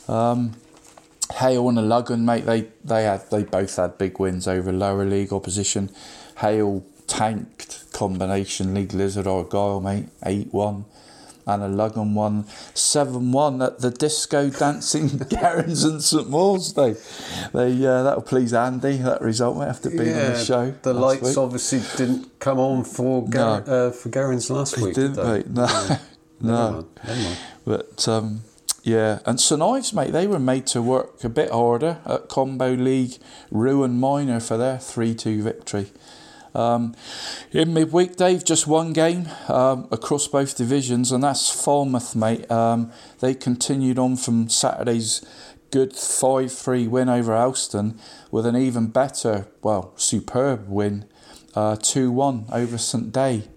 [0.07, 0.53] Um,
[1.35, 5.33] Hayle and Lugan, mate, they they had they both had big wins over lower league
[5.33, 5.89] opposition.
[6.37, 10.85] Hayle tanked combination league Lizard Argyle, mate, eight one.
[11.49, 12.43] And Illogan won
[12.73, 16.95] 7 1 at the Disco Dancing Gerrans and St Mawes Day.
[17.53, 20.71] They, uh, that'll please Andy, that result, mate, after being on the show.
[20.81, 21.37] The lights week.
[21.37, 24.95] obviously didn't come on for Gar- uh, for Garen's last They week.
[24.95, 25.37] didn't, did they?
[25.37, 25.49] mate.
[25.49, 26.01] No, Never
[26.41, 26.71] no.
[26.71, 27.37] mind, never mind.
[27.63, 28.41] But um,
[28.88, 32.72] yeah, and St Ives, mate, they were made to work a bit harder at Combo
[32.72, 33.18] League
[33.51, 35.88] Ruan Minor for their 3 2 victory.
[36.55, 36.95] Um,
[37.51, 42.49] in midweek, Dave, just one game um, across both divisions, and that's Falmouth, mate.
[42.49, 45.22] Um, they continued on from Saturday's
[45.69, 47.99] good 5 3 win over Helston
[48.31, 51.03] with an even better, well, superb win
[51.55, 53.49] uh, 2 1 over St Day.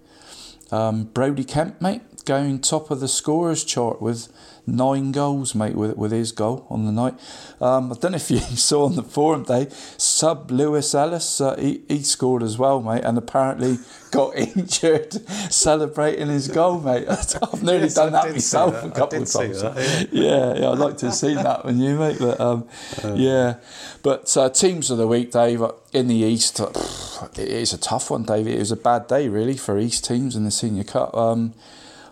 [0.73, 4.27] Um, Brody Kemp, mate, going top of the scorers chart with
[4.67, 7.15] nine goals, mate, with with his goal on the night.
[7.59, 9.67] Um, I don't know if you saw on the forum day,
[9.97, 13.79] sub Lewis Ellis, uh, he, he scored as well, mate, and apparently
[14.11, 15.13] got injured
[15.51, 17.05] celebrating his goal, mate.
[17.07, 19.61] I've nearly Yes, done I that myself see a couple of times.
[19.61, 20.53] that, yeah.
[20.59, 22.17] yeah, I'd like to have seen that when you, mate.
[22.19, 22.67] But um,
[23.15, 23.55] yeah,
[24.03, 26.69] but uh, teams of the week, Dave, uh, in the East, uh,
[27.37, 28.47] it is a tough one, Dave.
[28.47, 31.15] It was a bad day, really, for East teams in the Senior Cup.
[31.15, 31.53] Um,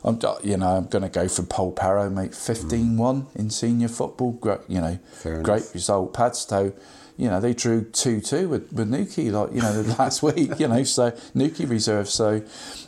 [0.09, 2.31] I'm, you know, I'm going to go for Polperro, mate.
[2.31, 4.33] 15-1 in senior football.
[4.33, 5.73] Great, you know, Fair great enough.
[5.73, 6.13] result.
[6.13, 6.73] Padstow,
[7.17, 10.83] you know, they drew 2-2 with, with Newquay, like, you know, last week, you know,
[10.83, 12.07] so Newquay reserve.
[12.07, 12.41] So,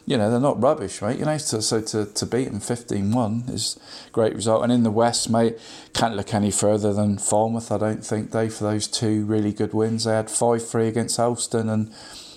[0.06, 1.20] you know, they're not rubbish, mate.
[1.20, 3.78] You know, so, so to, to beat them 15-1 is
[4.08, 4.64] a great result.
[4.64, 5.58] And in the West, mate,
[5.94, 9.74] can't look any further than Falmouth, I don't think, they, for those two really good
[9.74, 10.06] wins.
[10.06, 11.94] They had 5-3 against Helston and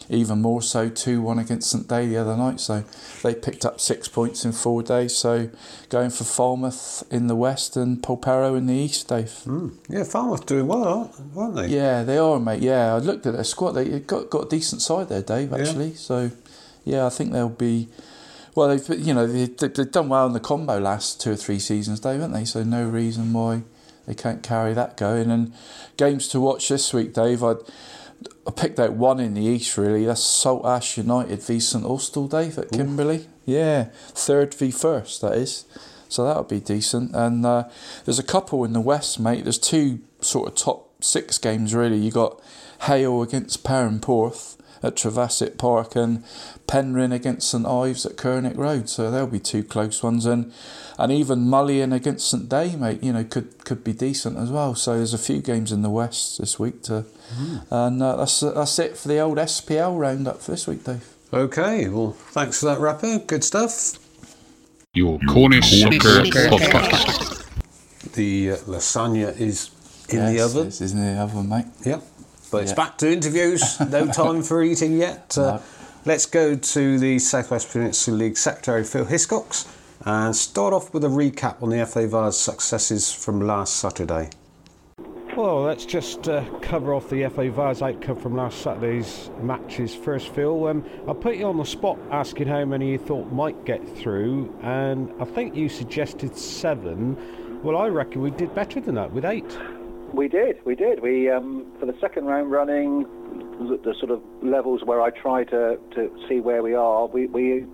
[0.09, 2.61] even more so 2-1 against St Day the other night.
[2.61, 2.85] So
[3.23, 5.17] they picked up six points in four days.
[5.17, 5.49] So
[5.89, 9.33] going for Falmouth in the west and Polperro in the east, Dave.
[9.45, 9.69] Hmm.
[9.89, 11.69] Yeah, Falmouth doing well, aren't, aren't they?
[11.69, 12.61] Yeah, they are, mate.
[12.63, 13.73] Yeah, I looked at their squad.
[13.73, 15.53] They got got a decent side there, Dave.
[15.53, 16.31] Actually, so
[16.85, 17.89] yeah, I think they'll be.
[18.55, 21.37] Well, they've you know they, they- they've done well in the combo last two or
[21.37, 22.45] three seasons, Dave, haven't they?
[22.45, 23.63] So no reason why
[24.07, 25.31] they can't carry that going.
[25.31, 25.53] And
[25.97, 27.43] games to watch this week, Dave.
[27.43, 27.55] I
[28.47, 30.05] I picked out one in the east really.
[30.05, 33.27] That's Saltash United v St Austell, Dave at Kimberley.
[33.45, 35.65] Yeah, third v first that is.
[36.09, 37.15] So that'll be decent.
[37.15, 37.69] And uh,
[38.05, 39.45] there's a couple in the west, mate.
[39.45, 41.99] There's two sort of top six games really.
[41.99, 42.41] You got
[42.83, 44.54] Hale against Perranporth
[44.85, 46.23] at Trevassack Park and
[46.69, 48.89] Penryn against St Ives at Kernick Road.
[48.89, 50.53] So there'll be two close ones and
[50.99, 54.75] and even Mullion against St Day, mate, you know, could could be decent as well.
[54.75, 57.05] So there's a few games in the West this week to
[57.71, 61.09] and uh, that's that's it for the old SPL roundup for this week, Dave.
[61.33, 63.27] Okay, well, thanks for that, Rappo.
[63.27, 63.99] Good stuff.
[64.93, 67.41] Your Cornish Soccer Podcast.
[68.13, 69.71] The uh, lasagna is
[70.09, 70.67] in the oven.
[70.67, 71.65] This is in the oven, mate.
[71.85, 72.03] Yep.
[72.55, 72.77] But it's Yeah.
[72.77, 73.81] back to interviews.
[73.91, 75.37] No time for eating yet.
[75.37, 75.61] Uh, No.
[76.07, 79.67] Let's go to the Southwest Peninsula League Secretary Phil Hiscox
[80.05, 84.29] and start off with a recap on the FA Vase successes from last Saturday.
[85.37, 90.29] Well, let's just uh, cover off the FA Vase outcome from last Saturday's matches first,
[90.29, 90.69] Phil.
[90.69, 94.55] Um, I'll put you on the spot asking how many you thought might get through,
[94.63, 97.17] and I think you suggested seven.
[97.65, 99.59] Well, I reckon we did better than that with eight.
[100.15, 101.01] We did, we did.
[101.01, 103.03] We um, for the second round running,
[103.59, 107.67] the, sort of levels where I try to, to see where we are, we, we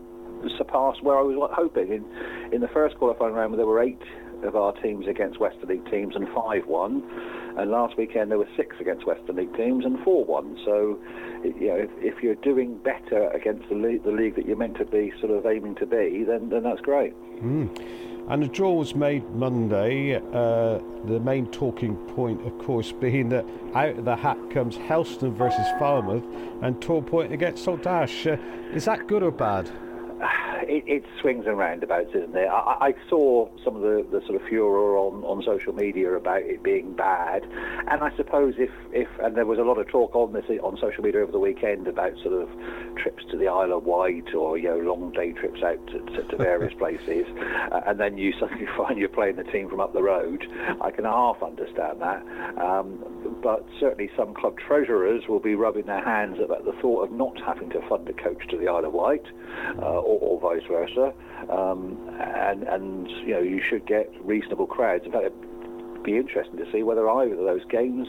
[0.56, 1.92] surpassed where I was hoping.
[1.92, 2.04] In
[2.52, 4.00] in the first qualifying round, there were eight
[4.42, 7.02] of our teams against Western League teams, and five won.
[7.58, 10.58] And last weekend there were six against Western League teams, and four won.
[10.64, 10.98] So,
[11.44, 14.78] you know, if, if you're doing better against the league, the league that you're meant
[14.78, 17.12] to be sort of aiming to be, then then that's great.
[18.30, 20.14] And the draw was made Monday.
[20.14, 23.44] Uh, the main talking point, of course, being that
[23.74, 26.22] out of the hat comes Helston versus Falmouth
[26.62, 28.26] and Torpoint against Saltash.
[28.28, 28.36] Uh,
[28.72, 29.68] is that good or bad?
[30.22, 32.48] It, it swings and roundabouts, isn't it?
[32.48, 36.42] I, I saw some of the, the sort of furor on, on social media about
[36.42, 40.14] it being bad, and I suppose if, if and there was a lot of talk
[40.14, 42.48] on this on social media over the weekend about sort of
[42.96, 46.22] trips to the Isle of Wight or you know long day trips out to, to,
[46.22, 47.26] to various places,
[47.72, 50.46] uh, and then you suddenly find you're playing the team from up the road.
[50.80, 52.22] I can half understand that,
[52.58, 57.12] um, but certainly some club treasurers will be rubbing their hands about the thought of
[57.12, 59.24] not having to fund a coach to the Isle of Wight,
[59.78, 61.12] uh, or, or vice versa.
[61.50, 65.04] Um, and and you know you should get reasonable crowds.
[65.06, 68.08] In fact, it'd be interesting to see whether either of those games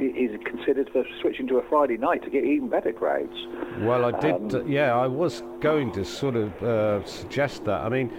[0.00, 3.34] is considered for switching to a Friday night to get even better crowds.
[3.80, 4.34] Well, I did.
[4.34, 7.82] Um, uh, yeah, I was going to sort of uh, suggest that.
[7.82, 8.10] I mean,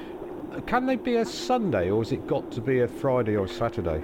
[0.68, 4.04] can they be a Sunday, or has it got to be a Friday or Saturday?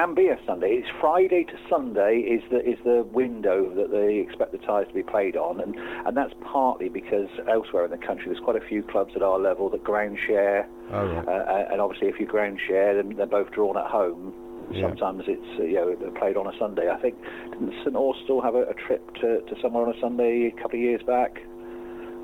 [0.00, 0.80] Can be a Sunday.
[0.80, 4.94] It's Friday to Sunday is the is the window that they expect the ties to
[4.94, 8.66] be played on, and and that's partly because elsewhere in the country there's quite a
[8.66, 11.28] few clubs at our level that ground share, Oh, right.
[11.28, 14.32] uh, and obviously if you ground share, then they're both drawn at home.
[14.72, 14.88] Yeah.
[14.88, 16.88] Sometimes it's uh, you know played on a Sunday.
[16.88, 17.16] I think
[17.50, 20.78] didn't St Austell have a, a trip to, to somewhere on a Sunday a couple
[20.78, 21.36] of years back?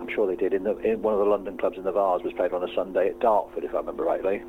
[0.01, 0.55] I'm sure they did.
[0.55, 2.73] In the in one of the London clubs in the Vase was played on a
[2.75, 4.41] Sunday at Dartford, if I remember rightly.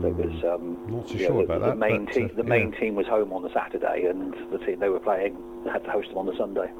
[0.00, 2.30] There was um, Not so sure know, about the, that, the main but, team.
[2.32, 2.80] uh, the main yeah.
[2.80, 5.36] team was home on the Saturday, and the team they were playing
[5.70, 6.70] had to host them on the Sunday.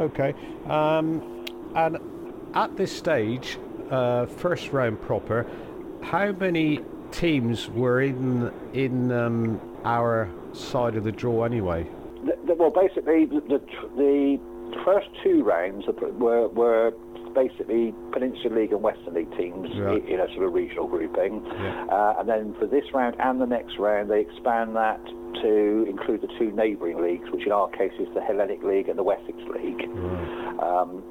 [0.00, 0.34] Okay.
[0.68, 1.98] Um, and
[2.54, 3.58] at this stage,
[3.90, 5.46] uh, first round proper,
[6.02, 6.80] how many
[7.12, 11.86] teams were in in um, our side of the draw anyway?
[12.24, 13.60] The, the, well, basically, the, the
[13.96, 14.38] the
[14.84, 16.92] first two rounds were were
[17.34, 19.92] basically Peninsula League and Western League teams Yeah.
[19.94, 21.86] in, a sort of regional grouping, Yeah.
[21.90, 25.00] uh, and then for this round and the next round, they expand that
[25.42, 28.98] to include the two neighbouring leagues, which in our case is the Hellenic League and
[28.98, 29.88] the Wessex League.
[30.60, 31.02] Um,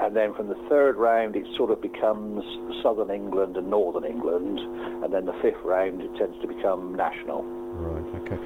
[0.00, 2.42] and then from the third round, it sort of becomes
[2.82, 4.58] Southern England and Northern England,
[5.04, 7.42] and then the fifth round, it tends to become national.
[7.42, 8.04] Right.
[8.22, 8.36] Okay.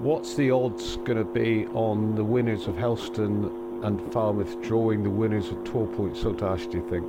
[0.00, 3.50] What's the odds going to be on the winners of Helston
[3.82, 6.70] and Falmouth drawing the winners of 12 Point Saltash?
[6.70, 7.04] Do you think?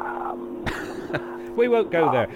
[0.00, 2.28] Um, we won't go uh, there.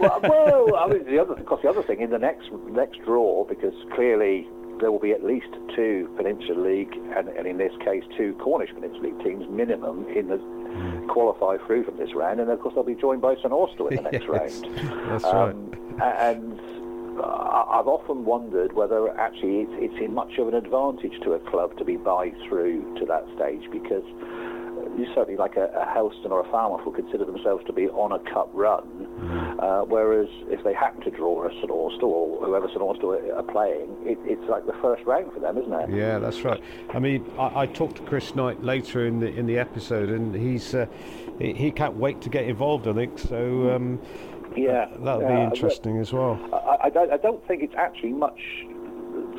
[0.00, 3.00] well, well, I mean, the other, of course, the other thing in the next next
[3.04, 4.48] draw, because clearly
[4.80, 8.72] there will be at least two Peninsula League, and, and in this case, two Cornish
[8.72, 11.06] Peninsula League teams minimum in the hmm.
[11.08, 13.96] qualify through from this round, and of course they'll be joined by St Austell in
[13.96, 14.98] the next Yes, round.
[15.10, 16.79] that's Um, And I-
[17.24, 21.76] I've often wondered whether actually it's, it's in much of an advantage to a club
[21.78, 24.04] to be by through to that stage because
[24.98, 28.12] you certainly like a, a Helston or a Falmouth will consider themselves to be on
[28.12, 28.84] a cup run,
[29.60, 33.36] uh, whereas if they happen to draw a St Austell or whoever St Austell are,
[33.36, 35.90] are playing, it, it's like the first round for them, isn't it?
[35.90, 36.62] Yeah, that's right.
[36.92, 40.34] I mean, I, I talked to Chris Knight later in the in the episode, and
[40.34, 40.86] he's uh,
[41.38, 42.86] he, he can't wait to get involved.
[42.86, 43.74] I think so.
[43.74, 44.00] Um,
[44.56, 46.38] Yeah, that'll be uh, yeah, interesting as well.
[46.52, 48.40] I, I, don't, I don't think it's actually much.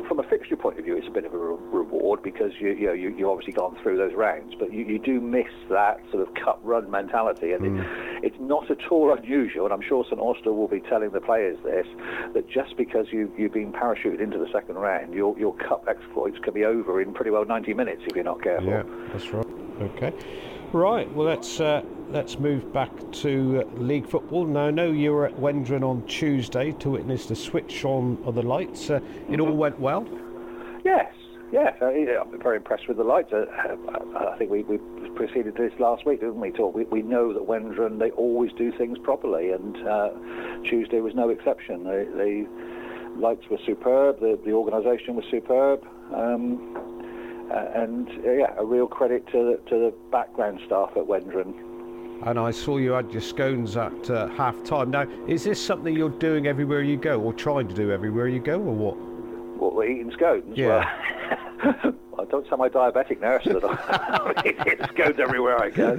[0.08, 2.72] From a fixture point of view, it's a bit of a re- reward because you
[2.72, 6.02] you know you you obviously gone through those rounds, but you, you do miss that
[6.12, 8.20] sort of cup run mentality, and it, mm.
[8.22, 9.64] it's not at all unusual.
[9.64, 11.88] And I'm sure St Austell will be telling the players this
[12.34, 16.38] that just because you you've been parachuted into the second round, your your cup exploits
[16.44, 18.68] can be over in pretty well 90 minutes if you're not careful.
[18.68, 18.84] Yeah,
[19.14, 19.48] that's right.
[19.80, 20.14] Okay,
[20.74, 21.12] right.
[21.14, 24.46] Well, let's uh, let's move back to uh, league football.
[24.46, 28.36] Now, I know you were at Wendron on Tuesday to witness the switch on of
[28.36, 28.90] the lights.
[28.90, 29.00] Uh,
[29.30, 30.08] it all went well.
[30.84, 31.14] Yes,
[31.52, 31.76] yes.
[31.82, 33.32] I'm very impressed with the lights.
[33.32, 34.78] Uh, uh, I think we, we
[35.16, 36.52] proceeded this last week, didn't we?
[36.52, 36.74] Talk.
[36.74, 40.10] We, we know that Wendron they always do things properly, and uh,
[40.70, 41.84] Tuesday was no exception.
[41.84, 44.20] The, the lights were superb.
[44.20, 45.86] The, the organisation was superb.
[46.14, 46.78] Um,
[47.76, 51.54] and uh, yeah, a real credit to the, to the background staff at Wendron.
[52.24, 54.92] And I saw you had your scones at uh, half time.
[54.92, 58.40] Now, is this something you're doing everywhere you go, or trying to do everywhere you
[58.40, 58.96] go, or what?
[59.60, 60.56] What we're eating scones?
[60.56, 60.86] Yeah.
[61.64, 65.92] Well, I don't tell my diabetic nurse that I'm eating scones everywhere I go.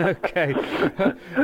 [0.00, 0.52] okay.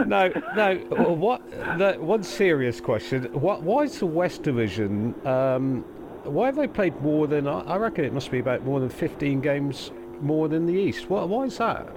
[0.06, 0.74] now, now,
[1.14, 1.48] what?
[1.78, 3.62] The, one serious question: What?
[3.62, 5.14] Why is the West Division?
[5.26, 5.84] Um,
[6.24, 7.46] why have they played more than?
[7.46, 9.90] I reckon it must be about more than fifteen games
[10.20, 11.10] more than the East.
[11.10, 11.28] What?
[11.28, 11.88] Why is that?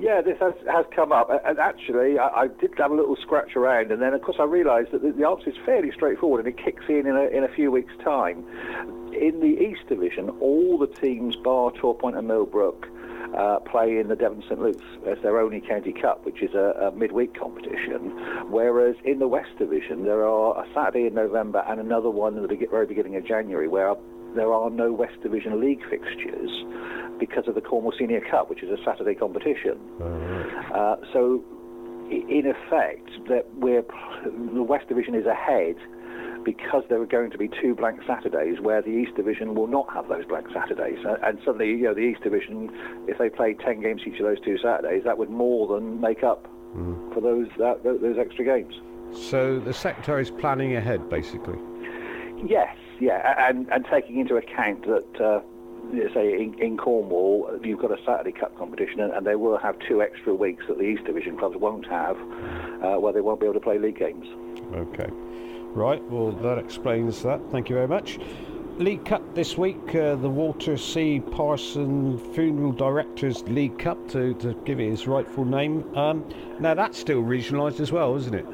[0.00, 3.56] Yeah, this has, has come up, and actually, I, I did have a little scratch
[3.56, 6.54] around, and then of course I realised that the, the answer is fairly straightforward, and
[6.54, 8.44] it kicks in in a, in a few weeks' time.
[9.14, 12.88] In the East Division, all the teams bar Torpoint and Millbrook
[13.36, 16.90] uh, play in the Devon St Luke's as their only county cup, which is a,
[16.92, 18.10] a midweek competition.
[18.50, 22.48] Whereas in the West Division, there are a Saturday in November and another one at
[22.48, 23.94] the very beginning of January, where
[24.34, 26.50] there are no West Division league fixtures
[27.26, 29.78] because of the Cornwall Senior Cup, which is a Saturday competition.
[30.74, 31.42] Uh, so,
[32.10, 33.82] in effect, that we're
[34.54, 35.76] the West Division is ahead
[36.44, 39.90] because there are going to be two blank Saturdays, where the East Division will not
[39.94, 40.98] have those blank Saturdays.
[41.22, 42.70] And suddenly, you know, the East Division,
[43.08, 46.22] if they played ten games each of those two Saturdays, that would more than make
[46.22, 46.46] up
[47.14, 48.74] for those that, those extra games.
[49.30, 51.58] So the sector is planning ahead, basically.
[52.44, 55.20] Yes, yeah, and and taking into account that.
[55.20, 55.40] Uh,
[56.14, 59.76] say in, in Cornwall, you've got a Saturday Cup competition, and, and they will have
[59.88, 63.46] two extra weeks that the East Division clubs won't have, uh, where they won't be
[63.46, 64.26] able to play league games.
[64.74, 65.08] Okay.
[65.74, 66.02] Right.
[66.10, 67.40] Well, that explains that.
[67.50, 68.18] Thank you very much.
[68.78, 71.20] League Cup this week, uh, the Walter C.
[71.20, 75.96] Parson Funeral Directors League Cup, to, to give it its rightful name.
[75.96, 78.46] Um, now, that's still regionalised as well, isn't it?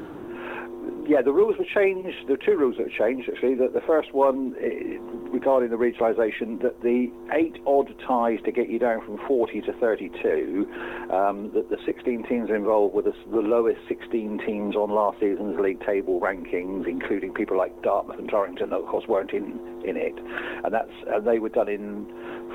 [1.07, 2.27] Yeah, the rules were changed.
[2.27, 3.55] There are two rules that were changed actually.
[3.55, 4.97] The, the first one eh,
[5.31, 9.73] regarding the regionalisation that the eight odd ties to get you down from 40 to
[9.73, 10.67] 32,
[11.11, 15.59] um, that the 16 teams involved were the, the lowest 16 teams on last season's
[15.59, 19.97] league table rankings, including people like Dartmouth and Torrington, that of course weren't in, in
[19.97, 20.17] it,
[20.63, 22.05] and that's and they were done in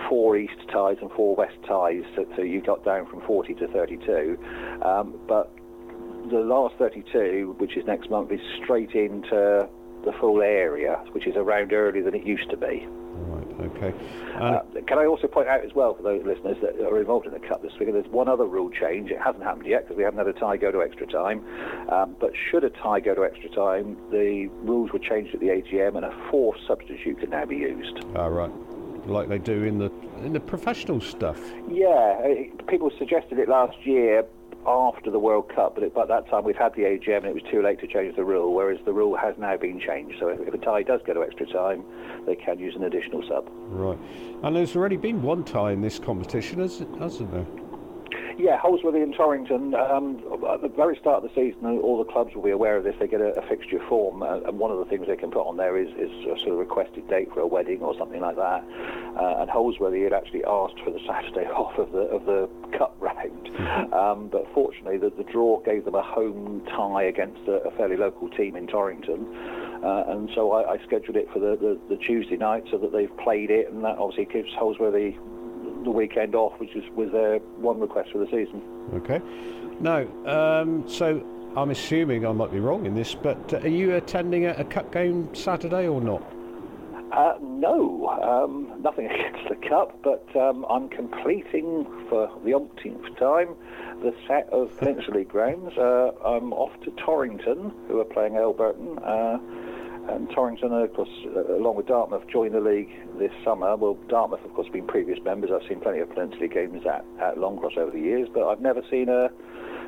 [0.08, 3.66] four east ties and four west ties, so, so you got down from 40 to
[3.68, 4.38] 32,
[4.82, 5.52] um, but
[6.30, 9.68] the last 32, which is next month, is straight into
[10.04, 12.86] the full area, which is around earlier than it used to be.
[13.18, 13.94] Right, okay.
[14.34, 17.32] Uh, can I also point out as well for those listeners that are involved in
[17.32, 19.10] the Cup this week, there's one other rule change.
[19.10, 21.44] It hasn't happened yet because we haven't had a tie go to extra time.
[21.90, 25.48] Um, but should a tie go to extra time, the rules were changed at the
[25.48, 28.04] AGM and a fourth substitute can now be used.
[28.14, 28.52] Ah, right.
[29.06, 29.90] Like they do in the
[30.24, 31.38] in the professional stuff.
[31.68, 32.20] Yeah,
[32.66, 34.24] people suggested it last year
[34.66, 37.42] after the World Cup, but by that time we've had the AGM and it was
[37.50, 40.16] too late to change the rule, whereas the rule has now been changed.
[40.18, 41.84] So if, if a tie does go to extra time,
[42.26, 43.48] they can use an additional sub.
[43.68, 43.98] Right.
[44.42, 47.46] And there's already been one tie in this competition, hasn't, hasn't there?
[48.38, 49.74] Yeah, Holsworthy and Torrington.
[49.74, 50.22] Um,
[50.52, 52.94] at the very start of the season, all the clubs will be aware of this.
[53.00, 55.48] They get a, a fixture form, uh, and one of the things they can put
[55.48, 58.36] on there is, is a sort of requested date for a wedding or something like
[58.36, 58.60] that.
[59.16, 62.94] Uh, and Holsworthy had actually asked for the Saturday off of the of the cup
[63.00, 63.48] round,
[63.94, 67.96] um, but fortunately, the, the draw gave them a home tie against a, a fairly
[67.96, 69.24] local team in Torrington.
[69.82, 72.92] Uh, and so I, I scheduled it for the, the, the Tuesday night so that
[72.92, 75.16] they've played it, and that obviously gives Holsworthy
[75.84, 78.62] the weekend off, which is, was their one request for the season.
[78.94, 79.20] Okay.
[79.80, 81.24] Now, um, so
[81.56, 84.64] I'm assuming I might be wrong in this, but uh, are you attending a, a
[84.64, 86.22] cup game Saturday or not?
[87.12, 93.54] Uh, no, um, nothing against the cup, but um, I'm completing for the umpteenth time
[94.02, 95.76] the set of Peninsula League grounds.
[95.78, 98.98] Uh, I'm off to Torrington, who are playing Elburton.
[99.02, 99.38] Uh,
[100.08, 103.76] and Torrington, of course, uh, along with Dartmouth, joined the league this summer.
[103.76, 105.50] Well, Dartmouth, of course, being previous members.
[105.52, 108.60] I've seen plenty of Peninsula League games at, at Longcross over the years, but I've
[108.60, 109.30] never seen a,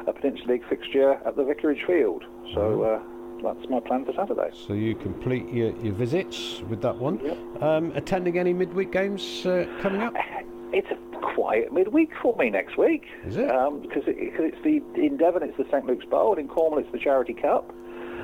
[0.06, 2.24] a Peninsula League fixture at the Vicarage Field.
[2.54, 3.00] So uh,
[3.42, 4.50] that's my plan for Saturday.
[4.66, 7.20] So you complete your, your visits with that one.
[7.60, 10.14] Um, attending any midweek games uh, coming up?
[10.70, 13.04] It's a quiet midweek for me next week.
[13.24, 13.46] Is it?
[13.46, 16.78] Because it, cause it's the in Devon, it's the St Luke's Bowl, and in Cornwall,
[16.78, 17.72] it's the Charity Cup.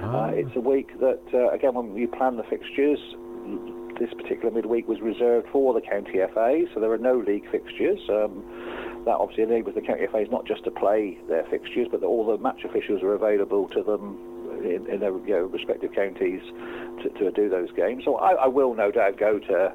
[0.02, 2.98] Uh, it's a week that, uh, again, when you plan the fixtures,
[3.98, 8.00] this particular midweek was reserved for the county FA, so there are no league fixtures.
[8.08, 8.42] Um,
[9.04, 12.24] that obviously enables the county FAs not just to play their fixtures, but that all
[12.26, 14.18] the match officials are available to them
[14.64, 16.40] in, in their you know, respective counties
[17.02, 18.04] to, to do those games.
[18.04, 19.72] So I, I will no doubt go to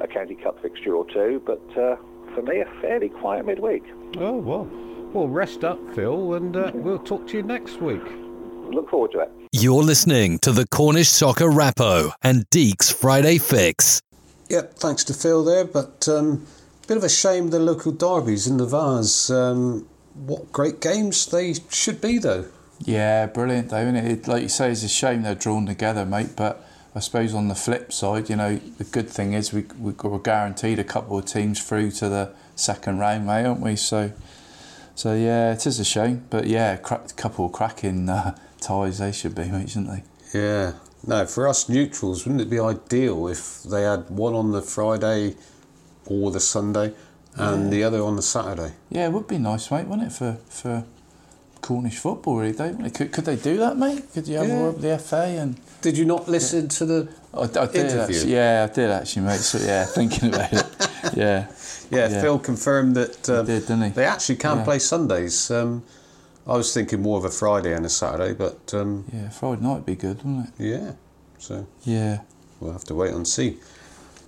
[0.00, 1.96] a county cup fixture or two, but uh,
[2.34, 3.84] for me, a fairly quiet midweek.
[4.18, 4.68] Oh, well.
[5.12, 8.02] Well, rest up, Phil, and uh, we'll talk to you next week.
[8.72, 9.39] Look forward to it.
[9.52, 14.00] You're listening to the Cornish Soccer Rappo and Deeks Friday Fix.
[14.48, 16.46] Yep, thanks to Phil there, but um,
[16.86, 19.28] bit of a shame the local derbies in the Vase.
[19.28, 22.46] Um, what great games they should be, though.
[22.78, 24.04] Yeah, brilliant, though, isn't it?
[24.04, 24.28] it?
[24.28, 26.36] Like you say, it's a shame they're drawn together, mate.
[26.36, 26.64] But
[26.94, 30.18] I suppose on the flip side, you know, the good thing is we we we're
[30.20, 33.74] guaranteed a couple of teams through to the second round, mate, aren't we?
[33.74, 34.12] So,
[34.94, 39.12] so yeah, it is a shame, but yeah, cra- couple of cracking uh, ties they
[39.12, 39.90] should be, mate, shouldn't
[40.32, 40.38] they?
[40.38, 40.72] Yeah.
[41.06, 45.34] No, for us neutrals, wouldn't it be ideal if they had one on the Friday
[46.06, 46.92] or the Sunday
[47.36, 47.70] and Yeah.
[47.70, 48.72] the other on the Saturday?
[48.90, 50.84] Yeah, it would be nice, mate, wouldn't it, for for
[51.62, 52.52] Cornish football, really?
[52.52, 54.12] Don't could, could they do that, mate?
[54.12, 54.54] Could you have Yeah.
[54.58, 55.56] a word with the FA and?
[55.82, 58.16] Did you not listen to the I, I did interview?
[58.16, 58.32] actually.
[58.34, 59.40] Yeah, I did actually, mate.
[59.40, 60.66] So yeah, thinking about it.
[61.14, 61.46] Yeah.
[61.90, 64.64] Yeah, Phil confirmed that um, did, they actually can Yeah.
[64.64, 65.50] play Sundays.
[65.50, 65.82] Um,
[66.50, 69.74] I was thinking more of a Friday and a Saturday, but um, Yeah, Friday night
[69.74, 70.54] would be good, wouldn't it?
[70.58, 70.92] yeah,
[71.38, 72.22] so Yeah.
[72.58, 73.58] we'll have to wait and see.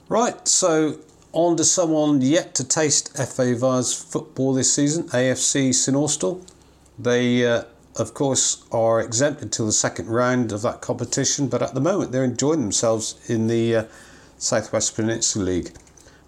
[0.08, 0.98] Right, so
[1.32, 6.40] on to someone yet to taste FA Vase football this season, AFC St Austell.
[6.96, 7.64] They, uh,
[7.96, 12.12] of course, are exempted till the second round of that competition, but at the moment
[12.12, 13.84] they're enjoying themselves in the uh,
[14.38, 15.72] Southwest Peninsula League.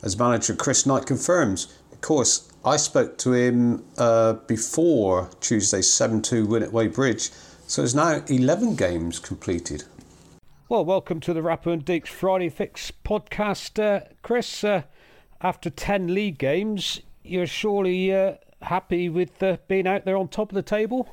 [0.03, 6.23] As manager Chris Knight confirms, of course, I spoke to him uh, before Tuesday's 7
[6.23, 7.31] 2 win at Wadebridge,
[7.69, 9.85] so there's now 11 games completed.
[10.71, 13.79] Well, welcome to the Rappo and Deeks Friday Fix podcast.
[13.79, 14.85] Uh, Chris, uh,
[15.43, 20.51] after 10 league games, you're surely uh, happy with uh, being out there on top
[20.51, 21.11] of the table?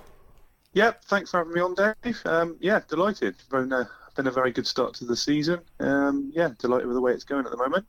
[0.72, 2.22] Yep, thanks for having me on, Dave.
[2.24, 3.36] Um, yeah, delighted.
[3.50, 5.60] Been a, been a very good start to the season.
[5.82, 7.86] Um, yeah, delighted with the way it's going at the moment.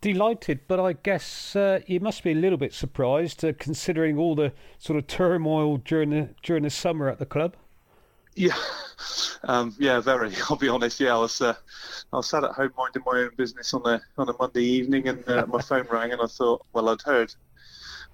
[0.00, 4.34] Delighted, but I guess uh, you must be a little bit surprised uh, considering all
[4.34, 7.54] the sort of turmoil during the during the summer at the club.
[8.34, 8.56] Yeah,
[9.44, 10.32] um, yeah, very.
[10.48, 11.00] I'll be honest.
[11.00, 11.54] Yeah, I was uh,
[12.14, 15.08] I was sat at home minding my own business on a on a Monday evening,
[15.08, 17.34] and uh, my phone rang, and I thought, well, I'd heard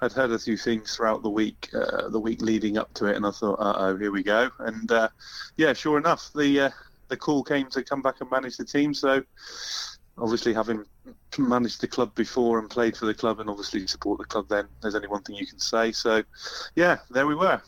[0.00, 3.14] I'd heard a few things throughout the week, uh, the week leading up to it,
[3.14, 4.50] and I thought, uh oh, here we go.
[4.58, 5.08] And uh,
[5.56, 6.70] yeah, sure enough, the uh,
[7.08, 8.92] the call came to come back and manage the team.
[8.92, 9.22] So
[10.18, 10.84] obviously, having
[11.38, 14.66] managed the club before and played for the club, and obviously support the club, then
[14.82, 15.92] there's only one thing you can say.
[15.92, 16.22] So
[16.74, 17.60] yeah, there we were.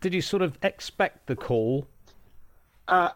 [0.00, 1.86] did you sort of expect the call?
[2.88, 3.10] Uh,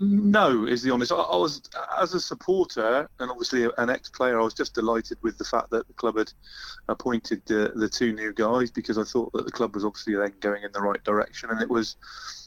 [0.00, 1.12] no, is the honest.
[1.12, 1.62] I, I was
[2.00, 4.40] as a supporter and obviously an ex-player.
[4.40, 6.32] I was just delighted with the fact that the club had
[6.88, 10.34] appointed the the two new guys because I thought that the club was obviously then
[10.40, 11.96] going in the right direction, and it was,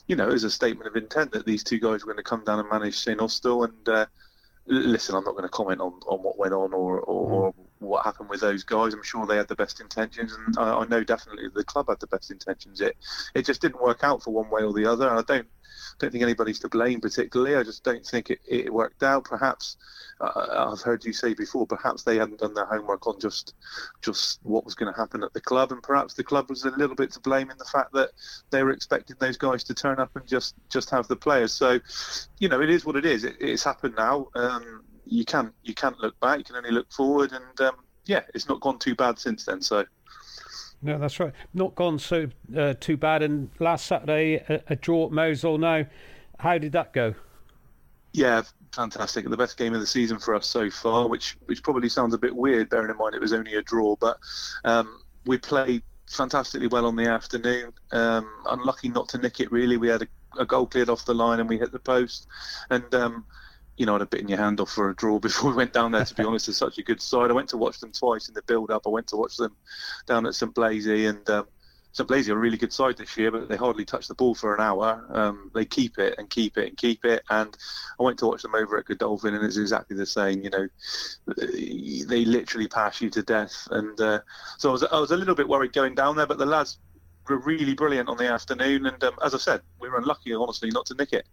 [0.08, 2.30] you know, it was a statement of intent that these two guys were going to
[2.30, 3.64] come down and manage St Austell.
[3.64, 4.06] And uh,
[4.68, 8.06] listen, I'm not going to comment on, on what went on or, or, or what
[8.06, 8.94] happened with those guys.
[8.94, 12.00] I'm sure they had the best intentions, and I, I know definitely the club had
[12.00, 12.82] the best intentions.
[12.82, 12.96] It
[13.36, 15.48] it just didn't work out for one way or the other, and I don't
[16.00, 17.56] don't think anybody's to blame particularly.
[17.56, 19.24] I just don't think it, it worked out.
[19.24, 19.78] Perhaps
[20.20, 23.56] uh, I've heard you say before, perhaps they hadn't done their homework on just
[24.02, 26.72] just what was going to happen at the club, and perhaps the club was a
[26.72, 28.12] little bit to blame in the fact that
[28.52, 31.52] they were expecting those guys to turn up and just just have the players.
[31.52, 31.80] So,
[32.40, 33.24] you know, it is what it is.
[33.24, 34.28] It, it's happened now.
[34.36, 36.40] Um, you can't you can't look back.
[36.40, 37.76] You can only look forward, and um,
[38.06, 39.62] yeah, it's not gone too bad since then.
[39.62, 39.86] So.
[40.84, 41.34] No, that's right.
[41.54, 43.22] Not gone so uh, too bad.
[43.22, 45.60] And last Saturday, a, a draw at Mousehole.
[45.60, 45.86] Now,
[46.40, 47.14] how did that go?
[48.14, 48.42] Yeah,
[48.74, 49.30] fantastic.
[49.30, 52.18] The best game of the season for us so far, which which probably sounds a
[52.18, 53.96] bit weird, bearing in mind it was only a draw.
[53.96, 54.18] But
[54.66, 57.74] um, we played fantastically well on the afternoon.
[57.92, 59.52] Um, unlucky not to nick it.
[59.52, 60.08] Really, we had a,
[60.40, 62.28] a goal cleared off the line and we hit the post.
[62.70, 63.26] And um,
[63.82, 65.92] you know, I'd have bitten your hand off for a draw before we went down
[65.92, 66.06] there.
[66.06, 67.32] To be honest, it's such a good side.
[67.32, 68.84] I went to watch them twice in the build-up.
[68.86, 69.56] I went to watch them
[70.06, 71.48] down at St Blazey, and um,
[71.92, 74.36] St Blazey are a really good side this year, but they hardly touch the ball
[74.36, 75.04] for an hour.
[75.10, 77.24] Um, they keep it and keep it and keep it.
[77.32, 77.58] And
[78.00, 80.44] I went to watch them over at Godolphin, and it's exactly the same.
[80.44, 80.68] You know,
[81.36, 83.68] they literally pass you to death.
[83.72, 84.20] And uh,
[84.60, 86.78] so I was, I was a little bit worried going down there, but the lads
[87.28, 88.86] were really brilliant on the afternoon.
[88.86, 91.28] And um, as I said, we were unlucky, honestly, not to nick it.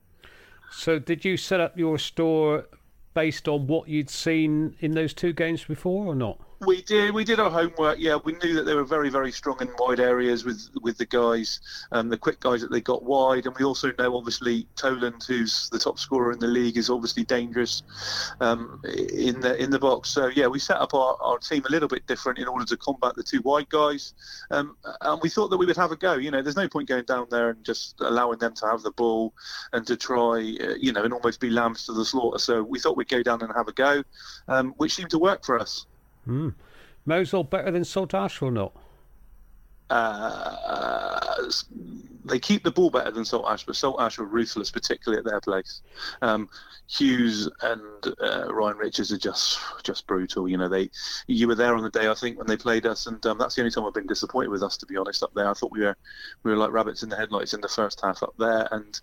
[0.71, 2.67] So, did you set up your store
[3.15, 6.39] based on what you'd seen in those two games before, or not?
[6.67, 7.15] We did.
[7.15, 8.01] We did our homework.
[8.01, 11.07] Yeah, we knew that they were very, very strong in wide areas with with the
[11.07, 11.61] guys,
[11.93, 15.69] um, the quick guys that they got wide, and we also know obviously Toland, who's
[15.71, 17.85] the top scorer in the league, is obviously dangerous
[18.41, 20.09] um, in the in the box.
[20.09, 22.77] So yeah, we set up our, our team a little bit different in order to
[22.77, 24.15] combat the two wide guys,
[24.51, 26.15] um, and we thought that we would have a go.
[26.15, 28.91] You know, there's no point going down there and just allowing them to have the
[28.91, 29.33] ball
[29.73, 32.41] and to try, uh, you know, and almost be lambs to the slaughter.
[32.41, 34.03] So we thought we'd go down and have a go,
[34.49, 35.87] um, which seemed to work for us.
[36.29, 36.51] Hmm.
[37.07, 38.77] Mousehole better than Saltash or not?
[39.91, 41.51] uh,
[42.25, 45.81] they keep the ball better than Saltash, but Saltash are ruthless, particularly at their place.
[46.21, 46.49] Um,
[46.87, 50.49] Hughes and uh, Ryan Richards are just just brutal.
[50.49, 50.91] You know, they
[51.27, 53.55] you were there on the day I think when they played us, and um, that's
[53.55, 55.23] the only time I've been disappointed with us, to be honest.
[55.23, 55.97] Up there, I thought we were
[56.43, 59.01] we were like rabbits in the headlights in the first half up there, and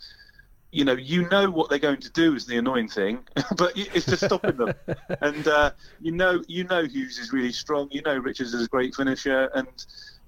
[0.72, 3.20] you know, you know what they're going to do is the annoying thing,
[3.58, 4.74] but it's just stopping them.
[5.22, 5.72] and uh,
[6.02, 7.88] you know, you know Hughes is really strong.
[7.92, 9.68] You know Richards is a great finisher, and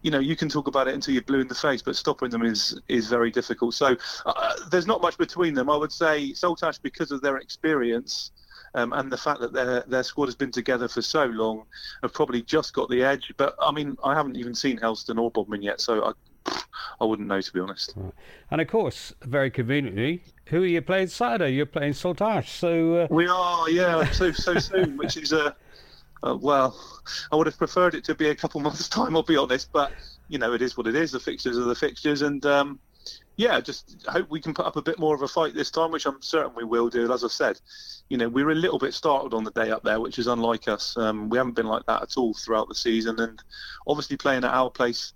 [0.03, 2.29] you know you can talk about it until you're blue in the face, but stopping
[2.29, 3.73] them is is very difficult.
[3.73, 5.69] So uh, there's not much between them.
[5.69, 8.31] I would say Saltash, because of their experience.
[8.73, 11.63] Um, and the fact that their their squad has been together for so long,
[12.03, 13.33] have probably just got the edge.
[13.37, 16.11] But I mean, I haven't even seen Helston or Bodmin yet, so I
[16.99, 17.95] I wouldn't know to be honest.
[18.49, 21.51] And of course, very conveniently, who are you playing Saturday?
[21.51, 22.47] You're playing Saltash.
[22.49, 23.07] So uh...
[23.09, 25.51] we are, yeah, so so soon, which is a uh,
[26.23, 26.75] uh, well,
[27.31, 29.15] I would have preferred it to be a couple months' time.
[29.15, 29.91] I'll be honest, but
[30.27, 31.11] you know, it is what it is.
[31.11, 32.79] The fixtures are the fixtures, and um,
[33.37, 35.91] yeah, just hope we can put up a bit more of a fight this time,
[35.91, 37.11] which I'm certain we will do.
[37.13, 37.61] As I said,
[38.09, 40.25] you know, we were a little bit startled on the day up there, which is
[40.25, 40.97] unlike us.
[40.97, 43.41] Um, we haven't been like that at all throughout the season, and
[43.85, 45.13] obviously playing at our place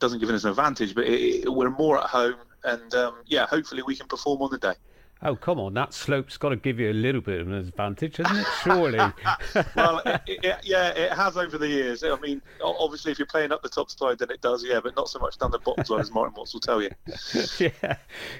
[0.00, 3.46] doesn't give us an advantage, but it, it, we're more at home, and um, yeah,
[3.46, 4.74] hopefully we can perform on the day.
[5.22, 8.16] Oh come on, that slope's got to give you a little bit of an advantage,
[8.16, 8.46] hasn't it?
[8.62, 8.98] Surely.
[9.76, 12.02] well, it, it, yeah, it has over the years.
[12.02, 14.96] I mean, obviously, if you're playing up the top side, then it does, yeah, but
[14.96, 16.90] not so much down the bottom side, as Martin Watts will tell you.
[17.58, 17.96] yeah,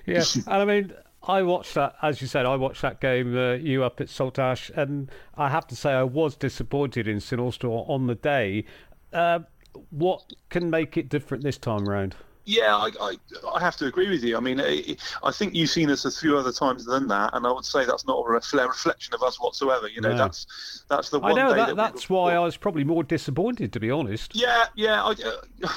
[0.06, 0.92] yeah, and I mean.
[1.22, 4.70] I watched that, as you said, I watched that game, uh, you up at Saltash,
[4.74, 8.64] and I have to say I was disappointed in St Austell on the day.
[9.12, 9.40] Uh,
[9.90, 12.16] what can make it different this time round?
[12.44, 13.16] Yeah, I, I,
[13.54, 14.36] I, have to agree with you.
[14.36, 17.52] I mean, I think you've seen us a few other times than that, and I
[17.52, 19.88] would say that's not a reflection of us whatsoever.
[19.88, 20.16] You know, no.
[20.16, 21.32] that's that's the one.
[21.32, 24.34] I know that, that that's why I was probably more disappointed, to be honest.
[24.34, 25.04] Yeah, yeah.
[25.04, 25.14] I,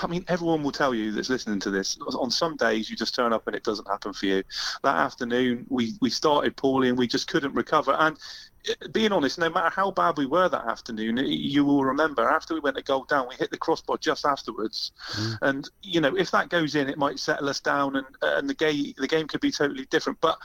[0.01, 1.97] I, mean, everyone will tell you that's listening to this.
[2.17, 4.43] On some days, you just turn up and it doesn't happen for you.
[4.83, 7.95] That afternoon, we we started poorly and we just couldn't recover.
[7.99, 8.17] And
[8.91, 12.59] being honest, no matter how bad we were that afternoon, you will remember after we
[12.59, 15.37] went a goal down, we hit the crossbar just afterwards, mm.
[15.41, 18.53] and you know if that goes in, it might settle us down, and and the
[18.53, 20.19] game the game could be totally different.
[20.21, 20.37] But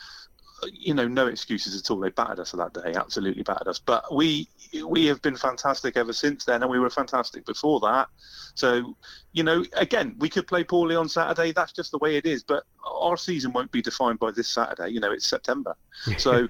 [0.72, 2.00] you know, no excuses at all.
[2.00, 3.78] They battered us that day, absolutely battered us.
[3.78, 4.48] But we
[4.84, 8.08] we have been fantastic ever since then, and we were fantastic before that.
[8.54, 8.96] So,
[9.32, 11.52] you know, again, we could play poorly on Saturday.
[11.52, 12.42] That's just the way it is.
[12.42, 14.90] But our season won't be defined by this Saturday.
[14.90, 15.76] You know, it's September.
[16.18, 16.48] So,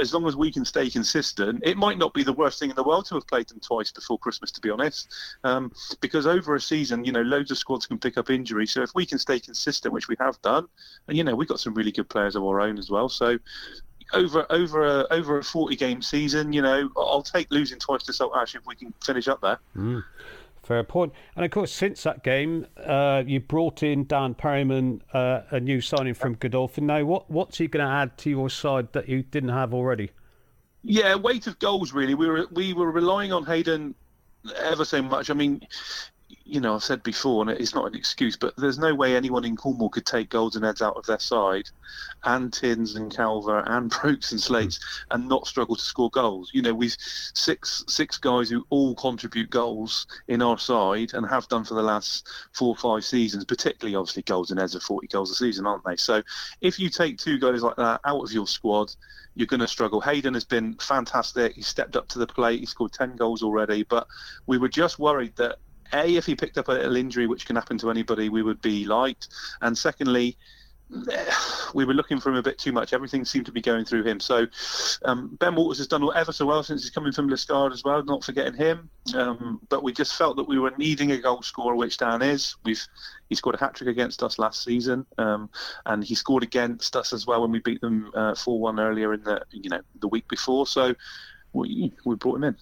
[0.00, 2.76] as long as we can stay consistent, it might not be the worst thing in
[2.76, 5.12] the world to have played them twice before Christmas, to be honest.
[5.44, 8.72] Um, because over a season, you know, loads of squads can pick up injuries.
[8.72, 10.66] So if we can stay consistent, which we have done,
[11.08, 13.08] and you know, we've got some really good players of our own as well.
[13.08, 13.38] So
[14.12, 18.12] over over a over a 40 game season, you know, I'll take losing twice to
[18.12, 19.58] Saltash if we can finish up there.
[19.76, 20.04] Mm.
[20.66, 21.12] Fair point.
[21.36, 25.80] And of course, since that game, uh, you brought in Dan Perryman, uh, a new
[25.80, 26.86] signing from Godolphin.
[26.86, 30.10] Now, what what's he going to add to your side that you didn't have already?
[30.82, 31.92] Yeah, weight of goals.
[31.92, 33.94] Really, we were we were relying on Hayden
[34.56, 35.30] ever so much.
[35.30, 35.60] I mean,
[36.48, 39.44] you know, I've said before, and it's not an excuse, but there's no way anyone
[39.44, 41.68] in Cornwall could take golds and heads out of their side,
[42.24, 44.78] and Tins and Calver and Brooks and Slates,
[45.10, 46.50] and not struggle to score goals.
[46.54, 51.48] You know, we've six six guys who all contribute goals in our side and have
[51.48, 55.08] done for the last four or five seasons, particularly obviously goals and heads are 40
[55.08, 55.96] goals a season, aren't they?
[55.96, 56.22] So
[56.60, 58.94] if you take two guys like that out of your squad,
[59.34, 60.00] you're going to struggle.
[60.00, 61.54] Hayden has been fantastic.
[61.54, 62.60] He stepped up to the plate.
[62.60, 64.06] He scored 10 goals already, but
[64.46, 65.58] we were just worried that
[65.92, 68.60] a, if he picked up a little injury, which can happen to anybody, we would
[68.60, 69.26] be light.
[69.60, 70.36] And secondly,
[71.74, 72.92] we were looking for him a bit too much.
[72.92, 74.20] Everything seemed to be going through him.
[74.20, 74.46] So
[75.04, 78.02] um, Ben Walters has done ever so well since he's coming from Liskeard as well.
[78.04, 81.76] Not forgetting him, um, but we just felt that we were needing a goal scorer,
[81.76, 82.56] which Dan is.
[82.64, 82.84] We've
[83.28, 85.50] he scored a hat trick against us last season, um,
[85.86, 88.80] and he scored against us as well when we beat them uh, four uh, one
[88.80, 90.66] earlier in the you know the week before.
[90.66, 90.94] So
[91.52, 92.56] we we brought him in.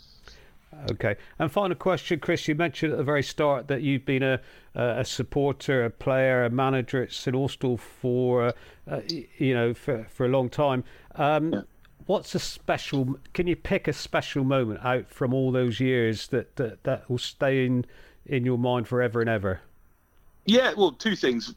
[0.90, 1.16] Okay.
[1.38, 2.46] And final question, Chris.
[2.48, 4.40] You mentioned at the very start that you've been a
[4.74, 8.54] a supporter, a player, a manager at St Austell for
[8.88, 9.00] uh,
[9.38, 10.84] you know for for a long time.
[11.14, 11.60] Um, yeah.
[12.06, 13.16] What's a special?
[13.32, 17.18] Can you pick a special moment out from all those years that that, that will
[17.18, 17.86] stay in
[18.26, 19.60] in your mind forever and ever?
[20.44, 21.54] Yeah, well, two things.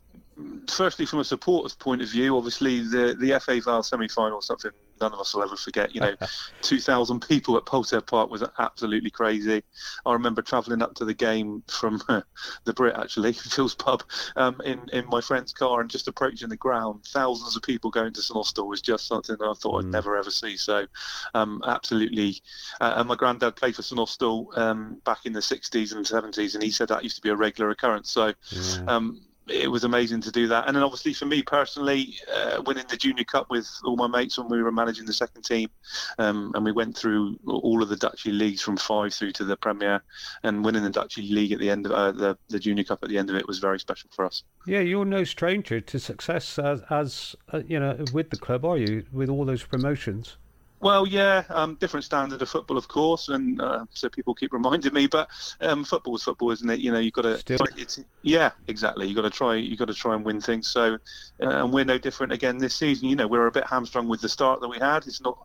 [0.69, 5.13] Firstly, from a supporter's point of view, obviously the the FA Vase semi-final, something none
[5.13, 5.93] of us will ever forget.
[5.93, 6.15] You know,
[6.61, 9.63] 2,000 people at Poltair Park was absolutely crazy.
[10.05, 12.21] I remember travelling up to the game from uh,
[12.65, 14.03] the Brit, actually, Phil's pub,
[14.35, 17.05] um, in, in my friend's car and just approaching the ground.
[17.07, 19.87] Thousands of people going to St Austell was just something that I thought mm.
[19.87, 20.57] I'd never ever see.
[20.57, 20.87] So,
[21.33, 22.41] um, absolutely.
[22.81, 26.53] Uh, and my granddad played for St Austell um, back in the 60s and 70s,
[26.53, 28.11] and he said that used to be a regular occurrence.
[28.11, 29.17] So, yeah.
[29.49, 30.67] It was amazing to do that.
[30.67, 34.37] And then obviously for me personally, uh, winning the Junior Cup with all my mates
[34.37, 35.69] when we were managing the second team,
[36.17, 39.55] um, and we went through all of the Duchy leagues from five through to the
[39.57, 40.01] Premier,
[40.43, 43.09] and winning the Duchy League at the end of uh, the the Junior Cup at
[43.09, 44.43] the end of it was very special for us.
[44.65, 48.77] Yeah, you're no stranger to success as, as uh, you know with the club, are
[48.77, 49.05] you?
[49.11, 50.37] With all those promotions.
[50.79, 54.93] Well, yeah, um, different standard of football, of course, and uh, so people keep reminding
[54.93, 55.07] me.
[55.07, 55.27] But
[55.59, 56.79] um, football is football, isn't it?
[56.79, 57.41] You know, you've got to.
[58.21, 59.07] yeah, exactly.
[59.07, 59.55] You've got to try.
[59.55, 60.67] You've got to try and win things.
[60.67, 60.99] So,
[61.41, 63.09] uh, and we're no different again this season.
[63.09, 65.07] You know, we're a bit hamstrung with the start that we had.
[65.07, 65.39] It's not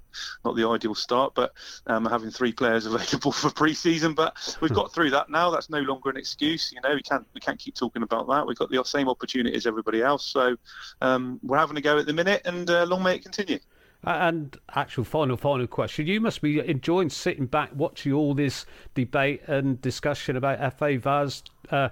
[0.45, 1.53] not the ideal start, but
[1.87, 4.13] um, having three players available for pre-season.
[4.13, 5.51] But we've got through that now.
[5.51, 6.71] That's no longer an excuse.
[6.73, 8.47] You know, we can't we can't keep talking about that.
[8.47, 10.27] We've got the same opportunity as everybody else.
[10.27, 10.57] So
[11.01, 13.59] um, we're having a go at the minute, and uh, long may it continue.
[14.05, 16.09] And actual final, final question.
[16.09, 21.45] You must be enjoying sitting back watching all this debate and discussion about FA Vase
[21.70, 21.91] uh,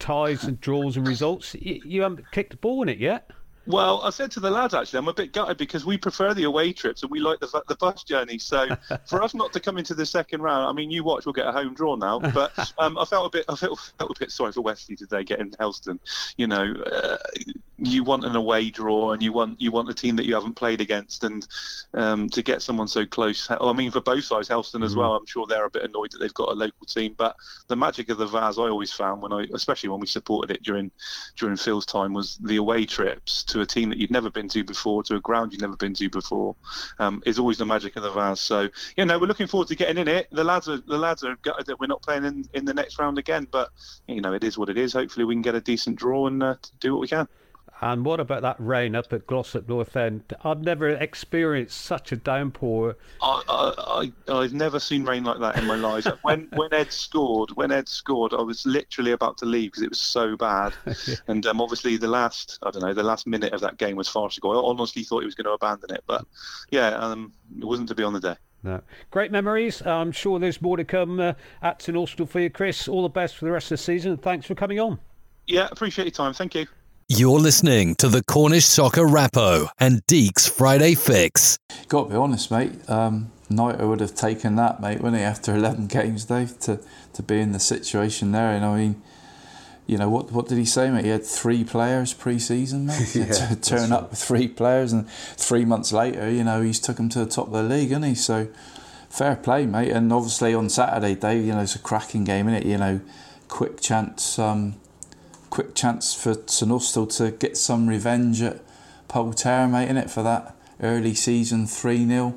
[0.00, 1.54] ties and draws and results.
[1.54, 3.30] You, you haven't kicked the ball in it yet.
[3.66, 6.44] Well, I said to the lads actually, I'm a bit gutted because we prefer the
[6.44, 8.38] away trips and we like the the bus journey.
[8.38, 8.68] So
[9.06, 11.46] for us not to come into the second round, I mean, you watch, we'll get
[11.46, 12.20] a home draw now.
[12.36, 15.24] But um, I felt a bit, I felt, felt a bit sorry for Wesley today
[15.24, 15.98] getting Helston.
[16.36, 17.16] You know, uh,
[17.78, 20.54] you want an away draw and you want you want a team that you haven't
[20.54, 21.46] played against, and
[21.94, 23.48] um, to get someone so close.
[23.50, 24.98] I mean, for both sides, Helston as mm.
[24.98, 25.14] well.
[25.14, 27.14] I'm sure they're a bit annoyed that they've got a local team.
[27.16, 27.36] But
[27.68, 30.62] the magic of the Vase, I always found when I, especially when we supported it
[30.62, 30.90] during
[31.36, 34.64] during Phil's time, was the away trips to a team that you'd never been to
[34.64, 36.56] before, to a ground you'd never been to before,
[36.98, 38.40] um, is always the magic of the Vase.
[38.40, 40.28] So, you know, we're looking forward to getting in it.
[40.32, 42.98] The lads are the lads are gutted that we're not playing in, in the next
[42.98, 43.70] round again, but
[44.08, 44.94] you know, it is what it is.
[44.94, 47.28] Hopefully, we can get a decent draw and uh, do what we can.
[47.80, 50.22] And what about that rain up at Glossop North End?
[50.42, 52.96] I've never experienced such a downpour.
[53.20, 56.06] I, I, I've never seen rain like that in my life.
[56.22, 59.90] when when Ed scored, when Ed scored, I was literally about to leave because it
[59.90, 60.72] was so bad.
[61.06, 61.16] yeah.
[61.26, 64.08] And um, obviously the last, I don't know, the last minute of that game was
[64.08, 64.52] farcical.
[64.52, 66.24] I honestly thought he was going to abandon it, but
[66.70, 68.36] yeah, um, it wasn't to be on the day.
[68.62, 68.80] No.
[69.10, 69.84] Great memories.
[69.86, 72.88] I'm sure there's more to come uh, at St Austell for you, Chris.
[72.88, 74.16] All the best for the rest of the season.
[74.16, 74.98] Thanks for coming on.
[75.46, 76.32] Yeah, appreciate your time.
[76.32, 76.66] Thank you.
[77.08, 81.56] You're listening to the Cornish Soccer Rappo and Deeks Friday Fix.
[81.86, 82.72] Got to be honest, mate.
[82.90, 85.22] Um, Knighter would have taken that, mate, wouldn't he?
[85.22, 86.80] After eleven games, Dave, to
[87.12, 88.50] to be in the situation there.
[88.50, 89.02] And I mean,
[89.86, 90.32] you know what?
[90.32, 91.04] What did he say, mate?
[91.04, 93.08] He had three players pre-season, mate.
[93.14, 96.96] Yeah, to turn up with three players, and three months later, you know, he's took
[96.96, 98.14] them to the top of the league, hasn't he?
[98.16, 98.48] So
[99.08, 99.92] fair play, mate.
[99.92, 102.66] And obviously on Saturday, Dave, you know, it's a cracking game, isn't it?
[102.66, 103.00] You know,
[103.46, 104.74] quick chance, um,
[105.56, 108.60] quick chance for St to get some revenge at
[109.08, 112.34] Poltair, mate, in it for that early season three 0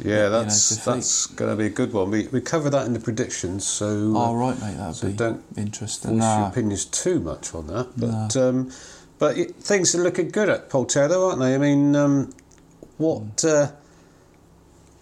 [0.00, 2.10] Yeah, that's that's going to be a good one.
[2.10, 4.12] We we cover that in the predictions, so.
[4.16, 6.10] Oh, right, mate, that'd so be don't interesting.
[6.10, 6.38] Voice Nah.
[6.40, 8.72] your opinions too much on that, but um,
[9.20, 11.54] but it, things are looking good at Poltair, though, aren't they?
[11.54, 12.32] I mean, um,
[12.98, 13.70] what uh,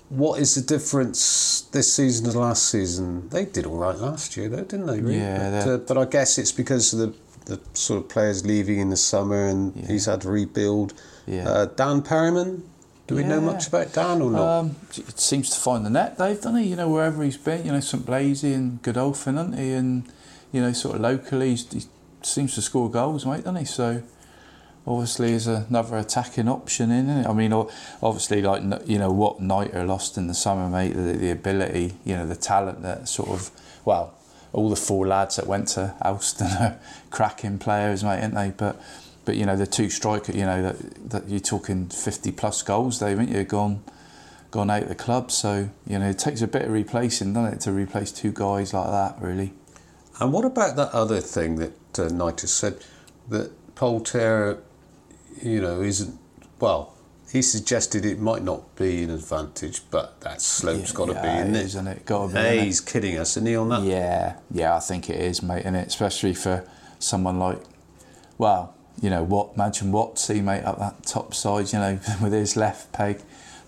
[0.08, 3.28] what is the difference this season to last season?
[3.28, 5.00] They did all right last year, though, didn't they?
[5.00, 5.18] Really?
[5.18, 7.14] Yeah, but, uh, but I guess it's because of the
[7.48, 10.94] the sort of players leaving in the summer, and he's had to rebuild.
[11.26, 11.48] Yeah.
[11.48, 12.62] Uh, Dan Perriman.
[13.06, 14.58] Do we know much about Dan or not?
[14.58, 16.68] Um, it seems to find the net, Dave, doesn't he?
[16.68, 19.72] You know, wherever he's been, you know, St Blazey and Godolphin, hasn't he?
[19.72, 20.04] And,
[20.52, 21.84] you know, sort of locally, he's, he
[22.20, 23.64] seems to score goals, mate, doesn't he?
[23.64, 24.02] So,
[24.88, 27.26] obviously, is another attacking option in it.
[27.26, 31.30] I mean, obviously, like, you know, what Knighter lost in the summer, mate, the, the
[31.30, 33.50] ability, you know, the talent that sort of,
[33.84, 34.14] well,
[34.54, 36.78] all the four lads that went to Alston are
[37.10, 38.50] cracking players, mate, aren't they?
[38.56, 38.80] But,
[39.26, 42.98] but you know, the two striker, you know, that, that you're talking 50 plus goals,
[42.98, 43.44] Dave, aren't you?
[43.44, 43.84] Gone
[44.50, 45.30] gone out of the club.
[45.30, 48.72] So, you know, it takes a bit of replacing, doesn't it, to replace two guys
[48.72, 49.52] like that, really.
[50.20, 52.82] And what about that other thing that uh, has said
[53.28, 54.58] that Poltair,
[55.42, 56.18] you know, isn't
[56.60, 56.94] well.
[57.32, 61.40] He suggested it might not be an advantage, but that slope's got to be, Yeah,
[61.42, 61.62] isn't it it?
[61.62, 62.06] is, isn't it?
[62.06, 63.82] Gotta be, Hey, he's kidding us, isn't he, on that?
[63.82, 66.66] Yeah, yeah, I think it is, mate, and it especially for
[66.98, 67.60] someone like,
[68.38, 72.56] well, you know, what imagine Watsy, mate, up that top side, you know, with his
[72.56, 73.20] left peg,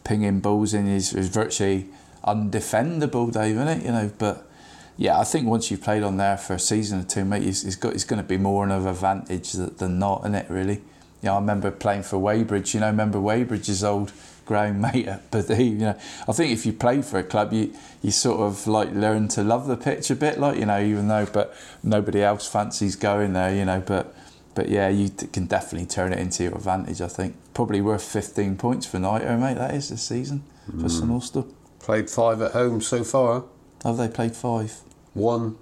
[0.05, 1.89] pinging balls in, is is virtually
[2.25, 3.85] undefendable, Dave, isn't it?
[3.85, 4.49] You know, but
[4.97, 7.63] yeah, I think once you've played on there for a season or two, mate, it's,
[7.65, 10.47] it's got it's going to be more of an advantage than not, isn't it?
[10.49, 10.81] Really.
[11.23, 12.73] Yeah, I remember playing for Wadebridge.
[12.75, 14.13] You know, remember Wadebridge's old
[14.47, 15.59] ground mate at Bede.
[15.59, 15.99] You know,
[16.29, 19.43] I think if you play for a club, you you sort of like learn to
[19.43, 23.33] love the pitch a bit, like you know, even though but nobody else fancies going
[23.35, 23.55] there.
[23.55, 24.15] You know, but
[24.55, 27.01] but yeah, you can definitely turn it into your advantage.
[27.01, 29.55] I think probably worth 15 points for Nighter, mate.
[29.59, 30.91] That is this season for Mm.
[30.91, 31.47] St Austell.
[31.81, 33.45] Played five at home so far.
[33.85, 34.81] Have they played five?
[35.15, 35.57] One.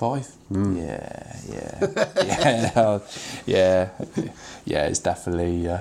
[0.00, 0.28] Five?
[0.50, 0.78] Mm.
[0.78, 3.02] Yeah, yeah, yeah, no,
[3.44, 3.90] yeah,
[4.64, 4.86] yeah.
[4.86, 5.68] It's definitely.
[5.68, 5.80] Uh,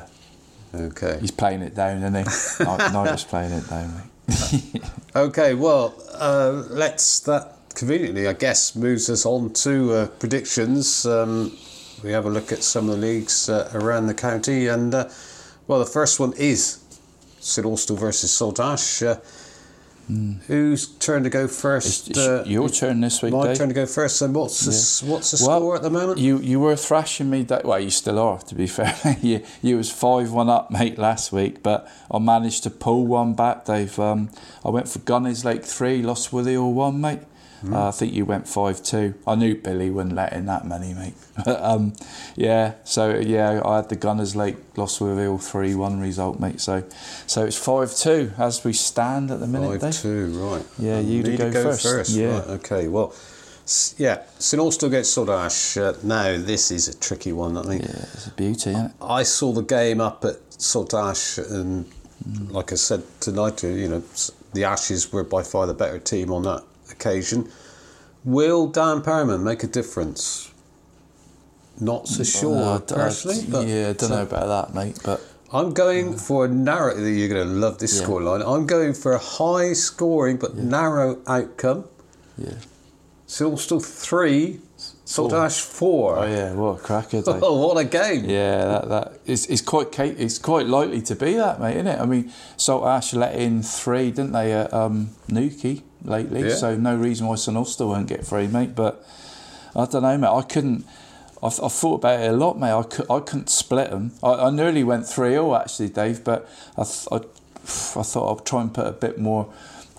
[0.76, 1.20] okay.
[1.22, 2.66] He's playing it down, isn't he?
[2.92, 3.96] Nighter's playing it down,
[4.28, 4.82] mate.
[5.16, 11.06] Okay, well, uh, let's that conveniently, I guess, moves us on to uh, predictions.
[11.06, 11.58] Um,
[12.04, 15.08] we have a look at some of the leagues uh, around the county, and uh,
[15.68, 16.84] well, the first one is
[17.40, 19.02] St Austell versus Saltash.
[20.48, 22.10] Whose turn to go first?
[22.10, 23.58] It's uh, your turn this week, My Dave.
[23.58, 24.22] turn to go first.
[24.24, 26.18] And what's the, s what's the Well, score at the moment?
[26.18, 28.96] You you were thrashing me that well you still are to be fair.
[29.22, 33.34] you you was five one up mate last week, but I managed to pull one
[33.34, 34.00] back, Dave.
[34.00, 34.30] Um,
[34.66, 37.22] I went for Gunnislake three, lost with all one, mate.
[37.62, 37.74] Hmm.
[37.74, 39.16] Uh, I think you went five two.
[39.28, 41.14] I knew Billy wouldn't let in that many, mate.
[41.46, 41.94] um,
[42.36, 46.62] yeah, so yeah, I had the Gunnislake all three one result, mate.
[46.62, 46.84] So
[47.28, 50.66] so it's five two as we stand at the minute, 5 2, right.
[50.78, 52.12] Yeah, Um, you to me go, first.
[52.12, 52.40] Yeah.
[52.40, 53.14] Right, okay, well,
[53.98, 55.78] yeah, St Austell against Saltash.
[55.78, 57.84] Uh, now, this is a tricky one, I think.
[57.84, 58.92] Yeah, it's a beauty, isn't it?
[59.02, 61.86] I saw the game up at Saltash, and
[62.52, 64.04] like I said tonight, uh, you know,
[64.54, 66.64] the Ashes were by far the better team on that
[67.00, 67.50] occasion.
[68.26, 70.52] Will Dan Perriman make a difference?
[71.80, 73.46] Not so sure, Uh, personally.
[73.50, 75.00] but yeah, I don't know uh, about that, mate.
[75.04, 75.22] But
[75.54, 76.98] I'm going for a narrow.
[76.98, 78.06] You're going to love this Yeah.
[78.06, 78.44] scoreline.
[78.46, 81.86] I'm going for a high scoring but narrow outcome.
[82.38, 82.50] Yeah.
[83.28, 84.60] Silstal three,
[85.06, 86.18] Saltash four.
[86.20, 87.22] Oh yeah, what a cracker!
[87.28, 88.26] Oh, what a game!
[88.26, 92.00] Yeah, that that is it's quite it's quite likely to be that, mate, isn't it?
[92.00, 96.48] I mean, Saltash let in three, didn't they, at um, Newquay lately?
[96.50, 96.56] Yeah.
[96.56, 98.76] So no reason why St Austell won't get three, mate.
[98.76, 99.06] But
[99.76, 100.28] I don't know, mate.
[100.28, 100.86] I couldn't.
[101.42, 102.72] I, I thought about it a lot, mate.
[102.72, 104.12] I, could, I couldn't split them.
[104.22, 108.46] I, I nearly went 3 0 actually, Dave, but I, th- I, I thought I'd
[108.46, 109.52] try and put a bit more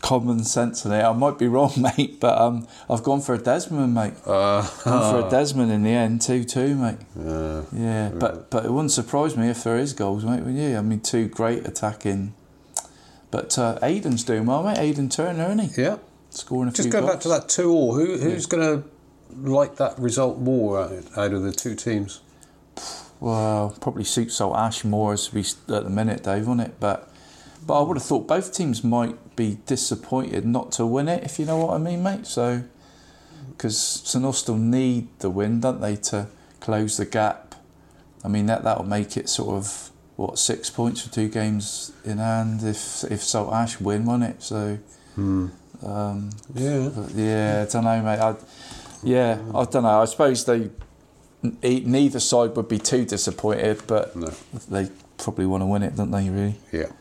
[0.02, 1.02] common sense in it.
[1.02, 4.14] I might be wrong, mate, but um, I've gone for a Desmond, mate.
[4.26, 6.98] Uh, gone for a Desmond in the end, 2 2, mate.
[7.18, 7.62] Yeah.
[7.72, 10.42] Yeah, but but it wouldn't surprise me if there is goals, mate.
[10.42, 10.76] Would you?
[10.76, 12.34] I mean, two great attacking.
[13.30, 14.78] But uh, Aiden's doing well, mate.
[14.78, 15.82] Aiden Turner, isn't he?
[15.82, 15.98] Yeah.
[16.30, 17.14] Scoring a Just few going goals.
[17.14, 17.94] back to that two all.
[17.94, 18.88] Who who's going to
[19.36, 22.20] like that result more out, out of the two teams?
[23.20, 26.74] well, probably suits Saltash more as we at the minute, Dave, on it.
[26.80, 27.12] But
[27.66, 31.38] but I would have thought both teams might be disappointed not to win it, if
[31.38, 32.26] you know what I mean, mate.
[32.26, 32.64] So
[33.50, 36.28] because St Austell need the win, don't they, to
[36.60, 37.54] close the gap.
[38.24, 39.89] I mean that that'll make it sort of
[40.20, 44.42] what six points for two games in hand if if Saltash win, won't it?
[44.42, 44.78] So.
[45.82, 46.90] Um, yeah.
[47.14, 48.18] Yeah, I don't know, mate.
[48.18, 48.36] I,
[49.02, 50.02] yeah, I don't know.
[50.02, 50.68] I suppose they
[51.62, 54.12] e- neither side would be too disappointed, but
[54.68, 56.28] they probably want to win it, don't they?
[56.28, 56.56] Really?
[56.70, 56.92] Yeah.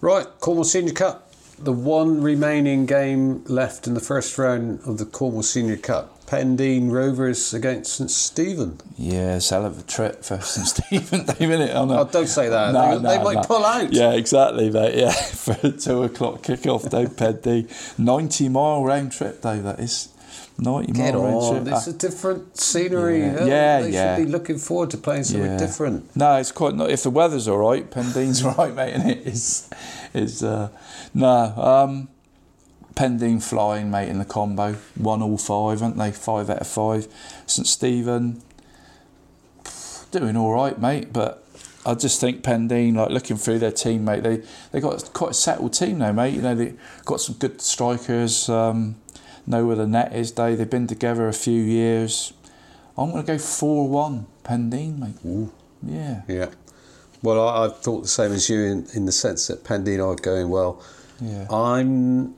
[0.00, 1.32] Right, Cornwall Senior Cup.
[1.58, 6.17] The one remaining game left in the first round of the Cornwall Senior Cup.
[6.28, 8.78] Pendeen Rovers against St Stephen.
[8.98, 11.74] Yeah, it's a hell of a trip for St Stephen, Dave, innit?
[11.74, 12.00] Oh, no.
[12.00, 12.72] Oh, don't say that.
[12.74, 13.92] No, They- they might pull out.
[13.92, 14.94] Yeah, exactly, mate.
[14.94, 17.98] Yeah, for a two o'clock kick-off, Dave Pendeen.
[17.98, 20.08] 90 mile round trip, Dave, that is.
[20.58, 21.74] 90 Get mile round trip.
[21.76, 23.20] it's a different scenery.
[23.20, 23.32] Yeah.
[23.38, 24.16] Yeah, Yeah, they yeah.
[24.16, 26.14] should be looking forward to playing something different.
[26.14, 26.90] No, it's quite not.
[26.90, 29.70] If the weather's all right, Pendeen's all right, mate, and it is
[30.12, 30.68] is uh,
[31.14, 31.26] no.
[31.56, 32.08] Um,
[32.98, 34.74] Pendeen flying, mate, in the combo.
[34.96, 36.10] One all five, aren't they?
[36.10, 37.06] Five out of five.
[37.46, 38.42] St Stephen
[40.10, 41.44] doing all right, mate, but.
[41.86, 44.42] I just think Pendeen, like looking through their team, mate, they
[44.72, 46.34] they got quite a settled team now, mate.
[46.34, 46.74] You know, they
[47.06, 48.48] got some good strikers.
[48.50, 48.96] Um,
[49.46, 50.32] know where the net is.
[50.32, 52.32] They they've been together a few years.
[52.98, 55.48] I'm going to go four one Pendeen, mate.
[55.82, 56.22] Yeah.
[56.28, 56.50] Yeah.
[57.22, 60.16] Well, I, I thought the same as you in, in the sense that Pendeen are
[60.16, 60.82] going well.
[61.20, 61.46] Yeah.
[61.50, 62.34] I'm.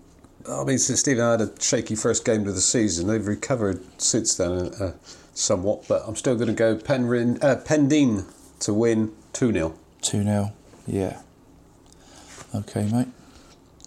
[0.48, 3.06] I mean, St Stephen had a shaky first game of the season.
[3.08, 4.50] They've recovered since then
[4.80, 4.92] uh,
[5.34, 8.24] somewhat, but I'm still going to go Penryn, uh, Pendeen
[8.60, 9.74] to win 2 0.
[10.02, 10.52] 2 0.
[10.86, 11.20] Yeah.
[12.54, 13.08] Okay, mate.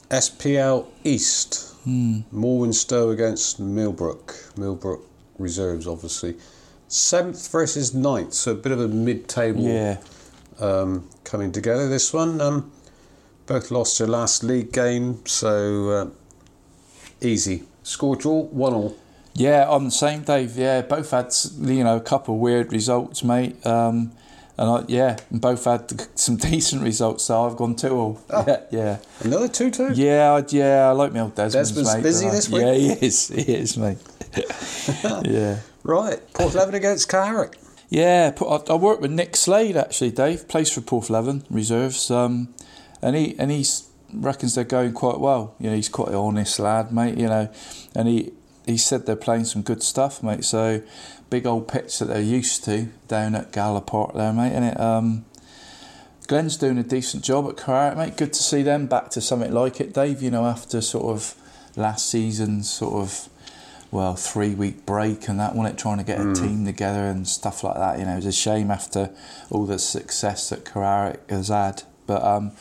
[0.10, 1.74] SPL East.
[1.84, 2.20] Hmm.
[2.32, 4.36] Morwenstow against Millbrook.
[4.56, 5.06] Millbrook
[5.38, 6.36] reserves, obviously.
[6.88, 9.98] Seventh versus ninth, so a bit of a mid-table Yeah.
[10.60, 11.90] um, coming together.
[11.90, 12.72] This one, um,
[13.48, 16.06] both lost their last league game, so uh,
[17.24, 17.64] easy.
[17.84, 18.98] Score draw, one all.
[19.36, 20.56] Yeah, I'm the same, Dave.
[20.58, 23.66] Yeah, both had you know a couple of weird results, mate.
[23.66, 24.12] Um,
[24.58, 27.24] and I, yeah, and both had some decent results.
[27.26, 28.22] So I've gone two all.
[28.48, 28.98] Yeah, yeah.
[29.22, 29.92] Another two two.
[29.94, 30.88] Yeah, I, yeah.
[30.88, 32.04] I like my old Desmond's, Desmond's mate.
[32.04, 32.62] busy this week?
[32.62, 33.28] Yeah, he is.
[33.36, 33.98] He is, mate.
[35.24, 35.60] yeah.
[35.84, 37.58] Right, Porthleven against Carrick.
[37.90, 40.12] Yeah, I, I worked with Nick Slade actually.
[40.12, 42.54] Dave plays for Porthleven reserves, um,
[43.02, 43.66] and he and he
[44.14, 45.56] reckons they're going quite well.
[45.60, 47.18] You know, he's quite an honest lad, mate.
[47.18, 47.50] You know,
[47.96, 48.32] and he
[48.66, 50.46] he said they're playing some good stuff, mate.
[50.46, 50.82] So
[51.30, 54.54] big old pitch that they're used to down at Gallaport there, mate.
[54.54, 55.26] And it um,
[56.28, 58.18] Glenn's doing a decent job at Carrick, mate.
[58.18, 60.22] Good to see them back to something like it, Dave.
[60.22, 61.36] You know, after sort of
[61.76, 63.30] last season's sort of
[63.92, 65.82] well three week break and that, wasn't it?
[65.82, 68.00] Trying to get a team together and stuff like that.
[68.00, 69.10] You know, it's a shame after
[69.50, 71.84] all the success that Carrick has had.
[72.06, 72.52] But um,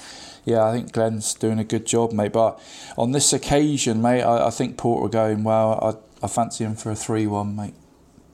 [0.44, 2.32] yeah, I think Glenn's doing a good job, mate.
[2.32, 2.60] But
[2.97, 6.01] on this occasion, mate, I, I think Port were going well.
[6.23, 7.74] I, I fancy him for a three-one, mate.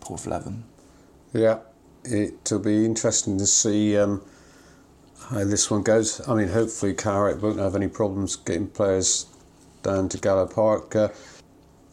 [0.00, 0.62] Porthleven.
[1.32, 1.58] Yeah,
[2.04, 4.22] it'll be interesting to see um,
[5.28, 6.26] how this one goes.
[6.26, 9.26] I mean, hopefully Carrick won't have any problems getting players
[9.82, 10.96] down to Gala Parc.
[10.96, 11.08] Uh,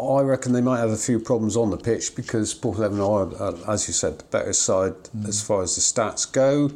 [0.02, 3.72] I reckon they might have a few problems on the pitch because Porthleven are, uh,
[3.74, 4.96] as you said, the better side
[5.28, 6.72] as far as the stats go.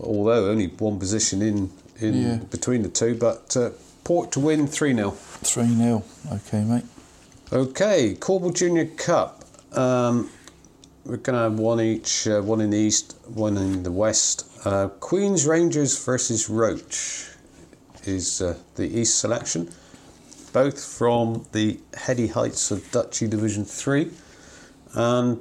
[0.00, 1.70] Although only one position in
[2.00, 2.36] in Yeah.
[2.50, 3.70] between the two, but uh,
[4.04, 5.10] Port to win three 0
[5.42, 6.02] Three 0
[6.32, 6.84] Okay, mate.
[7.52, 9.44] Okay, Cornwall Junior Cup.
[9.72, 10.30] Um,
[11.04, 14.44] we're going to have one each, uh, one in the east, one in the west.
[14.64, 17.28] Uh, Queens Rangers versus Roche
[18.04, 19.70] is uh, the east selection.
[20.52, 24.10] Both from the heady heights of Duchy Division 3.
[24.94, 25.38] And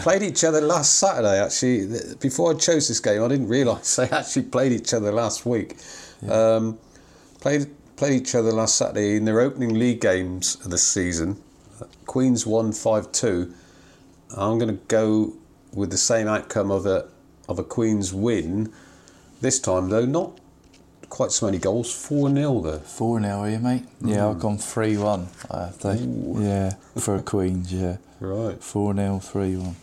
[0.00, 2.14] played each other last Saturday, actually.
[2.20, 5.76] Before I chose this game, I didn't realise they actually played each other last week.
[6.28, 6.78] Um,
[7.40, 7.66] played
[7.96, 11.40] played each other last Saturday in their opening league games of the season.
[12.06, 13.54] Queens won five two.
[14.36, 15.34] I'm going to go
[15.72, 17.08] with the same outcome of a
[17.48, 18.72] of a Queens win.
[19.40, 20.38] This time though, not
[21.12, 21.92] quite so many goals.
[21.92, 22.78] Four 0 though.
[22.78, 23.84] Four 0 are you, mate?
[24.00, 25.28] Yeah, I've gone three one.
[25.50, 25.94] I have to.
[26.40, 27.72] Yeah, for a Queens.
[27.72, 27.98] Yeah.
[28.18, 28.62] Right.
[28.64, 29.76] Four 0 three one.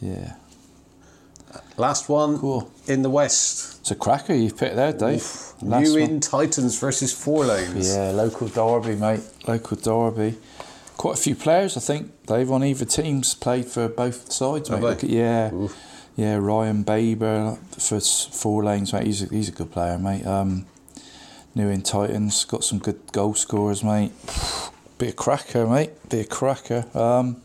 [0.00, 0.34] Yeah.
[1.76, 2.70] Last one cool.
[2.86, 3.80] in the west.
[3.80, 5.22] It's a cracker you've picked there, Dave.
[5.60, 7.94] Last New in Titans versus Four Lanes.
[7.94, 9.20] Yeah, local derby, mate.
[9.46, 10.38] Local derby.
[10.96, 14.76] Quite a few players, I think, Dave, on either teams played for both sides, mate.
[14.76, 14.88] Have they?
[14.88, 15.50] Look at- yeah.
[16.16, 19.06] Yeah, Ryan Baber for four lanes, mate.
[19.06, 20.26] He's a, he's a good player, mate.
[20.26, 20.64] Um,
[21.54, 24.12] New in Titans, got some good goal scorers, mate.
[24.98, 26.08] Be a cracker, mate.
[26.08, 26.86] Be a cracker.
[26.94, 27.42] Um,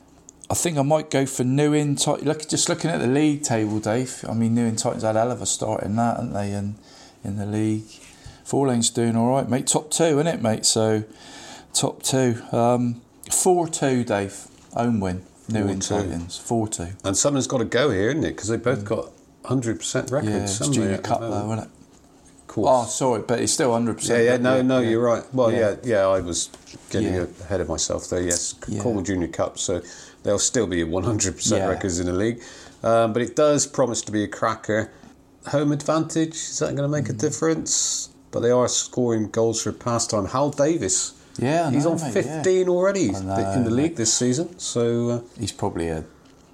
[0.49, 1.97] I think I might go for Newin.
[1.97, 4.23] Tit- Look, just looking at the league table, Dave.
[4.27, 6.51] I mean, New in Titans had a hell of a start in that, haven't they?
[6.53, 6.75] In
[7.23, 7.85] in the league,
[8.43, 9.67] Four Lane's doing all right, mate.
[9.67, 10.65] Top two, isn't it, mate?
[10.65, 11.03] So
[11.73, 12.41] top two.
[12.51, 14.47] Um, four two, Dave.
[14.73, 15.23] Home win.
[15.51, 15.87] Newin 4-2.
[15.87, 16.37] Titans.
[16.37, 16.87] Four two.
[17.03, 18.35] And something's got to go here, isn't it?
[18.35, 19.09] Because they both got
[19.43, 20.29] 100% records.
[20.31, 21.69] Yeah, it's Junior Cup, though, isn't it?
[22.47, 22.69] course.
[22.69, 24.09] Oh, sorry, but it's still 100%.
[24.09, 25.23] yeah, yeah, no, no, you're right.
[25.33, 26.01] Well, yeah, Yeah.
[26.01, 26.49] yeah, I was
[26.89, 27.25] getting Yeah.
[27.41, 28.21] ahead of myself there.
[28.21, 28.81] Yes, Yeah.
[28.81, 29.81] Cornwall Junior Cup, so
[30.23, 31.67] they'll still be 100% Yeah.
[31.69, 32.41] records in the league.
[32.83, 34.91] Um, but it does promise to be a cracker.
[35.47, 37.19] Home advantage is that going to make a Mm.
[37.19, 38.09] difference?
[38.31, 40.25] But they are scoring goals for pastime.
[40.25, 44.57] Hal Davis, Yeah, he's know, on mate, 15 already I in the league this season.
[44.59, 46.05] So uh, He's probably a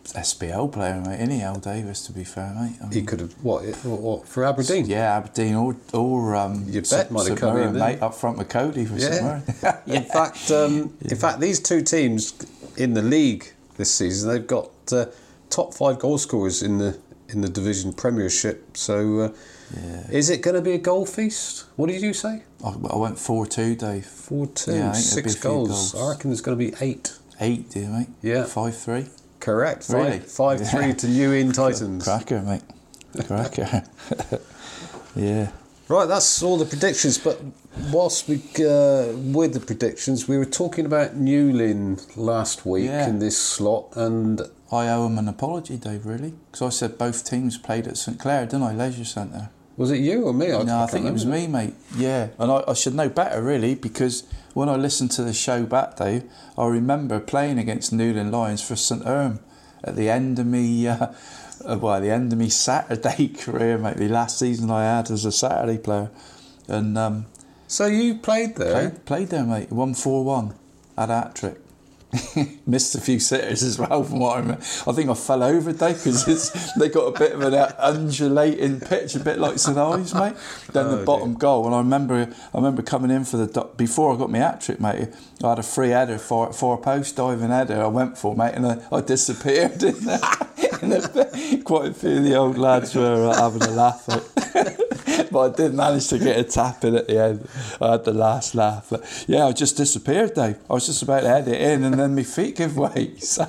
[0.05, 1.17] SPL player, mate.
[1.17, 2.77] Any Al Davis, to be fair, mate.
[2.81, 4.85] I he could have what, what, what for Aberdeen?
[4.85, 8.49] Yeah, Aberdeen or or um, you bet might have come in mate, up front with
[8.49, 9.79] Cody for St Yeah.
[9.85, 12.33] In fact, um, in fact, these two teams
[12.77, 15.07] in the league this season, they've got uh,
[15.49, 16.97] top five goal scorers in the
[17.29, 18.77] in the division Premiership.
[18.77, 19.33] So, uh,
[20.11, 21.65] is it going to be a goal feast?
[21.75, 22.43] What did you say?
[22.63, 24.05] I, I went four two, Dave.
[24.05, 25.95] Four two, Yeah, I think there'll be six few goals.
[25.95, 27.17] I reckon there's going to be eight.
[27.39, 28.07] Eight, do you, mate?
[28.21, 28.45] Yeah.
[28.45, 29.07] Five three.
[29.39, 29.83] Correct.
[29.83, 30.19] Five, Really?
[30.19, 30.67] five Yeah.
[30.67, 32.03] three to New in Titans.
[32.03, 32.63] Cracker, mate.
[33.25, 33.83] Cracker.
[35.15, 35.51] yeah.
[35.89, 37.17] Right, that's all the predictions.
[37.17, 37.39] But
[37.91, 43.07] whilst we uh, with the predictions, we were talking about Newlyn last week Yeah.
[43.07, 44.41] in this slot, and
[44.71, 46.05] I owe him an apology, Dave.
[46.05, 48.73] Really, because I said both teams played at St Clair, didn't I?
[48.73, 49.49] Leisure Centre.
[49.77, 50.47] Was it you or me?
[50.47, 51.75] no, I think it was me, mate.
[51.95, 54.23] Yeah, and I, I should know better, really, because
[54.55, 56.23] when I listened to the show back, though,
[56.57, 59.39] I remember playing against Newlyn Lions for St Erm
[59.83, 61.13] at the end of me, uh,
[61.65, 63.97] uh, well, the end of me Saturday career, mate.
[63.97, 66.09] The last season I had as a Saturday player,
[66.67, 67.27] and um,
[67.67, 68.89] So you played there.
[68.89, 69.71] played, played there, mate.
[69.71, 70.55] One four one,
[70.97, 71.59] had a hat trick.
[72.65, 74.61] Missed a few sitters as well, from what I remember.
[74.87, 79.15] I think I fell over, Dave, because they got a bit of an undulating pitch,
[79.15, 80.33] a bit like St Ives, mate.
[80.71, 84.13] Then Oh, the bottom goal, and I remember, I remember coming in for the before
[84.13, 85.09] I got my hat trick, mate.
[85.43, 87.83] I had a free header for for a post diving header.
[87.83, 89.83] I went for, mate, and I, I disappeared.
[89.83, 90.47] In the,
[90.81, 94.07] in the, quite a few of the old lads were uh, having a laugh.
[94.07, 94.79] Mate.
[95.31, 97.47] but I did manage to get a tap in at the end.
[97.81, 98.87] I had the last laugh.
[98.89, 100.57] But yeah, I just disappeared, Dave.
[100.69, 103.13] I was just about to head it in, and then my feet give way.
[103.19, 103.45] So,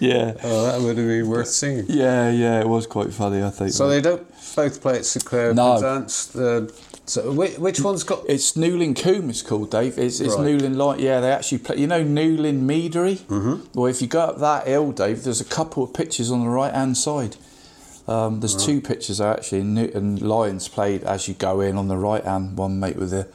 [0.00, 0.34] yeah.
[0.42, 1.86] Oh, that would have been worth seeing.
[1.88, 3.72] Yeah, yeah, it was quite funny, I think.
[3.72, 5.72] So they don't both play at Sinclair No.
[5.74, 6.36] Penzance.
[6.36, 6.68] Uh,
[7.06, 8.22] so which, which one's got?
[8.28, 9.98] It's Newlyn Coombe, it's called, Dave.
[9.98, 10.46] It's, it's Right.
[10.46, 11.00] Newlyn Light.
[11.00, 11.76] Yeah, they actually play.
[11.78, 13.18] You know Newlyn Meadery?
[13.20, 13.64] Mm-hmm.
[13.74, 16.50] Well, if you go up that hill, Dave, there's a couple of pictures on the
[16.50, 17.36] right hand side.
[18.08, 19.62] Um, there's two pictures there actually.
[19.62, 23.28] Newlyn Lions played as you go in on the right hand one, mate, with the.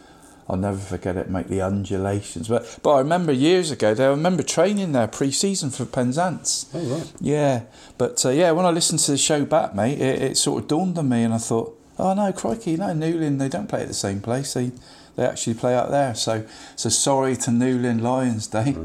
[0.50, 1.48] I'll never forget it, mate.
[1.48, 3.94] The undulations, but but I remember years ago.
[3.94, 6.70] They I remember training there pre-season for Penzance.
[6.74, 7.14] Oh right.
[7.22, 7.62] Yeah,
[7.98, 10.68] but uh, yeah, when I listened to the show back, mate, it, it sort of
[10.68, 13.88] dawned on me, and I thought, oh no, crikey, no, Newlyn, they don't play at
[13.88, 14.54] the same place.
[14.54, 14.72] They
[15.16, 16.16] they actually play out there.
[16.16, 16.46] So
[16.76, 18.76] so sorry to Newlyn Lions, Dave.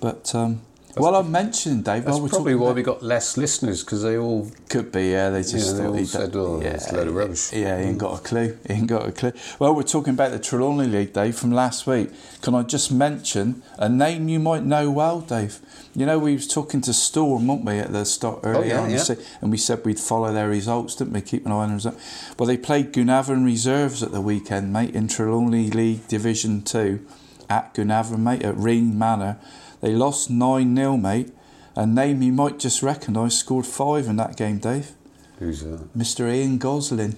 [0.00, 0.62] But um,
[0.96, 4.16] while I'm mentioning Dave, That's we're probably why about- we got less listeners because they
[4.16, 5.30] all could be, yeah.
[5.30, 7.78] They just Yeah, they thought all he said, "Oh, it's a load of rubbish." Yeah,
[7.78, 8.00] he ain't mm.
[8.00, 8.56] got a clue.
[8.66, 9.32] He ain't got a clue.
[9.58, 12.10] Well, we're talking about the Trelawny League, Dave, from last week.
[12.40, 15.60] Can I just mention a name you might know well, Dave?
[15.94, 18.80] You know, we was talking to Storm, weren't we, at the start oh, earlier yeah,
[18.80, 18.96] on, yeah.
[18.98, 21.20] So- and we said we'd follow their results, didn't we?
[21.20, 22.34] Keep an eye on the results.
[22.38, 27.00] Well, they played Goonhavern Reserves at the weekend, mate, in Trelawny League Division 2
[27.48, 29.38] at Goonhavern, mate, at Ring Manor.
[29.80, 31.32] They lost 9 0, mate.
[31.74, 34.92] A name you might just recognise scored five in that game, Dave.
[35.38, 35.96] Who's that?
[35.96, 36.32] Mr.
[36.32, 37.16] Ian Goslin.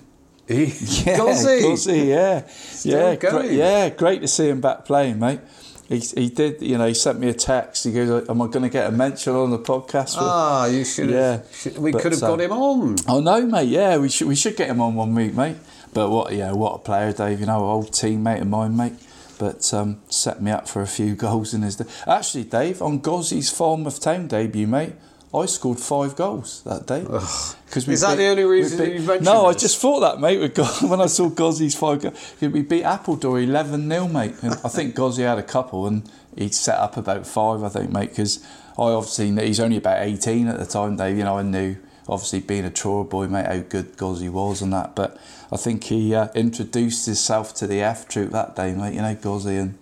[0.48, 1.60] He, Yeah, Gozzy.
[1.62, 2.42] Gozzy, yeah,
[2.82, 5.40] yeah, great, yeah, great to see him back playing, mate.
[5.88, 7.84] He, he did, you know, he sent me a text.
[7.84, 11.08] He goes, "Am I going to get a mention on the podcast?" Ah, you should.
[11.08, 11.30] Yeah.
[11.32, 12.96] Have, should, we But, could have uh, got him on.
[13.06, 13.68] Oh no, mate.
[13.68, 15.56] Yeah, we should we should get him on one week, mate.
[15.94, 17.40] But what, yeah, what a player, Dave.
[17.40, 18.94] You know, old teammate of mine, mate.
[19.38, 21.76] But um, set me up for a few goals in his.
[21.76, 21.84] Day.
[22.06, 24.94] Actually, Dave, on Gozzy's Falmouth Town debut, mate,
[25.34, 27.02] I scored five goals that day.
[27.02, 30.38] Because Is that the only reason you mentioned No, I just thought that, mate.
[30.38, 34.34] With when I saw Gozzy's five goals, we beat Appledore eleven 0 mate.
[34.42, 37.92] And I think Gozzy had a couple, and he'd set up about five, I think,
[37.92, 38.10] mate.
[38.10, 38.42] Because
[38.78, 41.18] I obviously he's only about eighteen at the time, Dave.
[41.18, 41.76] You know, I knew
[42.08, 44.94] obviously being a Truro boy, mate, how good Gozzy was and that.
[44.94, 45.18] But
[45.52, 48.94] I think he uh, introduced himself to the F troop that day, mate.
[48.94, 49.78] You know, Gozzy, and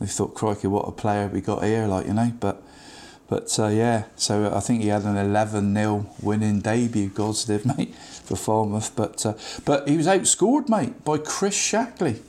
[0.00, 2.32] we thought, crikey, what a player we got here, like you know.
[2.40, 2.62] But
[3.28, 7.64] but uh, yeah, so I think he had an 11 0 winning debut, Gods did,
[7.78, 8.92] mate, for Falmouth.
[8.96, 9.34] But uh,
[9.64, 12.22] but he was outscored, mate, by Chris Shackley.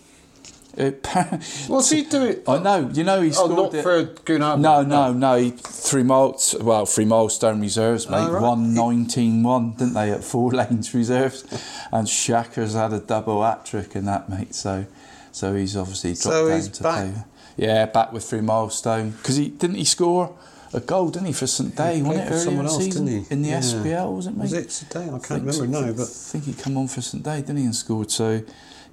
[0.78, 2.38] What's he doing?
[2.48, 2.90] I know.
[2.94, 3.84] You know he Oh, scored not it.
[3.84, 4.58] for Gunnar.
[4.58, 5.36] No, no, no.
[5.36, 8.18] He, three miles, well, Threemilestone reserves, oh, mate.
[8.30, 8.42] Oh, right.
[8.42, 11.44] One nineteen one, didn't they, at four lanes reserves?
[11.92, 14.56] And Shaka's had a double hat trick in that, mate.
[14.56, 14.86] So,
[15.32, 17.14] so he's obviously dropped So down to back.
[17.14, 17.24] play.
[17.58, 20.34] Yeah, back with Threemilestone because he didn't he score
[20.72, 22.02] a goal, didn't he, for St Day?
[22.02, 23.34] Wasn't it earlier someone in the else, season didn't he?
[23.34, 23.60] in the Yeah.
[23.60, 24.16] SPL?
[24.16, 24.42] Was it, mate?
[24.44, 25.04] Was it today?
[25.06, 25.66] I can't think remember so.
[25.66, 28.12] now, but I think he come on for St Day, didn't he, and scored.
[28.12, 28.42] So,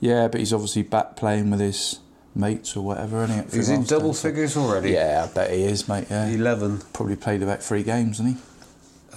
[0.01, 2.01] yeah, but he's obviously back playing with his
[2.35, 3.57] mates or whatever, isn't he?
[3.57, 4.91] he's in double so- figures already.
[4.93, 6.07] Yeah, I bet he is, mate.
[6.11, 6.81] Yeah, eleven.
[6.93, 8.43] Probably played about three games, hasn't he?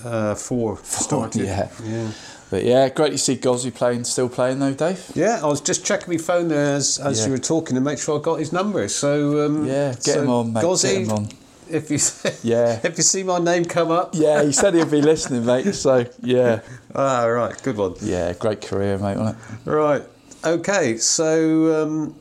[0.07, 1.41] Uh, four started.
[1.45, 1.69] yeah.
[1.83, 2.11] yeah.
[2.49, 5.11] But yeah, great to see Gozzy playing, still playing though, Dave.
[5.13, 7.25] Yeah, I was just checking my phone there as, as Yeah.
[7.27, 8.87] you were talking to make sure I got his number.
[8.87, 10.63] So um, Yeah, get so him on, mate.
[10.63, 11.27] Gozzy, Get him on.
[11.69, 11.99] If you
[12.43, 12.79] Yeah.
[12.83, 15.75] if you see my name come up, Yeah, he said he'd be listening, mate.
[15.75, 16.61] So yeah,
[16.95, 17.93] ah, right, good one.
[18.01, 19.37] yeah, great career, mate, wasn't
[19.67, 19.69] it?
[19.69, 20.01] Right,
[20.43, 22.15] okay, so um,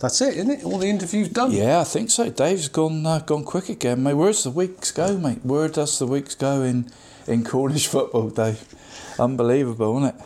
[0.00, 0.64] that's it, isn't it?
[0.64, 1.52] All the interviews done.
[1.52, 2.28] Yeah, I think so.
[2.30, 4.14] Dave's gone uh, gone quick again, mate.
[4.14, 5.44] Where's the weeks go, mate?
[5.44, 6.90] Where does the weeks go in
[7.26, 8.62] in Cornish football, Dave?
[9.18, 10.24] Unbelievable, isn't it?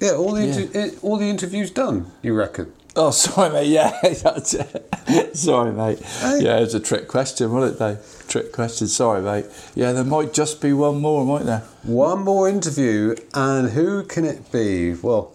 [0.00, 2.10] Yeah, all the inter- eh, all the interviews done.
[2.22, 2.72] You reckon?
[2.94, 3.68] Oh, sorry, mate.
[3.68, 5.36] Yeah, that's it.
[5.36, 6.00] sorry, mate.
[6.40, 8.24] Yeah, it's a trick question, wasn't it, Dave?
[8.28, 8.86] Trick question.
[8.88, 9.46] Sorry, mate.
[9.74, 11.64] Yeah, there might just be one more, might there?
[11.82, 14.94] One more interview, and who can it be?
[14.94, 15.32] Well,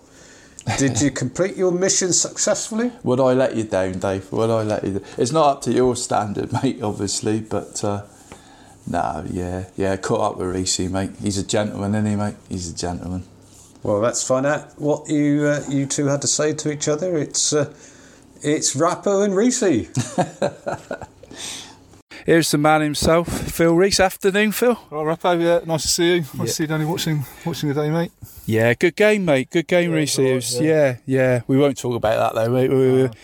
[0.78, 2.92] did you complete your mission successfully?
[3.04, 4.32] Would I let you down, Dave?
[4.32, 5.00] Would I let you?
[5.00, 5.10] Down?
[5.18, 6.82] It's not up to your standard, mate.
[6.82, 8.04] Obviously, but uh,
[8.88, 9.98] no, yeah, yeah.
[9.98, 11.12] Caught up with Reese, mate.
[11.22, 12.36] He's a gentleman, isn't he, mate?
[12.50, 13.24] He's a gentleman.
[13.82, 17.18] Well, let's find out what you uh, you two had to say to each other.
[17.18, 17.74] It's uh,
[18.42, 19.62] it's Rappo and Reese.
[22.26, 24.00] Here's the man himself, Phil Reese.
[24.00, 24.80] Afternoon, Phil.
[24.92, 26.20] All right, Rappo, yeah, nice to see you.
[26.22, 28.12] Nice to see you, Danny, watching, watching the day, mate.
[28.46, 29.50] Yeah, good game, mate.
[29.50, 30.18] Good game, Reese.
[30.20, 30.98] It was- yeah.
[31.06, 32.70] yeah, We won't talk about that though, mate.
[32.70, 32.76] We,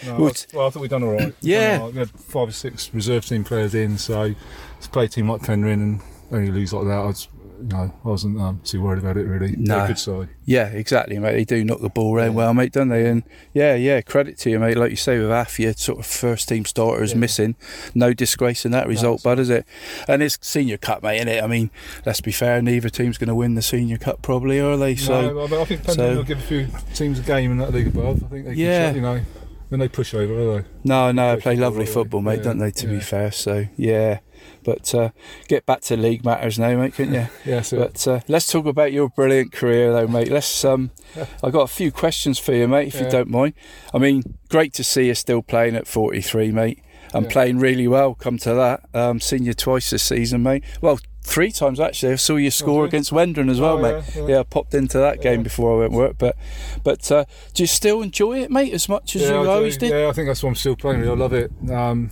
[0.10, 1.34] No, we'll I- well, I think we've done all right.
[1.42, 1.78] Yeah.
[1.80, 1.94] all right.
[1.94, 4.34] We had five or six reserve team players in, so
[4.82, 6.02] to play a team like Penryn and
[6.32, 7.28] only lose like that, I was,
[7.64, 9.56] know, I wasn't um, too worried about it really.
[9.58, 9.88] No.
[9.88, 10.30] good side.
[10.46, 11.34] Yeah, exactly, mate.
[11.34, 13.06] They do knock the ball around well, mate, don't they?
[13.08, 13.24] And
[13.54, 14.78] yeah, yeah, credit to you, mate.
[14.78, 17.56] Like you say, with half your sort of first team starters missing,
[17.94, 19.66] no disgrace in that result, bud, is it?
[20.08, 21.44] And it's senior cup, mate, isn't it?
[21.44, 21.70] I mean,
[22.06, 24.96] let's be fair, neither team's going to win the senior cup, probably, are they?
[24.96, 27.58] So, no, I, I think Penryn so- will give a few teams a game in
[27.60, 28.24] that league above.
[28.24, 28.90] I think they can, Yeah.
[28.90, 29.22] show- you know,
[29.70, 30.68] when they push over, are they?
[30.84, 32.72] No, no, they play lovely football, mate, Yeah, don't they?
[32.72, 32.94] To yeah.
[32.94, 34.20] be fair, so yeah.
[34.64, 35.10] But uh,
[35.48, 37.28] get back to league matters now, mate, couldn't you?
[37.46, 40.30] Yeah, But uh, let's talk about your brilliant career, though, mate.
[40.32, 40.64] Let's.
[40.66, 40.92] Um,
[41.44, 43.54] I got a few questions for you, mate, if you don't mind.
[43.94, 46.84] I mean, great to see you still playing at 43, mate,
[47.14, 48.14] and playing really well.
[48.16, 50.64] Come to that, um, seen you twice this season, mate.
[50.82, 51.00] Well.
[51.22, 52.14] Three times actually.
[52.14, 54.04] I saw you score against Wendron as well, Oh, mate.
[54.16, 54.40] yeah, Yeah, yeah.
[54.40, 56.16] I popped into that game before I went work.
[56.18, 56.36] But,
[56.84, 59.50] but uh, do you still enjoy it, mate, as much as yeah, you I do.
[59.50, 59.92] always did?
[59.92, 61.02] Yeah, I think that's why I'm still playing.
[61.02, 61.12] Really.
[61.12, 61.52] I love it.
[61.70, 62.10] Um,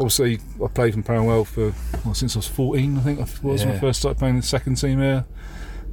[0.00, 1.72] obviously, I played from Perranwell for
[2.04, 2.96] well, since I was 14.
[2.96, 5.24] I think I was when I first started playing the second team here,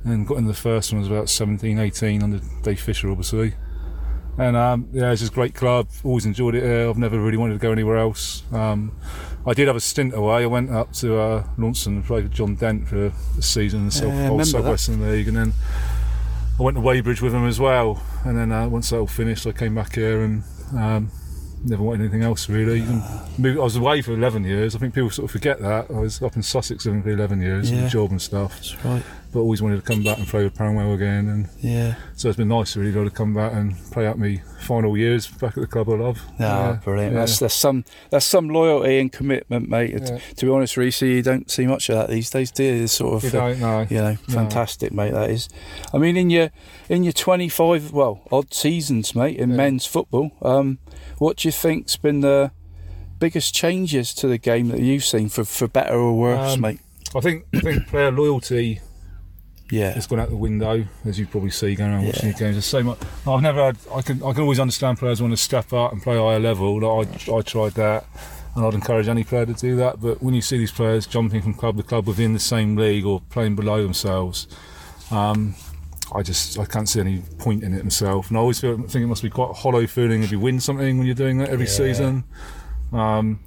[0.05, 0.99] and got into the first one.
[0.99, 3.53] I was about 17, 18 under Dave Fisher, obviously.
[4.39, 5.89] And um, yeah, it's just a great club.
[6.03, 6.87] Always enjoyed it here.
[6.87, 8.43] I've never really wanted to go anywhere else.
[8.53, 8.95] Um,
[9.47, 10.43] I did have a stint away.
[10.43, 13.85] I went up to uh, Launceston and played with John Dent for a season in
[13.87, 14.65] the South, Yeah, I old remember South.
[14.65, 15.53] Western League, and then
[16.59, 18.03] I went to Wadebridge with him as well.
[18.25, 20.43] And then uh, once that all finished, I came back here and
[20.75, 21.11] um,
[21.63, 22.79] never wanted anything else really.
[22.81, 23.01] Even
[23.37, 24.75] moved, I was away for 11 years.
[24.75, 25.87] I think people sort of forget that.
[25.89, 27.85] I was up in Sussex living for 11 years, with Yeah.
[27.87, 28.53] a job and stuff.
[28.55, 29.03] That's right.
[29.37, 31.27] But always wanted to come back and play with Perranwell again.
[31.27, 31.93] And Yeah.
[32.15, 34.41] so it's been nice really to be able to come back and play out my
[34.61, 36.19] final years back at the club I love.
[36.39, 37.13] No, Yeah, brilliant.
[37.13, 37.19] yeah.
[37.19, 39.91] That's, that's some that's some loyalty and commitment, mate.
[39.91, 40.17] Yeah.
[40.37, 42.83] To be honest, Reese, you don't see much of that these days, do you?
[42.85, 43.87] It's sort of, You uh, no.
[43.87, 44.33] you know, No.
[44.33, 45.11] fantastic, mate.
[45.13, 45.49] That is.
[45.93, 46.49] I mean, in your
[46.89, 50.79] in your twenty five well odd seasons, mate, in men's football, um,
[51.19, 52.49] what do you think's been the
[53.19, 56.79] biggest changes to the game that you've seen for for better or worse, Um, mate?
[57.15, 58.81] I think I think player loyalty
[59.69, 59.93] Yeah.
[59.97, 62.55] it's gone out the window, as you probably see going around watching the games.
[62.55, 62.99] There's so much.
[63.27, 63.77] I've never had.
[63.93, 66.79] I can I can always understand players want to step up and play higher level.
[66.81, 68.05] Like I I tried that,
[68.55, 69.99] and I'd encourage any player to do that.
[70.01, 73.05] But when you see these players jumping from club to club within the same league
[73.05, 74.47] or playing below themselves,
[75.11, 75.55] um,
[76.15, 78.29] I just I can't see any point in it myself.
[78.29, 80.59] And I always feel think it must be quite a hollow feeling if you win
[80.61, 81.71] something when you're doing that every Yeah.
[81.71, 82.23] season.
[82.93, 83.39] Um,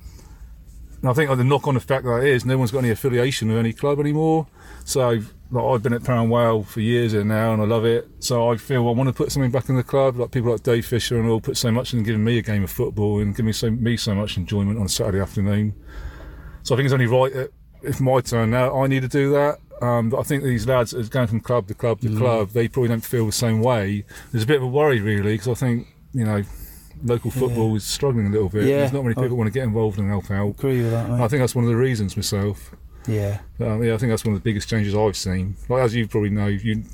[1.00, 3.48] and I think like, the knock on effect that is no one's got any affiliation
[3.48, 4.46] with any club anymore.
[4.90, 8.08] So like, I've been at Perranwell for years here now and I love it.
[8.18, 10.16] So I feel I want to put something back in the club.
[10.16, 12.64] Like people like Dave Fisher and all put so much in giving me a game
[12.64, 15.74] of football and giving me so, me so much enjoyment on a Saturday afternoon.
[16.62, 17.52] So I think it's only right that
[17.82, 18.82] it's my turn now.
[18.82, 19.58] I need to do that.
[19.80, 22.18] Um, but I think these lads are going from club to club to Mm.
[22.18, 22.50] club.
[22.50, 24.04] They probably don't feel the same way.
[24.30, 26.42] There's a bit of a worry really because I think you know
[27.02, 28.64] local football is struggling a little bit.
[28.64, 30.48] Yeah, There's not many I- people want to get involved and help out.
[30.50, 31.20] Agree with that, mate.
[31.20, 32.72] I think that's one of the reasons myself.
[33.06, 33.40] Yeah.
[33.58, 35.56] Um, yeah, I think that's one of the biggest changes I've seen.
[35.68, 36.84] Like as you probably know, you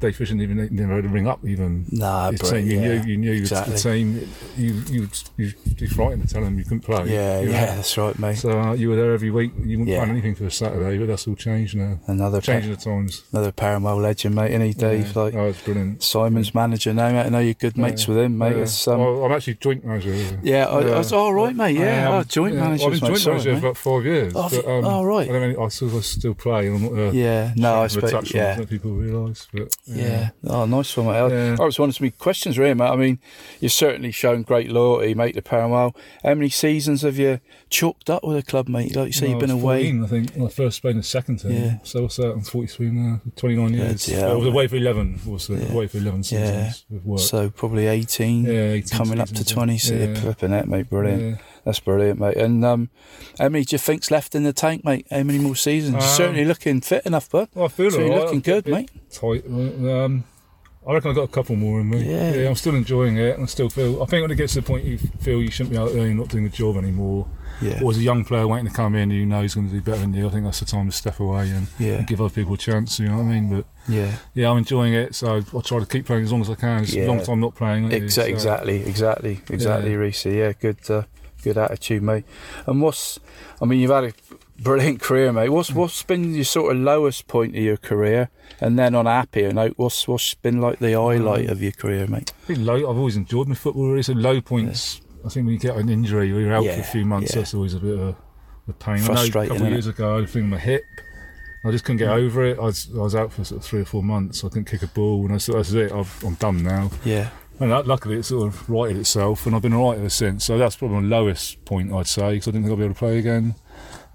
[0.00, 1.86] Dave Fisher even never had to ring up even.
[1.90, 2.66] Nah, his but team.
[2.66, 3.74] You yeah, knew you knew exactly.
[3.74, 4.28] the team.
[4.56, 7.12] You you you you frightened to tell them you couldn't play.
[7.12, 7.52] Yeah, you know?
[7.52, 8.36] yeah, that's right, mate.
[8.38, 9.52] So uh, you were there every week.
[9.58, 9.98] You wouldn't Yeah.
[9.98, 11.98] plan anything for a Saturday, but that's all changed now.
[12.06, 13.22] Another changing the times.
[13.32, 14.52] Another Paramount legend, mate.
[14.52, 15.22] Any Dave, Yeah.
[15.22, 16.02] like oh, it's brilliant.
[16.02, 17.26] Simon's manager now, mate.
[17.26, 18.54] I know you're good mates with him, mate.
[18.88, 20.14] Um, Well, I'm actually joint manager.
[20.42, 21.84] Yeah, I- I was- oh, right, mate, yeah.
[21.84, 22.12] I am.
[22.12, 22.60] Oh, joint yeah.
[22.60, 23.60] managers, I've been joint sorry, manager mate.
[23.60, 24.32] for about five years.
[24.36, 25.28] Oh, but, um, oh, right.
[25.28, 26.66] I, really, I still, I still play.
[26.68, 28.64] I'm not uh, Yeah, no, I suppose- yeah.
[28.64, 29.46] people realise.
[29.52, 30.30] But Yeah.
[30.46, 31.12] Oh, nice one, mate.
[31.18, 31.56] I- Yeah.
[31.60, 32.88] I was wondering some questions, really, mate.
[32.88, 33.18] I mean,
[33.60, 35.94] you've certainly shown great loyalty, mate, to Paramount.
[36.22, 38.96] How many seasons have you chalked up with the club, mate?
[38.96, 39.82] Like you say, No, you've been I was away.
[39.92, 41.52] 14, I think when I first played in the second team.
[41.52, 41.78] Yeah.
[41.82, 42.32] So what's that?
[42.32, 43.20] I'm 43 now.
[43.36, 44.08] 29 years.
[44.08, 45.20] yeah, I was away for 11.
[45.26, 46.96] Was the away for 11 seasons Yeah.
[46.96, 47.20] with work.
[47.20, 49.78] So probably 18, Yeah, 18 coming up to seasons, 20.
[49.78, 50.04] So yeah.
[50.06, 50.88] you're flipping it, mate.
[50.88, 51.38] Brilliant.
[51.64, 52.36] That's brilliant, mate.
[52.36, 52.90] And um,
[53.38, 55.06] how many do you think's left in the tank, mate?
[55.10, 55.96] How many more seasons?
[55.96, 57.48] Um, certainly looking fit enough, bud.
[57.54, 58.20] Well, I feel all right.
[58.24, 58.90] looking good, mate.
[59.10, 59.46] Tight.
[59.46, 60.24] Um,
[60.86, 62.02] I reckon I've got a couple more in me.
[62.02, 62.34] Yeah.
[62.34, 62.48] yeah.
[62.48, 63.38] I'm still enjoying it.
[63.38, 64.02] I still feel.
[64.02, 66.04] I think when it gets to the point you feel you shouldn't be out there,
[66.06, 67.26] you're not doing the job anymore.
[67.62, 67.80] Yeah.
[67.82, 69.80] Or as a young player waiting to come in, you know he's going to do
[69.80, 70.26] better than you.
[70.26, 71.92] I think that's the time to step away and, Yeah.
[71.94, 72.98] and give other people a chance.
[73.00, 73.48] You know what I mean?
[73.48, 74.12] But Yeah.
[74.34, 75.14] yeah, I'm enjoying it.
[75.14, 76.82] So I try to keep playing as long as I can.
[76.82, 77.04] It's Yeah.
[77.04, 77.88] a long time not playing.
[77.88, 79.96] Exa- So- exactly, exactly, exactly, Yeah.
[79.96, 80.26] Reese.
[80.26, 81.02] Yeah, good, uh,
[81.44, 82.24] good attitude, mate.
[82.66, 83.18] And what's,
[83.62, 84.12] I mean, you've had a
[84.60, 85.50] brilliant career, mate.
[85.50, 85.74] What's Mm.
[85.76, 88.30] what's been your sort of lowest point of your career,
[88.60, 92.06] and then on a happier note, what's what's been like the highlight of your career,
[92.06, 92.32] mate?
[92.44, 92.76] I think low.
[92.90, 93.90] I've always enjoyed my football.
[93.90, 95.00] Really, so low points.
[95.24, 97.40] I think when you get an injury, or you're out for a few months, yeah.
[97.40, 98.16] that's always a bit of
[98.68, 99.02] a, pain.
[99.02, 100.82] I know a couple of years ago, I had a thing my hip.
[101.66, 102.26] I just couldn't get Mm.
[102.26, 102.58] over it.
[102.58, 104.44] I was, I was out for sort of three or four months.
[104.44, 105.92] I couldn't kick a ball, and I said, "That's it.
[105.92, 107.30] I've, I'm done now." Yeah.
[107.60, 110.44] And that, luckily, it sort of righted itself, and I've been alright ever since.
[110.44, 112.94] So that's probably my lowest point, I'd say, because I didn't think I'd be able
[112.94, 113.54] to play again.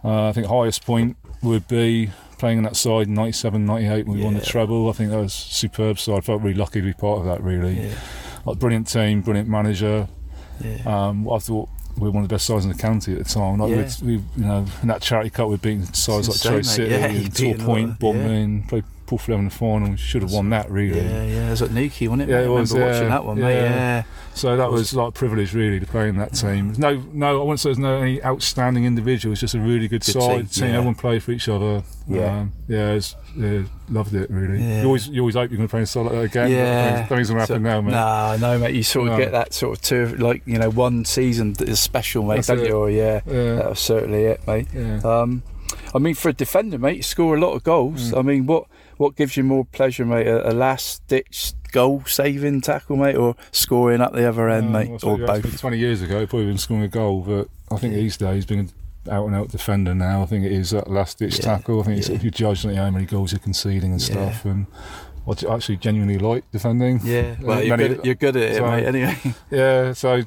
[0.03, 4.17] Uh, I think highest point would be playing on that side in 97, 98 when
[4.17, 4.89] we won the treble.
[4.89, 5.99] I think that was superb.
[5.99, 7.41] So I felt really lucky to be part of that.
[7.41, 7.91] Really,
[8.45, 10.07] like brilliant team, brilliant manager.
[10.85, 13.23] Um, I thought we were one of the best sides in the county at the
[13.25, 13.57] time.
[13.59, 13.77] Like Yeah.
[14.03, 16.65] we'd- you know, in that charity cup, we'd beaten sides like mate.
[16.65, 18.21] City Yeah, and you'd Torpoint, lot of-
[18.61, 18.67] yeah.
[18.69, 18.83] Played
[19.17, 19.89] Flew in the final.
[19.91, 20.99] We should have won that really.
[21.01, 22.33] Yeah, yeah, it was at Newquay, wasn't it?
[22.33, 22.71] Yeah, it I was.
[22.71, 23.53] remember yeah, watching that one, mate.
[23.55, 24.03] Yeah.
[24.35, 26.73] So that was like a privilege, really, to play in that team.
[26.77, 29.41] No, no, I wouldn't say there's no any outstanding individuals.
[29.41, 30.75] Just a really good, Good side team, yeah.
[30.75, 31.83] Everyone played for each other.
[32.07, 32.39] Yeah.
[32.39, 34.63] um, yeah, it's, yeah, loved it really.
[34.63, 34.81] Yeah.
[34.81, 36.51] You always, you always hope you're going to play in a side like that again.
[36.51, 37.91] Yeah, things will happen So- now, mate.
[37.91, 38.75] Nah, no, mate.
[38.75, 39.19] You sort of No.
[39.19, 42.47] get that sort of two, like you know, one season that is special, mate, That's
[42.47, 42.67] don't it.
[42.67, 42.73] you?
[42.77, 43.55] Or yeah, Yeah.
[43.55, 44.67] that was certainly it, mate.
[44.73, 45.01] Yeah.
[45.03, 45.43] Um,
[45.93, 48.11] I mean, for a defender, mate, you score a lot of goals.
[48.11, 48.17] Mm.
[48.17, 48.65] I mean, what
[48.99, 50.27] what gives you more pleasure, mate?
[50.27, 54.89] A, a last ditch goal saving tackle, mate, or scoring at the other end, mate,
[54.89, 55.59] or suppose you asked me both?
[55.61, 58.71] 20 years ago, probably been scoring a goal, but I think these days, being an
[59.09, 61.79] out and out defender now, I think it is that last ditch Yeah, tackle.
[61.79, 62.19] I think it's, yeah.
[62.21, 64.31] you're judging how many goals you're conceding and Yeah.
[64.31, 64.43] stuff.
[64.45, 64.65] And
[65.27, 66.99] I j- actually genuinely like defending.
[67.03, 68.85] Yeah, well, Uh, you're many- good, at, you're good at it, so- mate.
[68.85, 69.15] Anyway.
[69.49, 70.23] Yeah, so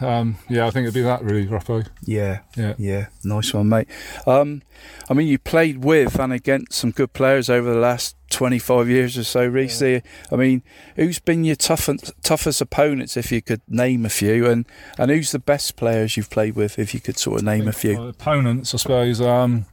[0.00, 1.86] um, yeah, I think it'd be that really, Rappo.
[2.04, 2.74] Yeah, Yeah.
[2.78, 3.88] yeah, nice one, mate.
[4.26, 4.62] Um,
[5.08, 9.16] I mean, you played with and against some good players over the last twenty-five years
[9.18, 9.82] or so, Reece.
[9.82, 10.02] I
[10.36, 10.62] mean,
[10.96, 14.66] who's been your toughest, toughest opponents, if you could name a few, and
[14.98, 17.72] and who's the best players you've played with, if you could sort of name a
[17.72, 17.96] few?
[17.98, 19.20] My opponents, I suppose.
[19.20, 19.66] Um,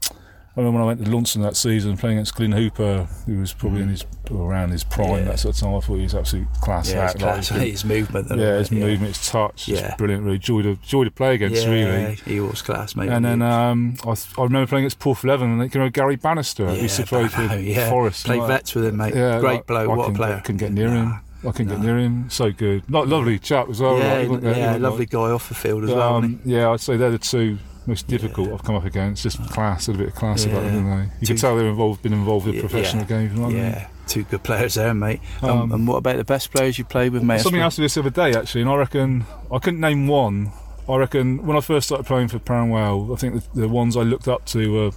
[0.53, 3.53] I remember when I went to Launceston that season playing against Glyn Hooper, who was
[3.53, 5.21] probably in his around his prime Yeah.
[5.23, 5.75] that sort of time.
[5.75, 6.91] I thought he was absolute class.
[6.91, 8.79] Yeah, his class, his movement yeah, all his yeah.
[8.85, 9.95] movement, his touch, Yeah.
[9.95, 10.25] brilliant.
[10.25, 11.63] Really joy to joy to play against.
[11.65, 12.15] yeah, Really.
[12.25, 13.07] he was class, mate.
[13.07, 16.69] And then um, I, I remember playing against Porthleven, and you know Gary Bannister.
[16.71, 17.89] he used to play for yeah.
[17.89, 18.25] Forest.
[18.25, 19.15] Played Like- vets with him, mate.
[19.15, 20.41] Yeah, Great like, bloke, what a player.
[20.43, 21.19] Couldn't get near him.
[21.47, 22.29] I can't get near him.
[22.29, 23.97] So good, Lo- lovely chap as well.
[23.97, 26.15] yeah, wasn't yeah, lovely guy off the field as But, well.
[26.17, 29.23] um, yeah, I'd say they're the two most difficult I've come up against.
[29.23, 31.03] Just class, a little bit of class about them, didn't they?
[31.21, 33.07] You Two- can tell they've involved, been involved with professional yeah.
[33.27, 35.19] games, yeah, two good players there, mate.
[35.41, 37.27] Um, Um, and what about the best players you played with, they?
[37.27, 37.41] mate?
[37.41, 40.51] Something else to this the other day actually, and I reckon I couldn't name one.
[40.89, 44.01] I reckon when I first started playing for Perranwell, I think the, the ones I
[44.01, 44.91] looked up to were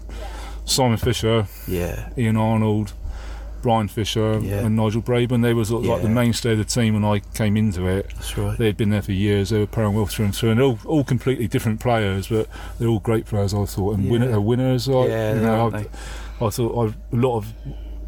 [0.64, 2.08] Simon Fisher, Yeah.
[2.18, 2.92] Ian Arnold,
[3.64, 4.60] Brian Fisher, Yeah.
[4.66, 5.40] and Nigel Braben.
[5.42, 8.10] They were sort of like the mainstay of the team when I came into it.
[8.14, 8.58] That's right.
[8.58, 9.48] They'd been there for years.
[9.48, 12.46] They were Perranwell through and through, and all, all completely different players, but
[12.78, 13.54] they're all great players.
[13.54, 14.10] I thought, and Yeah.
[14.12, 14.86] winner, uh, winners.
[14.86, 17.46] Like, Yeah, you know, I, I thought I, a lot of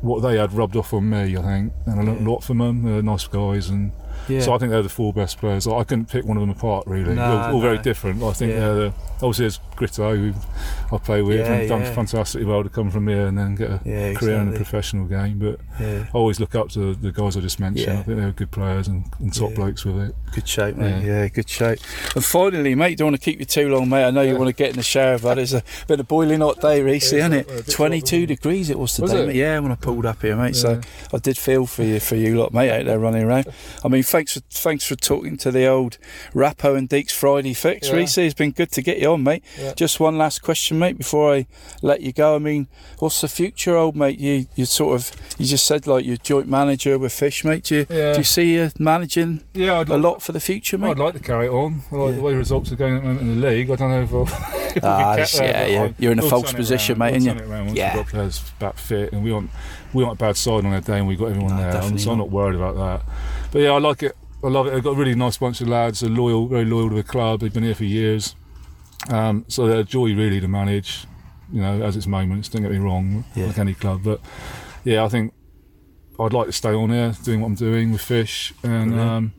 [0.02, 1.38] what they had rubbed off on me.
[1.38, 2.82] I think, and I learnt a lot from them.
[2.82, 3.92] They're nice guys, and
[4.28, 4.40] Yeah.
[4.40, 5.66] So I think they're the four best players.
[5.66, 7.14] I couldn't pick one of them apart really.
[7.14, 8.22] No, all, all very different.
[8.22, 8.60] I think Yeah.
[8.60, 8.92] they're the,
[9.22, 11.94] obviously there's Gritto who I play with Yeah, and done yeah.
[11.94, 15.06] fantastically well to come from here and then get a Yeah, career in a professional
[15.06, 15.38] game.
[15.38, 15.60] But.
[15.80, 17.98] I always look up to the guys I just mentioned.
[17.98, 20.14] I think they're good players and, and top blokes with it.
[20.32, 21.04] Good shape, mate.
[21.04, 21.28] Yeah.
[21.28, 21.78] good shape.
[22.14, 24.04] And finally, mate, don't want to keep you too long, mate.
[24.06, 26.40] I know you want to get in the shower, but it's a bit of boiling
[26.40, 27.66] hot day, Reese, isn't it?
[27.68, 29.26] 22 degrees it was today, Was it?
[29.28, 29.36] mate.
[29.36, 30.56] Yeah, when I pulled up here, mate.
[30.56, 30.80] So
[31.12, 33.46] I did feel for you, for you lot, mate, out there running around.
[33.84, 35.98] I mean, thanks for thanks for talking to the old
[36.34, 37.90] Rappo and Deeks Friday fix.
[37.90, 38.16] Reese.
[38.18, 39.44] It's been good to get you on, mate.
[39.66, 39.74] Yeah.
[39.74, 41.46] Just one last question, mate, before I
[41.82, 42.36] let you go.
[42.36, 42.68] I mean,
[42.98, 44.18] what's the future, old mate?
[44.18, 47.64] You you sort of you just said like you're joint manager with Fish, mate.
[47.64, 48.12] Do you, Yeah.
[48.12, 50.90] do you see you managing Yeah, I'd a lot for the future, mate?
[50.90, 51.82] I'd like to carry it on.
[51.90, 52.16] I like Yeah.
[52.16, 53.70] the way results are going at the moment in the league.
[53.70, 54.22] I don't know if I'll.
[54.76, 57.34] if Ah, be it's- kept there, yeah, you're- in a we'll false position, mate, We'll
[57.36, 57.74] turn you?
[57.74, 57.96] Yeah.
[57.96, 59.50] we've got players back fit, and we want
[59.92, 61.72] we want a bad side on their day, and we've got everyone there.
[61.72, 62.24] definitely So I'm not.
[62.24, 63.02] not worried about that.
[63.50, 64.14] But yeah, I like it.
[64.44, 64.74] I love it.
[64.74, 66.00] I've got a really nice bunch of lads.
[66.00, 67.40] They're loyal, very loyal to the club.
[67.40, 68.34] They've been here for years.
[69.10, 71.06] Um, so they're a joy really to manage.
[71.52, 72.48] You know, as its moments.
[72.48, 73.46] Don't get me wrong, Yeah.
[73.46, 74.02] like any club.
[74.02, 74.20] But
[74.82, 75.32] yeah, I think
[76.18, 79.00] I'd like to stay on here, doing what I'm doing with Fish, and Brilliant.
[79.10, 79.32] um,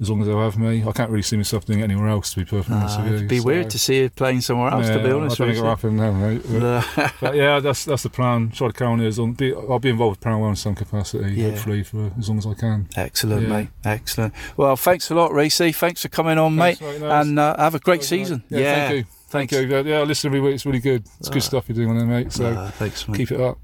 [0.00, 2.30] as long as they'll have me, I can't really see myself doing it anywhere else.
[2.32, 4.40] To be perfectly honest Ah, with you, it'd be So- weird to see you playing
[4.40, 5.40] somewhere else, to be yeah, honest.
[5.40, 6.42] I don't think it'll happen now, mate.
[6.48, 8.50] But, but yeah, that's that's the plan.
[8.50, 9.08] Try to carry on here.
[9.08, 11.50] As long, be, I'll be involved with Paramount in some capacity, Yeah.
[11.50, 12.88] hopefully, for as long as I can.
[12.96, 13.48] Excellent, Yeah.
[13.48, 13.68] mate.
[13.84, 14.32] Excellent.
[14.56, 15.58] Well, thanks a lot, Reese.
[15.58, 16.92] Thanks for coming on, Thanks, mate.
[16.92, 17.00] mate.
[17.02, 18.42] No, and uh, have a great season.
[18.48, 19.04] Yeah, thank you.
[19.28, 19.52] Thanks.
[19.52, 19.76] Thank you.
[19.76, 20.54] Yeah, yeah, I listen every week.
[20.54, 21.04] It's really good.
[21.20, 21.32] It's Ah.
[21.32, 22.32] good stuff you're doing on there, mate.
[22.32, 23.16] So Ah, thanks, mate.
[23.18, 23.58] keep it up.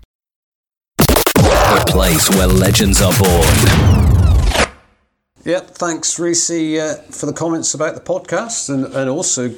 [0.98, 4.05] The place where legends are born.
[5.46, 9.54] Yep, thanks, Reese, uh, for the comments about the podcast, and, and also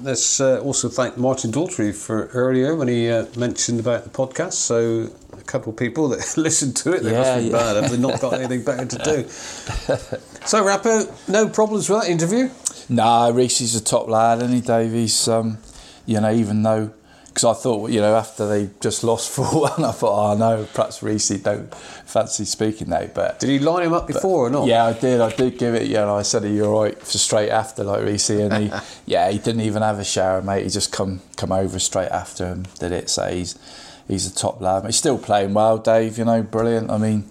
[0.00, 4.52] let's uh, also thank Martin Daltrey for earlier when he uh, mentioned about the podcast.
[4.52, 7.52] So a couple of people that listened to it, they must Yeah, be yeah.
[7.52, 7.82] bad.
[7.82, 9.28] Have they not got anything better to do?
[10.46, 12.48] so, Rappo, no problems with that interview.
[12.88, 14.92] Nah, Reese's a top lad, isn't he, Dave?
[14.92, 15.58] He's, um,
[16.06, 16.92] you know, even though,
[17.32, 20.66] because I thought, you know, after they just lost 4 1, I thought, oh no,
[20.74, 23.06] perhaps Reese don't fancy speaking now.
[23.06, 24.66] But Did he line him up before or not?
[24.66, 25.20] Yeah, I did.
[25.20, 27.84] I did give it, you know, I said, are you all right for straight after,
[27.84, 28.28] like Reese?
[28.30, 28.72] And he,
[29.06, 30.64] yeah, he didn't even have a shower, mate.
[30.64, 33.08] He just come come over straight after him, did it.
[33.08, 33.58] So he's,
[34.06, 34.84] he's a top lad.
[34.84, 36.90] He's still playing well, Dave, you know, brilliant.
[36.90, 37.24] I mean,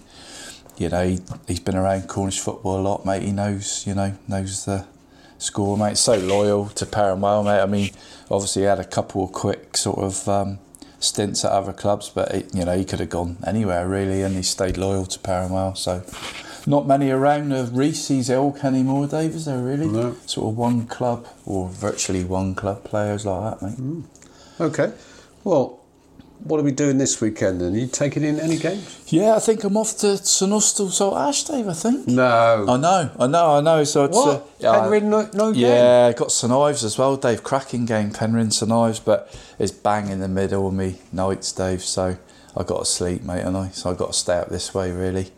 [0.78, 3.22] you know, he, he's been around Cornish football a lot, mate.
[3.22, 4.84] He knows, you know, knows the
[5.38, 5.96] score, mate.
[5.96, 7.60] So loyal to Paramount, mate.
[7.60, 7.90] I mean,
[8.32, 10.58] obviously he had a couple of quick sort of um,
[10.98, 14.34] stints at other clubs, but it, you know he could have gone anywhere really, and
[14.34, 15.78] he stayed loyal to Paramount.
[15.78, 16.02] So
[16.66, 19.34] not many around the Reese's ilk anymore, Dave.
[19.34, 19.86] Is there really?
[19.86, 20.16] No.
[20.26, 24.04] Sort of one club or virtually one club players like that, mate.
[24.60, 24.92] Okay.
[25.44, 25.81] Well,
[26.44, 29.04] what are we doing this weekend And Are you taking in any games?
[29.08, 31.68] Yeah, I think I'm off to St Austell Saltash, Dave.
[31.68, 32.06] I think.
[32.08, 32.66] No.
[32.68, 33.84] I know, I know, I know.
[33.84, 34.28] So it's What?
[34.28, 35.62] Uh, yeah, Penryn, no, no game?
[35.62, 37.42] Yeah, got St Ives as well, Dave.
[37.42, 41.82] Cracking game, Penryn St Ives, but it's bang in the middle of me nights, Dave.
[41.82, 42.16] So
[42.56, 44.90] I got to sleep, mate, and I so I got to stay up this way,
[44.90, 45.30] really.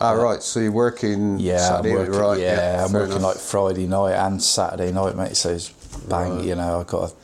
[0.00, 0.42] Ah, right.
[0.42, 2.40] So you're working Yeah, Saturday, I'm working, right?
[2.40, 3.22] Yeah, I'm working enough.
[3.22, 5.36] like Friday night and Saturday night, mate.
[5.36, 5.68] So it's
[6.08, 6.44] bang, Right.
[6.44, 7.14] you know, I got to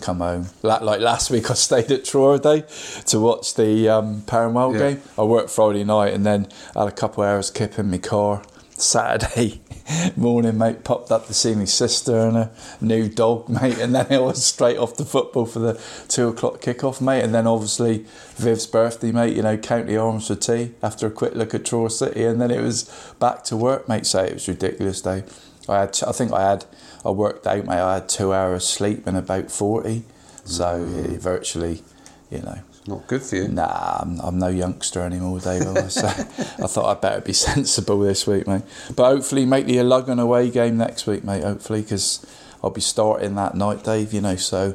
[0.00, 0.46] come home.
[0.62, 2.64] Like, like last week, I stayed at Truro Day
[3.06, 4.90] to watch the um, Paramount Yeah.
[4.90, 5.02] game.
[5.18, 8.42] I worked Friday night and then had a couple hours kip in my car.
[8.76, 9.60] Saturday
[10.16, 12.50] morning, mate, popped up to see my sister and a
[12.80, 16.60] new dog, mate, and then it was straight off to football for the two o'clock
[16.60, 18.04] kickoff, mate, and then obviously
[18.36, 21.86] Viv's birthday, mate, you know, County Arms for tea after a quick look at Truro
[21.88, 22.90] City, and then it was
[23.20, 24.06] back to work, mate.
[24.06, 25.22] So it was ridiculous, day.
[25.68, 26.64] I had, I think I had,
[27.04, 27.80] I worked out, mate.
[27.80, 30.04] I had two hours sleep and about forty,
[30.44, 31.14] so mm.
[31.14, 31.82] it virtually,
[32.30, 33.48] you know, Not good for you.
[33.48, 35.40] Nah, I'm, I'm no youngster anymore,
[35.76, 35.88] I?
[35.88, 38.62] So I thought I'd better be sensible this week, mate.
[38.94, 41.42] But hopefully, make the Illogan away game next week, mate.
[41.42, 42.24] Hopefully, because
[42.64, 44.14] I'll be starting that night, Dave.
[44.14, 44.74] You know, so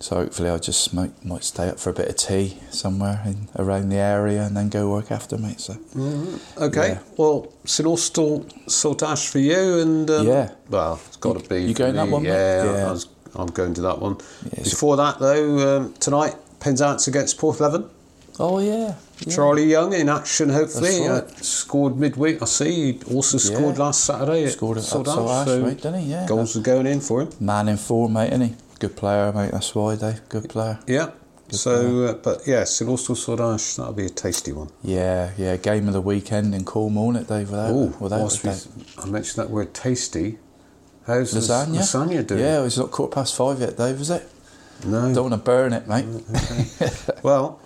[0.00, 3.46] so hopefully I just might might stay up for a bit of tea somewhere in,
[3.56, 5.60] around the area and then go work after, mate.
[5.60, 5.76] So
[6.58, 6.88] Okay.
[6.88, 6.98] Yeah.
[7.16, 10.50] Well, St Austell Saltash for you, and um, Yeah.
[10.68, 11.62] Well, it's got to be.
[11.62, 12.12] you going that me.
[12.12, 12.30] one, mate?
[12.30, 12.88] Yeah, Yeah.
[12.88, 14.16] I was, I'm going to that one.
[14.46, 17.88] it's- Before that, though, um, tonight Penzance against Porthleven.
[18.40, 19.34] Oh yeah, yeah.
[19.34, 21.06] Charlie Young in action, hopefully.
[21.06, 22.92] Uh, scored midweek, I see.
[22.92, 23.84] He also scored Yeah.
[23.84, 24.44] last Saturday.
[24.44, 26.10] at Scored at Saltash, so mate, didn't he?
[26.10, 26.26] Yeah.
[26.26, 27.30] Goals are going in for him.
[27.40, 28.28] man in form, mate.
[28.32, 28.54] Isn't he?
[28.78, 29.52] Good player, mate.
[29.52, 30.20] That's why, Dave.
[30.28, 30.78] Good player.
[30.86, 31.10] Yeah.
[31.50, 34.70] So, uh, but yeah, St Austell Saltash, that'll be a tasty one.
[34.82, 35.56] Yeah, yeah.
[35.56, 37.50] Game of the weekend in Cornwall, it, Dave?
[37.50, 38.66] Without, Oh, without.
[38.98, 40.38] I mentioned that word tasty.
[41.06, 41.78] How's Lasagna?
[41.78, 42.40] lasagna doing?
[42.40, 44.26] Yeah, it's not quarter past five yet, Dave, is it?
[44.86, 45.12] No.
[45.12, 46.06] Don't want to burn it, mate.
[47.22, 47.60] Well,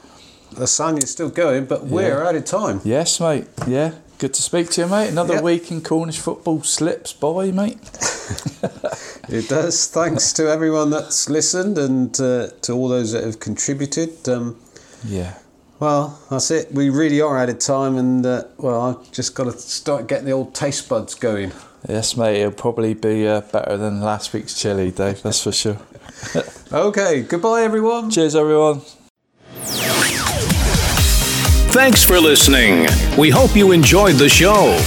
[0.55, 2.81] lasagna's still going, but we're out of time.
[2.85, 3.47] Yes, mate.
[3.67, 3.93] Yeah.
[4.19, 5.09] Good to speak to you, mate.
[5.11, 5.43] Another Yep.
[5.43, 7.79] week in Cornish football slips by, mate.
[9.29, 9.89] It does.
[9.89, 14.29] Thanks to everyone that's listened and uh, to all those that have contributed.
[14.29, 14.57] Um,
[15.05, 15.35] Yeah.
[15.81, 16.73] well, that's it.
[16.73, 20.27] We really are out of time, and uh, well, I've just got to start getting
[20.27, 21.51] the old taste buds going.
[21.89, 22.41] Yes, mate.
[22.41, 25.23] It'll probably be uh, better than last week's chili, Dave.
[25.23, 25.79] That's for sure.
[26.73, 27.23] okay.
[27.23, 28.11] Goodbye, everyone.
[28.11, 28.81] Cheers, everyone.
[31.77, 32.89] Thanks for listening.
[33.19, 34.79] We hope you enjoyed the show.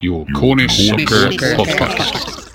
[0.00, 2.45] Your Cornish Soccer Podcast.